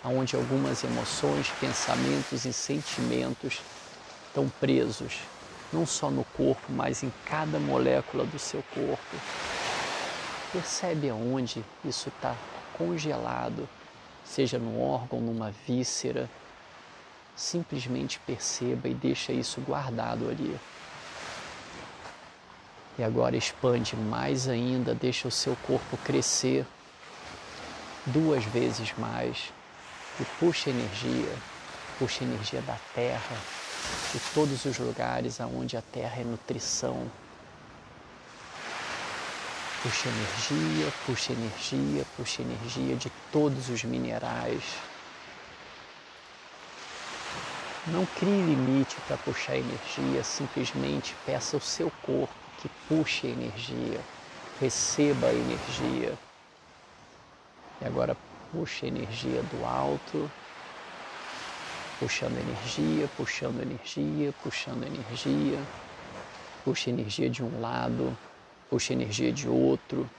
onde 0.04 0.36
algumas 0.36 0.84
emoções, 0.84 1.50
pensamentos 1.60 2.45
e 2.45 2.54
sentimentos 2.54 3.62
estão 4.28 4.50
presos, 4.60 5.20
não 5.72 5.86
só 5.86 6.10
no 6.10 6.24
corpo, 6.36 6.64
mas 6.70 7.04
em 7.04 7.12
cada 7.26 7.60
molécula 7.60 8.24
do 8.26 8.39
seu 8.39 8.64
corpo. 8.74 9.18
Percebe 10.52 11.10
aonde 11.10 11.64
isso 11.84 12.10
está 12.10 12.36
congelado, 12.78 13.68
seja 14.24 14.58
no 14.58 14.80
órgão, 14.82 15.20
numa 15.20 15.52
víscera, 15.68 16.30
simplesmente 17.38 18.20
perceba 18.26 18.90
e 18.90 18.96
deixa 18.96 19.32
isso 19.32 19.62
guardado 19.62 20.28
ali. 20.28 20.60
E 22.98 23.04
agora 23.04 23.38
expande 23.38 23.96
mais 23.96 24.48
ainda, 24.50 24.96
deixa 24.96 25.28
o 25.28 25.32
seu 25.32 25.56
corpo 25.68 25.96
crescer 25.98 26.66
duas 28.08 28.44
vezes 28.46 28.92
mais 28.98 29.54
e 30.20 30.26
puxa 30.40 30.72
energia, 30.72 31.32
puxa 32.00 32.24
energia 32.24 32.62
da 32.62 32.78
terra, 32.96 33.38
de 34.12 34.20
todos 34.34 34.66
os 34.66 34.80
lugares 34.80 35.40
aonde 35.40 35.78
a 35.78 35.82
terra 35.82 36.22
é 36.22 36.24
nutrição. 36.24 37.06
Puxa 39.84 40.10
energia, 40.10 40.92
puxa 41.06 41.34
energia, 41.34 42.04
puxa 42.18 42.42
energia 42.42 42.96
de 42.96 43.12
todos 43.32 43.70
os 43.70 43.84
minerais 43.84 44.64
não 47.88 48.06
crie 48.06 48.44
limite 48.44 49.00
para 49.02 49.18
puxar 49.18 49.58
energia, 49.58 50.22
simplesmente 50.24 51.16
peça 51.26 51.56
ao 51.56 51.62
seu 51.62 51.90
corpo 51.90 52.36
que 52.58 52.68
puxe 52.88 53.28
a 53.28 53.30
energia, 53.30 54.06
receba 54.60 55.30
a 55.30 55.34
energia. 55.34 56.18
E 57.82 57.86
agora 57.86 58.18
puxe 58.52 58.86
a 58.86 58.88
energia 58.90 59.42
do 59.42 59.66
alto, 59.66 60.30
puxando 61.98 62.38
energia, 62.38 63.08
puxando 63.08 63.62
energia, 63.62 64.34
puxando 64.34 64.84
energia. 64.84 65.66
Puxa 66.66 66.90
energia 66.90 67.30
de 67.30 67.42
um 67.42 67.62
lado, 67.62 68.18
puxa 68.70 68.92
energia 68.92 69.32
de 69.32 69.48
outro, 69.48 70.10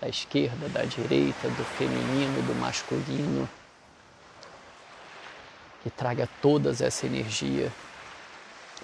da 0.00 0.08
esquerda, 0.08 0.68
da 0.68 0.84
direita, 0.84 1.48
do 1.48 1.64
feminino, 1.64 2.42
do 2.42 2.54
masculino 2.56 3.48
que 5.82 5.90
traga 5.90 6.28
toda 6.40 6.70
essa 6.70 7.06
energia 7.06 7.72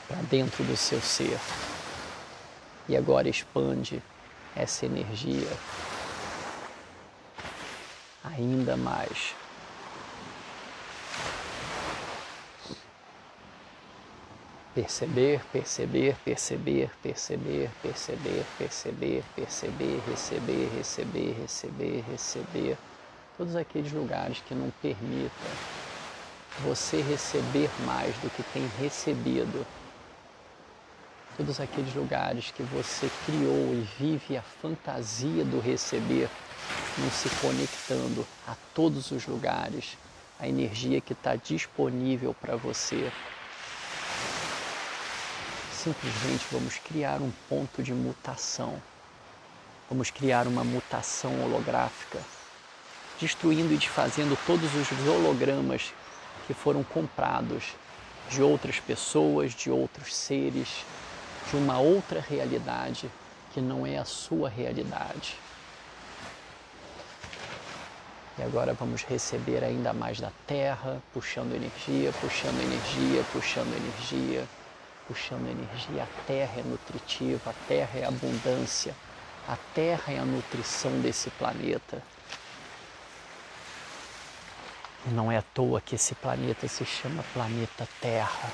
para 0.09 0.21
dentro 0.23 0.65
do 0.65 0.77
seu 0.77 1.01
ser. 1.01 1.39
E 2.89 2.97
agora 2.97 3.29
expande 3.29 4.03
essa 4.57 4.87
energia 4.87 5.49
ainda 8.25 8.77
mais. 8.77 9.35
Perceber, 14.75 15.41
perceber, 15.53 16.17
perceber, 16.25 16.91
perceber, 17.03 17.71
perceber, 17.83 18.45
perceber, 18.57 19.25
perceber, 19.35 20.03
receber, 20.07 20.71
receber, 20.77 21.37
receber, 21.41 22.05
receber. 22.09 22.79
Todos 23.37 23.57
aqueles 23.57 23.93
lugares 23.93 24.41
que 24.47 24.55
não 24.55 24.71
permitam 24.81 25.78
você 26.61 27.01
receber 27.01 27.71
mais 27.85 28.17
do 28.19 28.31
que 28.31 28.43
tem 28.43 28.69
recebido. 28.81 29.67
Todos 31.37 31.61
aqueles 31.61 31.95
lugares 31.95 32.51
que 32.51 32.63
você 32.65 33.09
criou 33.25 33.73
e 33.73 33.89
vive 33.99 34.37
a 34.37 34.43
fantasia 34.43 35.45
do 35.45 35.61
receber, 35.61 36.29
não 36.99 37.11
se 37.11 37.29
conectando 37.41 38.27
a 38.47 38.57
todos 38.75 39.13
os 39.13 39.25
lugares, 39.27 39.97
a 40.41 40.49
energia 40.49 41.01
que 41.01 41.13
está 41.13 41.37
disponível 41.37 42.35
para 42.35 42.57
você. 42.57 43.13
Simplesmente 45.73 46.45
vamos 46.51 46.77
criar 46.79 47.23
um 47.23 47.31
ponto 47.49 47.85
de 47.85 47.95
mutação. 47.95 48.83
Vamos 49.89 50.11
criar 50.11 50.47
uma 50.49 50.65
mutação 50.65 51.33
holográfica, 51.45 52.19
destruindo 53.21 53.73
e 53.73 53.77
desfazendo 53.77 54.37
todos 54.45 54.75
os 54.75 55.09
hologramas 55.09 55.95
que 56.49 56.55
foram 56.55 56.83
comprados 56.83 57.77
de 58.31 58.43
outras 58.43 58.81
pessoas, 58.81 59.53
de 59.53 59.71
outros 59.71 60.17
seres, 60.17 60.85
de 61.51 61.57
uma 61.57 61.79
outra 61.79 62.25
realidade 62.27 63.11
que 63.53 63.61
não 63.61 63.87
é 63.87 63.99
a 63.99 64.05
sua 64.07 64.49
realidade. 64.49 65.37
E 68.39 68.43
agora 68.43 68.73
vamos 68.73 69.03
receber 69.03 69.63
ainda 69.63 69.93
mais 69.93 70.21
da 70.21 70.33
terra, 70.47 71.03
puxando 71.13 71.55
energia, 71.55 72.13
puxando 72.19 72.59
energia, 72.63 73.23
puxando 73.31 73.77
energia, 73.77 74.49
puxando 75.07 75.49
energia. 75.49 76.05
A 76.05 76.27
terra 76.27 76.61
é 76.61 76.63
nutritiva, 76.63 77.51
a 77.51 77.55
terra 77.69 77.99
é 77.99 78.05
abundância, 78.07 78.95
a 79.47 79.57
terra 79.75 80.15
é 80.15 80.19
a 80.19 80.25
nutrição 80.25 80.93
desse 81.01 81.29
planeta. 81.31 82.03
Não 85.07 85.31
é 85.31 85.39
à 85.39 85.43
toa 85.43 85.81
que 85.81 85.95
esse 85.95 86.15
planeta 86.15 86.67
se 86.67 86.85
chama 86.85 87.25
planeta 87.33 87.89
Terra. 88.01 88.51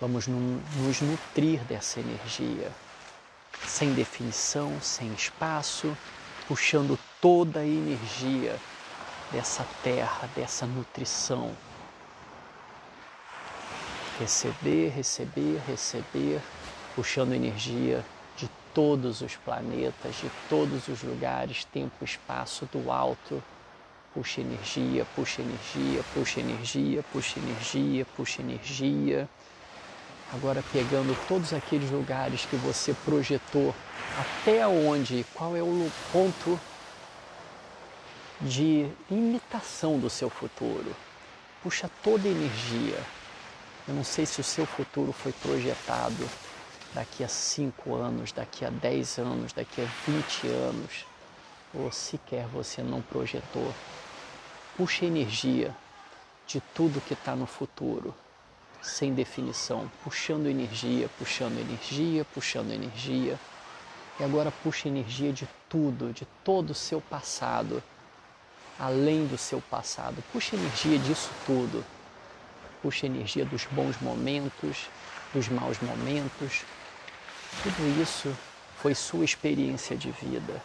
Vamos 0.00 0.26
nos 0.26 1.00
nutrir 1.00 1.60
dessa 1.64 2.00
energia, 2.00 2.72
sem 3.66 3.92
definição, 3.92 4.80
sem 4.80 5.12
espaço, 5.12 5.96
puxando 6.48 6.98
toda 7.20 7.60
a 7.60 7.66
energia 7.66 8.58
dessa 9.30 9.66
terra, 9.82 10.28
dessa 10.34 10.66
nutrição. 10.66 11.54
Receber, 14.18 14.90
receber, 14.90 15.60
receber, 15.66 16.40
puxando 16.96 17.34
energia 17.34 18.04
de 18.36 18.48
todos 18.72 19.20
os 19.20 19.36
planetas, 19.36 20.16
de 20.16 20.30
todos 20.48 20.88
os 20.88 21.02
lugares, 21.02 21.64
tempo, 21.64 22.04
espaço, 22.04 22.66
do 22.72 22.90
alto 22.90 23.42
Puxa 24.14 24.40
energia, 24.40 25.04
puxa 25.16 25.42
energia, 25.42 26.04
puxa 26.14 26.38
energia, 26.38 27.04
puxa 27.12 27.40
energia, 27.40 28.06
puxa 28.16 28.42
energia. 28.42 29.28
Agora 30.32 30.62
pegando 30.72 31.18
todos 31.26 31.52
aqueles 31.52 31.90
lugares 31.90 32.46
que 32.46 32.54
você 32.54 32.94
projetou, 33.04 33.74
até 34.16 34.64
onde, 34.68 35.26
qual 35.34 35.56
é 35.56 35.62
o 35.62 35.90
ponto 36.12 36.60
de 38.40 38.88
limitação 39.10 39.98
do 39.98 40.08
seu 40.08 40.30
futuro. 40.30 40.94
Puxa 41.60 41.90
toda 42.02 42.28
a 42.28 42.30
energia. 42.30 43.00
Eu 43.88 43.94
não 43.94 44.04
sei 44.04 44.26
se 44.26 44.40
o 44.40 44.44
seu 44.44 44.64
futuro 44.64 45.12
foi 45.12 45.32
projetado 45.32 46.28
daqui 46.94 47.24
a 47.24 47.28
5 47.28 47.94
anos, 47.94 48.30
daqui 48.30 48.64
a 48.64 48.70
10 48.70 49.18
anos, 49.18 49.52
daqui 49.52 49.82
a 49.82 49.86
20 50.06 50.46
anos, 50.46 51.04
ou 51.74 51.90
sequer 51.90 52.46
você 52.46 52.80
não 52.80 53.02
projetou 53.02 53.74
puxa 54.76 55.04
energia 55.04 55.74
de 56.46 56.60
tudo 56.74 57.00
que 57.00 57.14
está 57.14 57.34
no 57.34 57.46
futuro, 57.46 58.14
sem 58.82 59.14
definição, 59.14 59.90
puxando 60.02 60.46
energia, 60.46 61.08
puxando 61.18 61.58
energia, 61.58 62.24
puxando 62.34 62.72
energia, 62.72 63.38
E 64.20 64.22
agora 64.22 64.52
puxa 64.62 64.88
energia 64.88 65.32
de 65.32 65.48
tudo, 65.68 66.12
de 66.12 66.24
todo 66.44 66.70
o 66.70 66.74
seu 66.74 67.00
passado, 67.00 67.82
além 68.78 69.26
do 69.26 69.36
seu 69.36 69.60
passado. 69.60 70.22
Puxa 70.32 70.54
energia 70.54 70.98
disso 71.00 71.30
tudo. 71.44 71.84
Puxa 72.80 73.06
energia 73.06 73.44
dos 73.44 73.64
bons 73.66 74.00
momentos, 74.00 74.88
dos 75.32 75.48
maus 75.48 75.80
momentos. 75.80 76.62
Tudo 77.62 78.00
isso 78.00 78.32
foi 78.76 78.94
sua 78.94 79.24
experiência 79.24 79.96
de 79.96 80.12
vida. 80.12 80.62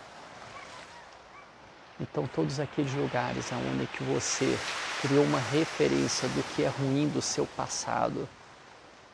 Então, 1.99 2.25
todos 2.27 2.59
aqueles 2.59 2.93
lugares 2.93 3.51
onde 3.51 3.85
que 3.87 4.03
você 4.03 4.57
criou 5.01 5.23
uma 5.25 5.39
referência 5.39 6.27
do 6.29 6.43
que 6.55 6.63
é 6.63 6.67
ruim 6.67 7.09
do 7.09 7.21
seu 7.21 7.45
passado, 7.45 8.27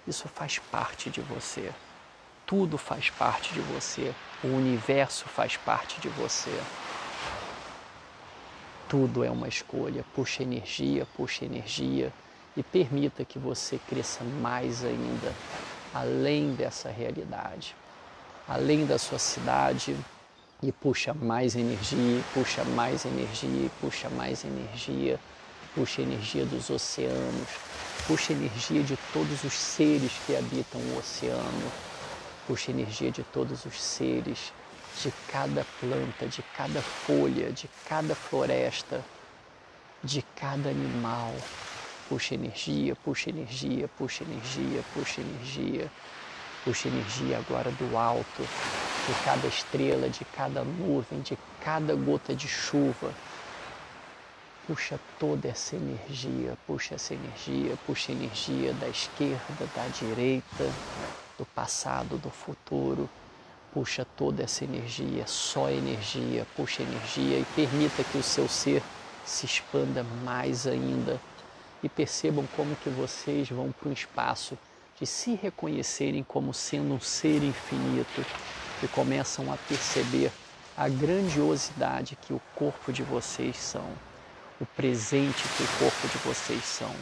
isso 0.08 0.28
faz 0.28 0.60
parte 0.60 1.10
de 1.10 1.20
você. 1.20 1.72
Tudo 2.46 2.78
faz 2.78 3.10
parte 3.10 3.54
de 3.54 3.60
você. 3.60 4.14
O 4.44 4.48
universo 4.48 5.26
faz 5.26 5.58
parte 5.58 6.00
de 6.00 6.10
você. 6.10 6.52
Tudo 8.88 9.24
é 9.24 9.32
uma 9.32 9.48
escolha. 9.48 10.06
Puxa 10.14 10.44
energia, 10.44 11.08
puxa 11.18 11.44
energia 11.44 12.14
e 12.56 12.62
permita 12.62 13.26
que 13.26 13.40
você 13.40 13.80
cresça 13.90 14.24
mais 14.24 14.86
ainda, 14.86 15.34
além 15.92 16.54
dessa 16.54 16.90
realidade, 16.90 17.76
além 18.48 18.86
da 18.86 19.00
sua 19.00 19.18
cidade, 19.18 19.98
e 20.68 20.72
puxa 20.72 21.14
mais 21.14 21.56
energia, 21.56 22.24
puxa 22.34 22.66
mais 22.66 23.06
energia, 23.06 23.70
puxa 23.80 24.10
mais 24.10 24.44
energia, 24.44 25.20
puxa 25.76 26.02
energia 26.02 26.44
dos 26.44 26.72
oceanos, 26.72 27.60
puxa 28.04 28.34
energia 28.34 28.84
de 28.84 28.98
todos 28.98 29.44
os 29.44 29.54
seres 29.54 30.20
que 30.26 30.36
habitam 30.36 30.82
o 30.82 30.98
oceano, 30.98 31.72
puxa 32.48 32.72
energia 32.72 33.12
de 33.12 33.24
todos 33.24 33.64
os 33.66 33.80
seres, 33.80 34.56
de 34.92 35.14
cada 35.28 35.66
planta, 35.80 36.28
de 36.28 36.42
cada 36.42 36.82
folha, 36.82 37.54
de 37.54 37.70
cada 37.84 38.16
floresta, 38.16 39.06
de 40.04 40.24
cada 40.34 40.70
animal. 40.72 41.48
Puxa 42.08 42.34
energia, 42.34 42.96
puxa 42.96 43.30
energia, 43.30 43.88
puxa 43.90 44.24
energia, 44.24 44.84
puxa 44.84 45.22
energia, 45.22 45.92
puxa 46.64 46.88
energia 46.88 47.38
agora 47.38 47.72
do 47.72 47.98
alto, 47.98 48.50
de 49.08 49.14
cada 49.24 49.48
estrela, 49.48 50.10
de 50.10 50.26
cada 50.26 50.64
nuvem, 50.64 51.22
de 51.22 51.38
cada 51.62 51.96
gota 51.96 52.34
de 52.34 52.48
chuva. 52.48 53.14
Puxa 54.66 55.00
toda 55.20 55.48
essa 55.48 55.76
energia, 55.76 56.58
puxa 56.66 56.96
essa 56.96 57.14
energia, 57.14 57.78
puxa 57.86 58.12
energia 58.12 58.74
da 58.74 58.88
esquerda, 58.88 59.70
da 59.76 59.88
direita, 59.90 60.72
do 61.38 61.46
passado, 61.46 62.18
do 62.18 62.32
futuro. 62.32 63.08
Puxa 63.72 64.08
toda 64.18 64.42
essa 64.42 64.64
energia, 64.64 65.28
só 65.28 65.70
energia, 65.70 66.48
puxa 66.56 66.82
energia 66.82 67.40
e 67.40 67.46
permita 67.56 68.04
que 68.06 68.18
o 68.18 68.24
seu 68.24 68.48
ser 68.48 68.82
se 69.24 69.46
expanda 69.46 70.04
mais 70.24 70.66
ainda. 70.66 71.20
E 71.84 71.90
percebam 71.90 72.48
como 72.56 72.76
que 72.78 72.90
vocês 72.90 73.50
vão 73.50 73.72
para 73.72 73.90
um 73.90 73.94
espaço 73.94 74.58
de 75.00 75.06
se 75.06 75.36
reconhecerem 75.36 76.24
como 76.24 76.54
sendo 76.54 76.96
um 76.96 77.00
ser 77.00 77.44
infinito 77.44 78.26
e 78.84 78.88
começam 78.88 79.52
a 79.52 79.58
perceber 79.58 80.32
a 80.78 80.90
grandiosidade 80.90 82.18
que 82.22 82.34
o 82.34 82.42
corpo 82.56 82.92
de 82.92 83.02
vocês 83.02 83.58
são, 83.58 83.88
o 84.60 84.66
presente 84.66 85.44
que 85.56 85.64
o 85.64 85.68
corpo 85.80 86.08
de 86.08 86.18
vocês 86.20 86.64
são. 86.64 86.94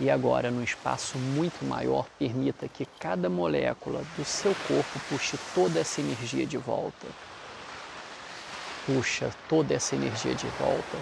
E 0.00 0.08
agora, 0.08 0.50
num 0.50 0.62
espaço 0.62 1.18
muito 1.18 1.64
maior, 1.64 2.06
permita 2.18 2.68
que 2.68 2.86
cada 3.00 3.28
molécula 3.28 4.02
do 4.16 4.24
seu 4.24 4.54
corpo 4.66 5.00
puxe 5.08 5.36
toda 5.54 5.80
essa 5.80 6.00
energia 6.00 6.46
de 6.46 6.56
volta. 6.56 7.06
Puxa 8.86 9.30
toda 9.48 9.74
essa 9.74 9.96
energia 9.96 10.34
de 10.34 10.46
volta. 10.58 10.98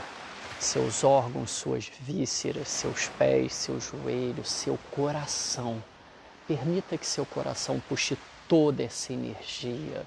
Seus 0.59 1.05
órgãos, 1.05 1.51
suas 1.51 1.93
vísceras, 2.01 2.69
seus 2.69 3.09
pés, 3.19 3.53
seus 3.53 3.85
joelhos, 3.85 4.51
seu 4.51 4.79
coração. 4.91 5.83
Permita 6.49 6.97
que 6.97 7.07
seu 7.07 7.27
coração 7.27 7.79
puxe 7.87 8.17
toda 8.49 8.83
essa 8.83 9.13
energia. 9.13 10.05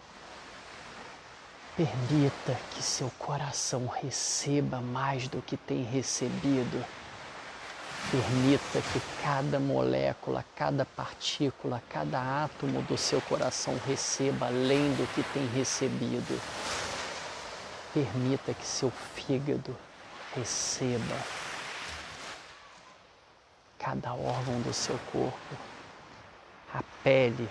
Permita 1.75 2.59
que 2.71 2.83
seu 2.83 3.09
coração 3.17 3.87
receba 3.87 4.81
mais 4.81 5.27
do 5.27 5.41
que 5.41 5.55
tem 5.55 5.83
recebido 5.83 6.85
Permita 8.11 8.81
que 8.81 8.99
cada 9.21 9.59
molécula, 9.59 10.43
cada 10.55 10.83
partícula, 10.83 11.79
cada 11.87 12.43
átomo 12.43 12.81
do 12.81 12.97
seu 12.97 13.21
coração 13.21 13.79
receba 13.85 14.47
além 14.47 14.91
do 14.95 15.05
que 15.13 15.21
tem 15.31 15.45
recebido. 15.49 16.41
Permita 17.93 18.51
que 18.51 18.65
seu 18.65 18.89
fígado 18.89 19.75
receba 20.35 21.17
cada 23.77 24.11
órgão 24.13 24.59
do 24.61 24.73
seu 24.73 24.97
corpo, 25.11 25.55
a 26.73 26.81
pele, 27.03 27.47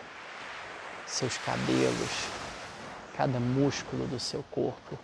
seus 1.09 1.39
cabelos, 1.39 2.29
cada 3.17 3.41
músculo 3.41 4.07
do 4.07 4.21
seu 4.21 4.45
corpo 4.51 4.99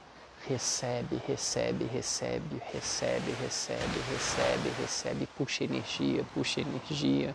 recebe, 0.46 1.18
recebe, 1.26 1.86
recebe, 1.86 2.60
recebe, 2.72 3.34
recebe, 3.42 4.04
recebe, 4.12 4.70
recebe, 4.78 5.28
puxa 5.38 5.64
energia, 5.64 6.22
puxa 6.34 6.60
energia, 6.60 7.34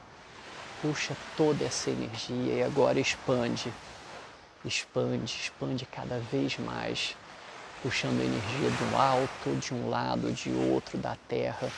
puxa 0.82 1.17
toda 1.36 1.65
essa 1.65 1.89
energia 1.89 2.53
e 2.53 2.63
agora 2.63 2.99
expande, 2.99 3.74
expande, 4.63 5.34
expande 5.34 5.88
cada 5.88 6.20
vez 6.32 6.59
mais, 6.59 7.17
puxando 7.82 8.22
energia 8.22 8.70
do 8.70 8.95
alto, 8.95 9.59
de 9.59 9.74
um 9.74 9.89
lado, 9.89 10.32
de 10.32 10.51
outro 10.51 10.97
da 10.99 11.17
terra. 11.28 11.70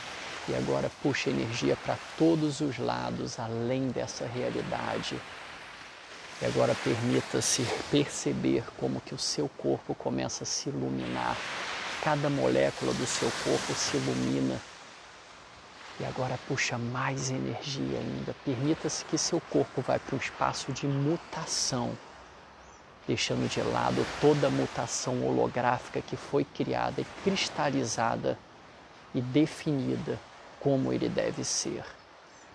E 0.49 0.55
agora 0.55 0.91
puxa 1.01 1.29
energia 1.29 1.77
para 1.85 1.95
todos 2.17 2.59
os 2.59 2.77
lados, 2.77 3.39
além 3.39 3.87
dessa 3.89 4.25
realidade 4.25 5.15
e 6.41 6.45
agora 6.45 6.75
permita-se 6.83 7.63
perceber 7.91 8.63
como 8.77 8.99
que 8.99 9.13
o 9.13 9.17
seu 9.17 9.47
corpo 9.47 9.93
começa 9.93 10.43
a 10.43 10.47
se 10.47 10.69
iluminar. 10.69 11.37
Cada 12.03 12.29
molécula 12.31 12.93
do 12.93 13.05
seu 13.05 13.31
corpo 13.43 13.73
se 13.75 13.97
ilumina. 13.97 14.59
E 15.99 16.05
agora 16.05 16.39
puxa 16.47 16.79
mais 16.79 17.29
energia 17.29 17.99
ainda. 17.99 18.35
Permita-se 18.43 19.05
que 19.05 19.19
seu 19.19 19.39
corpo 19.39 19.81
vá 19.81 19.99
para 19.99 20.15
um 20.15 20.19
espaço 20.19 20.71
de 20.71 20.87
mutação, 20.87 21.95
deixando 23.07 23.47
de 23.47 23.61
lado 23.61 24.03
toda 24.19 24.47
a 24.47 24.49
mutação 24.49 25.23
holográfica 25.23 26.01
que 26.01 26.17
foi 26.17 26.43
criada 26.43 27.01
e 27.01 27.05
cristalizada 27.23 28.39
e 29.13 29.21
definida 29.21 30.19
como 30.59 30.91
ele 30.91 31.07
deve 31.07 31.43
ser. 31.43 31.83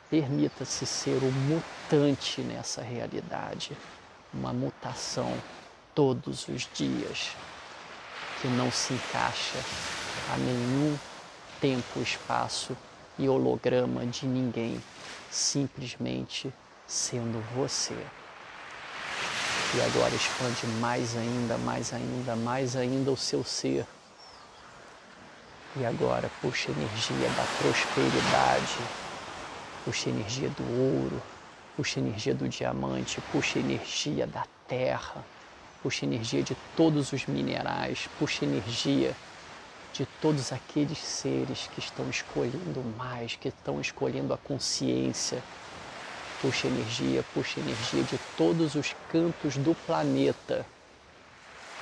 Permita-se 0.08 0.86
ser 0.86 1.18
o 1.22 1.32
mutante 1.32 2.40
nessa 2.40 2.80
realidade, 2.80 3.76
uma 4.32 4.52
mutação 4.52 5.36
todos 5.94 6.46
os 6.46 6.68
dias, 6.72 7.32
que 8.40 8.46
não 8.46 8.70
se 8.70 8.94
encaixa 8.94 9.58
a 10.32 10.36
nenhum 10.36 10.96
tempo, 11.60 12.00
espaço 12.00 12.76
e 13.18 13.28
holograma 13.28 14.06
de 14.06 14.26
ninguém, 14.26 14.80
simplesmente 15.28 16.52
sendo 16.86 17.42
você. 17.56 17.96
E 19.74 19.80
agora 19.80 20.14
expande 20.14 20.66
mais 20.78 21.16
ainda, 21.16 21.58
mais 21.58 21.92
ainda, 21.92 22.36
mais 22.36 22.76
ainda 22.76 23.10
o 23.10 23.16
seu 23.16 23.42
ser. 23.42 23.84
E 25.76 25.84
agora 25.84 26.30
puxa 26.40 26.70
energia 26.70 27.28
da 27.30 27.44
prosperidade 27.60 29.05
puxa 29.86 30.10
energia 30.10 30.50
do 30.50 30.68
ouro, 30.68 31.22
puxa 31.76 32.00
energia 32.00 32.34
do 32.34 32.48
diamante, 32.48 33.20
puxa 33.30 33.60
energia 33.60 34.26
da 34.26 34.44
terra, 34.66 35.24
puxa 35.80 36.04
energia 36.04 36.42
de 36.42 36.56
todos 36.74 37.12
os 37.12 37.24
minerais, 37.26 38.08
puxa 38.18 38.44
energia 38.44 39.16
de 39.92 40.04
todos 40.20 40.50
aqueles 40.50 40.98
seres 40.98 41.68
que 41.68 41.78
estão 41.78 42.10
escolhendo 42.10 42.82
mais, 42.98 43.36
que 43.36 43.46
estão 43.46 43.80
escolhendo 43.80 44.34
a 44.34 44.36
consciência. 44.36 45.40
Puxa 46.42 46.66
energia, 46.66 47.22
puxa 47.32 47.60
energia 47.60 48.02
de 48.02 48.18
todos 48.36 48.74
os 48.74 48.92
cantos 49.08 49.56
do 49.56 49.72
planeta, 49.72 50.66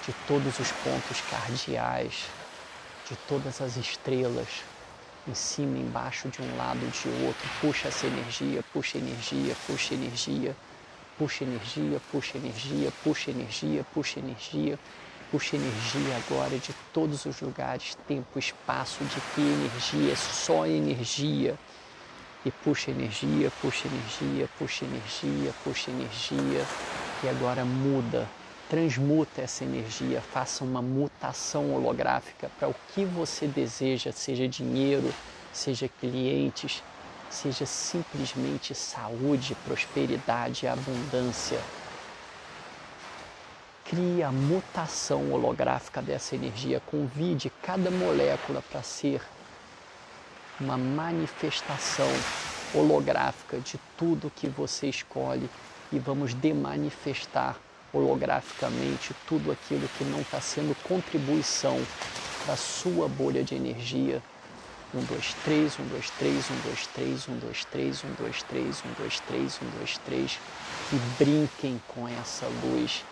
de 0.02 0.12
todos 0.26 0.58
os 0.58 0.70
pontos 0.70 1.22
cardeais, 1.22 2.26
de 3.02 3.16
todas 3.16 3.62
as 3.62 3.78
estrelas, 3.78 4.73
em 5.26 5.34
cima, 5.34 5.78
embaixo, 5.78 6.28
de 6.28 6.42
um 6.42 6.54
lado, 6.54 6.88
de 6.88 7.08
outro. 7.08 7.50
Puxa 7.58 7.88
essa 7.88 8.06
energia, 8.06 8.62
puxa 8.72 8.98
energia, 8.98 9.56
puxa 9.66 9.94
energia, 9.94 10.56
puxa 11.16 11.44
energia, 11.44 12.00
puxa 12.00 12.38
energia, 12.38 12.92
puxa 12.92 13.30
energia, 13.30 13.84
puxa 13.84 14.18
energia, 14.20 14.80
puxa 15.30 15.56
energia 15.56 16.16
agora 16.16 16.58
de 16.58 16.74
todos 16.92 17.24
os 17.24 17.40
lugares, 17.40 17.94
tempo, 18.06 18.38
espaço, 18.38 19.04
de 19.04 19.20
que 19.22 19.40
energia, 19.40 20.12
é 20.12 20.16
só 20.16 20.66
energia. 20.66 21.58
E 22.44 22.52
puxa 22.52 22.90
energia, 22.90 23.50
puxa 23.50 23.86
energia, 23.88 24.48
puxa 24.48 24.84
energia, 24.84 25.54
puxa 25.64 25.90
energia. 25.90 26.68
E 27.22 27.28
agora 27.28 27.64
muda 27.64 28.30
transmuta 28.68 29.42
essa 29.42 29.64
energia, 29.64 30.20
faça 30.20 30.64
uma 30.64 30.80
mutação 30.80 31.74
holográfica 31.74 32.50
para 32.58 32.68
o 32.68 32.74
que 32.94 33.04
você 33.04 33.46
deseja, 33.46 34.12
seja 34.12 34.48
dinheiro, 34.48 35.12
seja 35.52 35.88
clientes, 35.88 36.82
seja 37.30 37.66
simplesmente 37.66 38.74
saúde, 38.74 39.56
prosperidade 39.64 40.66
abundância. 40.66 41.60
Crie 43.84 44.22
a 44.22 44.32
mutação 44.32 45.30
holográfica 45.32 46.00
dessa 46.00 46.34
energia, 46.34 46.80
convide 46.86 47.52
cada 47.62 47.90
molécula 47.90 48.62
para 48.62 48.82
ser 48.82 49.20
uma 50.58 50.78
manifestação 50.78 52.08
holográfica 52.72 53.58
de 53.58 53.78
tudo 53.96 54.32
que 54.34 54.48
você 54.48 54.88
escolhe 54.88 55.48
e 55.92 55.98
vamos 55.98 56.32
demanifestar 56.32 57.56
holograficamente 57.94 59.14
tudo 59.26 59.52
aquilo 59.52 59.88
que 59.96 60.04
não 60.04 60.20
está 60.20 60.40
sendo 60.40 60.76
contribuição 60.82 61.80
para 62.44 62.54
a 62.54 62.56
sua 62.56 63.08
bolha 63.08 63.44
de 63.44 63.54
energia. 63.54 64.20
Um, 64.92 65.02
dois, 65.04 65.34
três, 65.44 65.78
um, 65.78 65.86
dois, 65.86 66.10
três, 66.10 66.50
um, 66.50 66.56
dois, 66.64 66.86
três, 66.86 67.28
um, 67.28 67.38
dois, 67.38 67.64
três, 67.64 68.04
um, 68.04 68.12
dois, 68.14 68.42
três, 68.42 68.82
um, 68.84 68.92
dois, 68.98 69.20
três, 69.20 69.60
um, 69.62 69.78
dois, 69.78 69.98
três. 69.98 70.38
E 70.92 70.96
brinquem 71.22 71.80
com 71.88 72.06
essa 72.08 72.46
luz. 72.62 73.04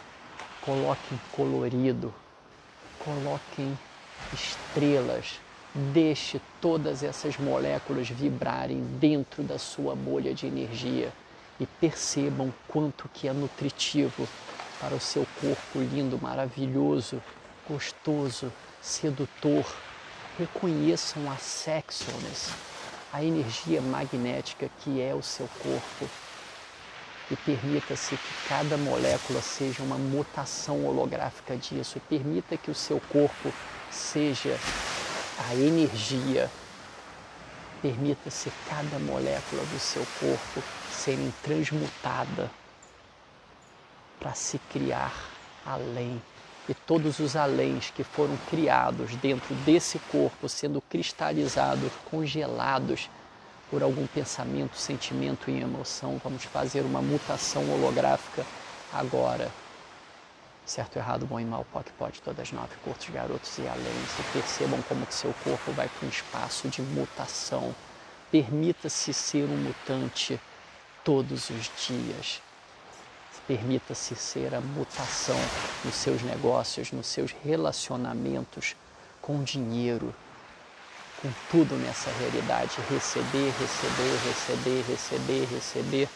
Coloquem 0.61 1.21
colorido, 1.33 2.15
coloquem 3.01 3.77
estrelas, 4.33 5.41
deixe 5.75 6.41
todas 6.61 7.03
essas 7.03 7.37
moléculas 7.37 8.09
vibrarem 8.09 8.81
dentro 9.01 9.43
da 9.43 9.59
sua 9.59 9.97
bolha 9.97 10.33
de 10.33 10.47
energia 10.47 11.13
e 11.59 11.67
percebam 11.67 12.53
quanto 12.69 13.09
que 13.13 13.27
é 13.27 13.33
nutritivo 13.33 14.29
para 14.83 14.97
o 14.97 15.01
seu 15.01 15.25
corpo 15.41 15.79
lindo, 15.79 16.19
maravilhoso, 16.21 17.23
gostoso, 17.69 18.53
sedutor. 18.83 19.65
Reconheçam 20.37 21.31
a 21.31 21.37
sexualness, 21.37 22.51
a 23.13 23.23
energia 23.23 23.81
magnética 23.81 24.69
que 24.81 25.01
é 25.01 25.15
o 25.15 25.23
seu 25.23 25.49
corpo. 25.63 26.11
E 27.31 27.37
permita-se 27.37 28.17
que 28.17 28.49
cada 28.49 28.77
molécula 28.77 29.41
seja 29.41 29.85
uma 29.85 29.97
mutação 29.97 30.85
holográfica 30.85 31.57
disso. 31.57 31.99
E 31.99 32.01
permita 32.01 32.57
que 32.57 32.71
o 32.71 32.75
seu 32.75 33.01
corpo 33.13 33.53
seja 33.89 34.59
a 35.49 35.55
energia. 35.55 36.51
Permita-se 37.81 38.53
cada 38.69 38.99
molécula 38.99 39.63
do 39.65 39.79
seu 39.79 40.05
corpo 40.19 40.63
serem 40.91 41.33
transmutada 41.43 42.51
para 44.23 44.35
se 44.35 44.59
criar 44.73 45.13
além. 45.67 46.23
E 46.69 46.75
todos 46.75 47.19
os 47.19 47.35
aléns 47.35 47.91
que 47.91 48.05
foram 48.05 48.37
criados 48.49 49.17
dentro 49.17 49.53
desse 49.57 49.99
corpo, 49.99 50.49
sendo 50.49 50.81
cristalizados, 50.81 51.91
congelados 52.09 53.11
por 53.69 53.83
algum 53.83 54.07
pensamento, 54.07 54.77
sentimento 54.77 55.51
e 55.51 55.61
emoção, 55.61 56.21
vamos 56.23 56.45
fazer 56.45 56.83
uma 56.83 57.03
mutação 57.03 57.69
holográfica 57.69 58.47
agora. 58.93 59.51
Certo, 60.65 60.97
errado, 60.97 61.27
bom 61.27 61.41
e 61.41 61.45
mal, 61.45 61.67
POC, 61.73 61.91
pode, 61.99 62.23
todas 62.23 62.53
nove, 62.53 62.77
curtos, 62.85 63.09
garotos 63.09 63.59
e 63.59 63.67
além. 63.67 63.93
E 64.21 64.33
percebam 64.33 64.81
como 64.83 65.05
que 65.05 65.15
seu 65.15 65.35
corpo 65.43 65.73
vai 65.73 65.89
para 65.89 66.07
um 66.07 66.09
espaço 66.09 66.69
de 66.69 66.81
mutação. 66.81 67.75
Permita-se 68.31 69.13
ser 69.13 69.45
um 69.45 69.57
mutante 69.57 70.41
todos 71.03 71.51
os 71.51 71.69
dias. 71.85 72.41
Permita-se 73.47 74.15
ser 74.15 74.55
a 74.55 74.61
mutação 74.61 75.39
nos 75.85 75.95
seus 75.95 76.23
negócios, 76.23 76.93
nos 76.93 77.07
seus 77.07 77.35
relacionamentos, 77.45 78.77
com 79.21 79.43
dinheiro, 79.43 80.15
com 81.21 81.29
tudo 81.51 81.75
nessa 81.77 82.11
realidade. 82.19 82.77
Receber, 82.89 83.53
receber, 83.59 84.17
receber, 84.25 84.85
receber, 84.89 85.49
receber, 85.51 86.09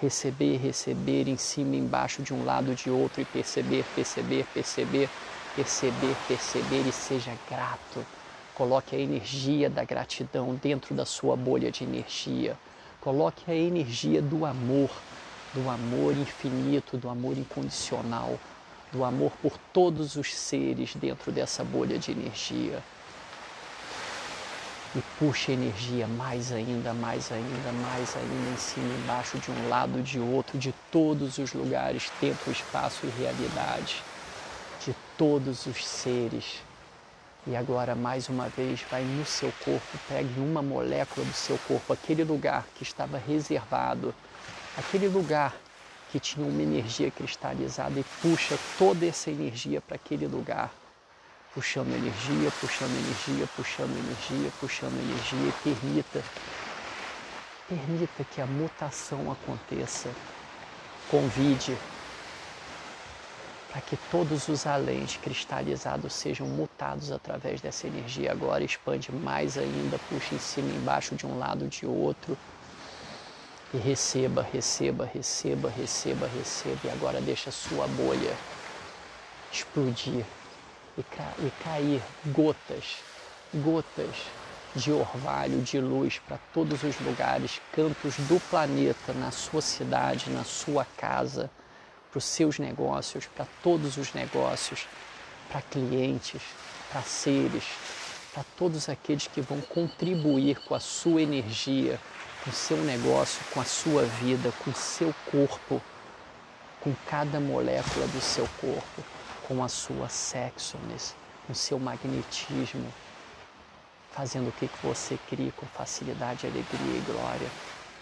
receber, 0.00 0.56
receber 0.56 1.28
em 1.28 1.36
cima, 1.36 1.76
embaixo, 1.76 2.22
de 2.22 2.32
um 2.32 2.44
lado, 2.44 2.74
de 2.74 2.90
outro 2.90 3.20
e 3.20 3.26
perceber, 3.26 3.84
perceber, 3.94 4.46
perceber, 4.54 5.10
perceber, 5.54 6.16
perceber 6.26 6.88
e 6.88 6.92
seja 6.92 7.32
grato. 7.48 8.04
Coloque 8.54 8.96
a 8.96 8.98
energia 8.98 9.68
da 9.68 9.84
gratidão 9.84 10.54
dentro 10.54 10.94
da 10.94 11.04
sua 11.04 11.36
bolha 11.36 11.70
de 11.70 11.84
energia. 11.84 12.56
Coloque 13.00 13.50
a 13.50 13.54
energia 13.54 14.20
do 14.20 14.44
amor 14.46 14.90
do 15.52 15.68
amor 15.68 16.16
infinito, 16.16 16.96
do 16.96 17.08
amor 17.08 17.36
incondicional, 17.36 18.38
do 18.92 19.04
amor 19.04 19.32
por 19.42 19.56
todos 19.72 20.16
os 20.16 20.34
seres 20.34 20.94
dentro 20.94 21.32
dessa 21.32 21.64
bolha 21.64 21.98
de 21.98 22.12
energia. 22.12 22.82
E 24.94 25.00
puxa 25.18 25.52
energia 25.52 26.06
mais 26.08 26.50
ainda, 26.50 26.92
mais 26.92 27.30
ainda, 27.30 27.72
mais 27.72 28.16
ainda, 28.16 28.50
em 28.52 28.56
cima 28.56 28.92
embaixo, 28.94 29.38
de 29.38 29.50
um 29.50 29.68
lado, 29.68 30.02
de 30.02 30.18
outro, 30.18 30.58
de 30.58 30.74
todos 30.90 31.38
os 31.38 31.52
lugares, 31.52 32.10
tempo, 32.20 32.50
espaço 32.50 33.06
e 33.06 33.20
realidade, 33.20 34.02
de 34.84 34.94
todos 35.16 35.66
os 35.66 35.86
seres. 35.86 36.60
E 37.46 37.54
agora, 37.56 37.94
mais 37.94 38.28
uma 38.28 38.48
vez, 38.48 38.84
vai 38.90 39.02
no 39.02 39.24
seu 39.24 39.52
corpo, 39.64 39.98
pegue 40.08 40.40
uma 40.40 40.60
molécula 40.60 41.24
do 41.24 41.32
seu 41.32 41.58
corpo, 41.68 41.92
aquele 41.92 42.24
lugar 42.24 42.66
que 42.74 42.82
estava 42.82 43.16
reservado 43.16 44.12
aquele 44.76 45.08
lugar 45.08 45.54
que 46.10 46.18
tinha 46.18 46.46
uma 46.46 46.62
energia 46.62 47.10
cristalizada 47.10 47.98
e 47.98 48.04
puxa 48.20 48.58
toda 48.78 49.06
essa 49.06 49.30
energia 49.30 49.80
para 49.80 49.96
aquele 49.96 50.26
lugar, 50.26 50.72
puxando 51.54 51.88
energia, 51.88 52.50
puxando 52.60 52.90
energia, 52.90 53.48
puxando 53.56 53.90
energia, 53.90 54.50
puxando 54.60 54.92
energia 54.92 55.48
e 55.48 55.52
permita, 55.52 56.22
permita 57.68 58.24
que 58.24 58.40
a 58.40 58.46
mutação 58.46 59.30
aconteça. 59.30 60.08
Convide 61.10 61.76
para 63.70 63.80
que 63.82 63.96
todos 64.10 64.48
os 64.48 64.66
aléns 64.66 65.16
cristalizados 65.16 66.12
sejam 66.12 66.46
mutados 66.48 67.12
através 67.12 67.60
dessa 67.60 67.86
energia 67.86 68.32
agora, 68.32 68.64
expande 68.64 69.12
mais 69.12 69.56
ainda, 69.56 69.96
puxa 70.08 70.34
em 70.34 70.38
cima, 70.38 70.72
embaixo, 70.72 71.14
de 71.14 71.24
um 71.24 71.38
lado, 71.38 71.68
de 71.68 71.86
outro 71.86 72.36
e 73.72 73.78
receba, 73.78 74.42
receba, 74.42 75.04
receba, 75.04 75.70
receba, 75.70 76.28
receba. 76.36 76.80
E 76.84 76.90
agora 76.90 77.20
deixa 77.20 77.50
a 77.50 77.52
sua 77.52 77.86
bolha 77.86 78.36
explodir 79.52 80.24
e, 80.98 81.02
ca 81.02 81.32
e 81.38 81.50
cair 81.62 82.02
gotas, 82.26 82.98
gotas 83.54 84.14
de 84.74 84.92
orvalho, 84.92 85.60
de 85.62 85.80
luz 85.80 86.20
para 86.26 86.38
todos 86.52 86.82
os 86.82 86.98
lugares, 87.00 87.60
cantos 87.72 88.16
do 88.28 88.40
planeta, 88.48 89.12
na 89.12 89.30
sua 89.30 89.60
cidade, 89.60 90.30
na 90.30 90.44
sua 90.44 90.84
casa, 90.96 91.50
para 92.10 92.18
os 92.18 92.24
seus 92.24 92.58
negócios, 92.58 93.26
para 93.26 93.46
todos 93.62 93.96
os 93.96 94.12
negócios, 94.14 94.86
para 95.48 95.62
clientes, 95.62 96.42
para 96.92 97.02
seres, 97.02 97.64
para 98.32 98.44
todos 98.56 98.88
aqueles 98.88 99.26
que 99.26 99.40
vão 99.40 99.60
contribuir 99.60 100.60
com 100.60 100.74
a 100.74 100.80
sua 100.80 101.22
energia 101.22 101.98
com 102.42 102.50
o 102.50 102.52
seu 102.52 102.76
negócio, 102.78 103.42
com 103.52 103.60
a 103.60 103.64
sua 103.64 104.02
vida, 104.04 104.52
com 104.64 104.70
o 104.70 104.74
seu 104.74 105.14
corpo, 105.30 105.80
com 106.80 106.94
cada 107.06 107.38
molécula 107.38 108.06
do 108.08 108.20
seu 108.20 108.48
corpo, 108.60 109.04
com 109.46 109.62
a 109.62 109.68
sua 109.68 110.08
sexualness, 110.08 111.14
com 111.46 111.52
o 111.52 111.56
seu 111.56 111.78
magnetismo, 111.78 112.86
fazendo 114.10 114.48
o 114.48 114.52
que 114.52 114.70
você 114.82 115.18
cria 115.28 115.52
com 115.52 115.66
facilidade, 115.66 116.46
alegria 116.46 116.96
e 116.96 117.04
glória. 117.06 117.48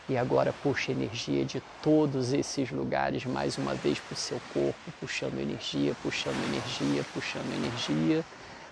E 0.08 0.16
agora 0.16 0.54
puxa 0.62 0.92
energia 0.92 1.44
de 1.44 1.62
todos 1.82 2.32
esses 2.32 2.70
lugares 2.70 3.26
mais 3.26 3.58
uma 3.58 3.74
vez 3.74 3.98
para 3.98 4.14
o 4.14 4.16
seu 4.16 4.40
corpo, 4.54 4.78
puxando 5.00 5.38
energia, 5.38 5.94
puxando 6.02 6.36
energia, 6.44 7.04
puxando 7.12 7.52
energia. 7.54 8.24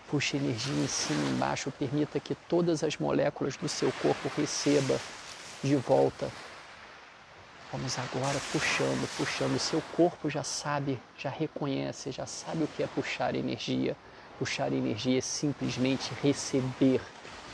Puxa 0.09 0.37
energia 0.37 0.73
em 0.73 0.87
cima 0.87 1.21
e 1.25 1.33
embaixo, 1.33 1.73
permita 1.73 2.21
que 2.21 2.35
todas 2.49 2.85
as 2.85 2.97
moléculas 2.97 3.57
do 3.57 3.69
seu 3.69 3.91
corpo 4.01 4.31
recebam 4.37 4.97
de 5.63 5.77
volta. 5.77 6.31
Vamos 7.73 7.99
agora 7.99 8.39
puxando, 8.53 9.09
puxando. 9.17 9.57
O 9.57 9.61
seu 9.61 9.83
corpo 9.97 10.31
já 10.31 10.43
sabe, 10.43 11.01
já 11.19 11.31
reconhece, 11.31 12.13
já 12.13 12.25
sabe 12.25 12.65
o 12.65 12.69
que 12.69 12.83
é 12.83 12.87
puxar 12.87 13.35
energia. 13.35 13.97
Puxar 14.39 14.73
energia 14.73 15.19
é 15.19 15.21
simplesmente 15.21 16.13
receber, 16.23 17.01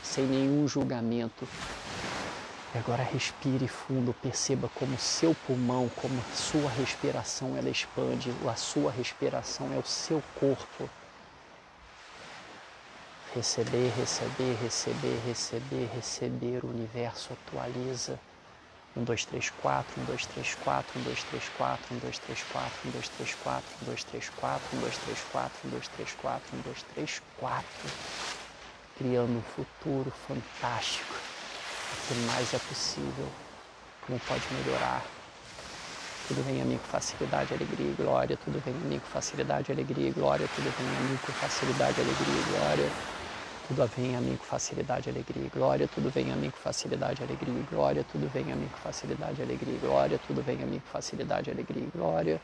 sem 0.03 0.25
nenhum 0.25 0.67
julgamento. 0.67 1.47
E 2.75 2.77
agora 2.77 3.03
respire 3.03 3.67
fundo, 3.67 4.13
perceba 4.21 4.69
como 4.75 4.97
seu 4.97 5.35
pulmão, 5.47 5.89
como 5.95 6.19
sua 6.33 6.69
respiração 6.71 7.55
ela 7.57 7.69
expande, 7.69 8.33
a 8.47 8.55
sua 8.55 8.91
respiração 8.91 9.71
é 9.73 9.77
o 9.77 9.85
seu 9.85 10.21
corpo. 10.39 10.89
Receber, 13.35 13.91
receber, 13.97 14.55
receber, 14.61 15.19
receber, 15.25 15.89
receber. 15.95 16.63
O 16.63 16.67
universo 16.69 17.33
atualiza 17.33 18.19
Um, 18.95 19.03
dois, 19.03 19.25
três, 19.25 19.49
quatro, 19.49 19.99
um, 19.99 20.05
dois, 20.05 20.23
três, 20.27 20.53
quatro, 20.53 20.99
um, 20.99 21.03
dois, 21.03 21.23
três, 21.23 21.49
quatro, 21.57 21.95
um, 21.95 21.97
dois, 21.99 22.19
três, 22.19 22.43
quatro, 22.43 22.77
um, 22.85 22.91
dois, 22.91 23.09
três, 23.09 23.33
quatro, 23.33 23.65
um, 23.81 23.85
dois, 23.85 24.03
três, 24.03 24.29
quatro, 24.29 24.69
um, 24.71 24.79
dois, 24.81 24.97
três, 24.99 25.19
quatro, 25.31 25.57
um, 25.65 25.69
dois, 25.71 25.87
três, 25.87 26.13
quatro, 26.13 26.55
um, 26.55 26.61
dois, 26.61 26.83
três, 26.93 27.21
quatro. 27.37 27.89
Criando 28.99 29.35
um 29.35 29.41
futuro 29.41 30.13
fantástico. 30.27 31.15
O 31.15 32.07
que 32.07 32.13
mais 32.27 32.53
é 32.53 32.59
possível? 32.59 33.27
Como 34.05 34.19
pode 34.19 34.43
melhorar? 34.53 35.03
Tudo 36.27 36.43
vem 36.43 36.61
a 36.61 36.65
mim 36.65 36.77
com 36.77 36.87
facilidade, 36.87 37.51
alegria 37.51 37.89
e 37.89 37.95
glória. 37.95 38.37
Tudo 38.37 38.61
vem 38.63 38.75
a 38.75 38.77
mim 38.77 38.99
com 38.99 39.07
facilidade, 39.07 39.71
alegria 39.71 40.09
e 40.09 40.11
glória. 40.11 40.47
Tudo 40.55 40.71
vem 40.77 40.87
a 40.87 40.99
mim 41.09 41.17
com 41.17 41.33
facilidade, 41.33 41.99
alegria 41.99 42.39
e 42.39 42.43
glória. 42.51 43.12
Tudo 43.75 43.89
vem 43.97 44.15
a 44.15 44.21
mim 44.21 44.37
com 44.37 44.43
facilidade, 44.43 45.09
alegria 45.09 45.47
e 45.47 45.49
glória. 45.49 45.87
Tudo 45.87 46.07
vem 46.11 46.31
a 46.31 46.35
mim 46.35 46.51
com 46.51 46.57
facilidade, 46.57 47.23
alegria 47.23 47.59
e 47.59 47.63
glória. 47.63 48.05
Tudo 48.11 48.29
vem 48.31 48.51
a 48.51 48.55
mim 48.55 48.67
com 48.67 48.77
facilidade, 48.77 49.41
alegria 49.41 49.73
e 49.73 49.77
glória. 49.79 50.19
Tudo 50.27 50.43
vem 50.43 50.61
a 50.61 50.65
mim 50.67 50.79
com 50.79 50.87
facilidade, 50.91 51.49
alegria 51.49 51.83
e 51.83 51.87
glória. 51.87 52.39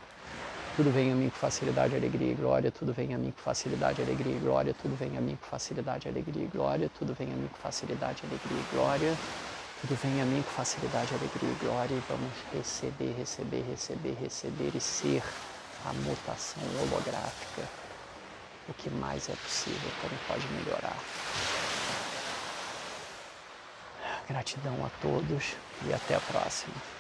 Tudo 0.76 0.90
vem 0.90 1.14
a 1.14 1.16
mim 1.16 1.30
com 1.30 1.36
facilidade, 1.36 1.96
alegria 1.96 2.32
e 2.32 2.34
glória. 2.34 2.72
Tudo 2.72 2.94
vem 2.94 3.14
a 3.14 3.18
mim 3.20 3.30
com 3.30 3.44
facilidade, 3.44 4.02
alegria 4.02 4.36
e 4.36 4.40
glória. 4.40 4.74
Tudo 4.74 4.96
vem 4.96 5.16
a 5.16 5.22
mim 5.22 5.36
com 5.36 5.46
facilidade, 5.46 6.08
alegria 6.10 6.44
e 6.44 6.48
glória. 6.48 6.90
Tudo 6.98 7.14
vem 7.14 7.32
a 7.32 7.36
mim 7.36 7.48
com 7.48 7.58
facilidade, 7.58 8.24
alegria 8.26 8.60
e 8.60 8.76
glória. 8.76 9.18
Tudo 9.82 9.96
vem 10.02 10.22
a 10.22 10.26
mim 10.26 10.42
com 10.42 10.52
facilidade, 10.52 11.14
alegria 11.14 11.52
e 11.52 11.64
glória. 11.64 11.94
E 11.94 12.04
vamos 12.10 12.34
receber, 12.52 13.14
receber, 13.16 13.64
receber, 13.70 14.18
receber 14.20 14.72
e 14.74 14.82
ser 14.82 15.22
a 15.86 15.94
mutação 15.94 16.64
holográfica 16.82 17.79
o 18.70 18.74
que 18.76 18.90
mais 18.90 19.28
é 19.30 19.34
possível, 19.36 19.92
como 20.02 20.14
pode 20.28 20.48
melhorar. 20.54 20.98
Gratidão 24.28 24.86
a 24.86 24.90
todos 25.02 25.56
e 25.88 25.94
até 25.94 26.16
a 26.16 26.20
próxima. 26.20 26.99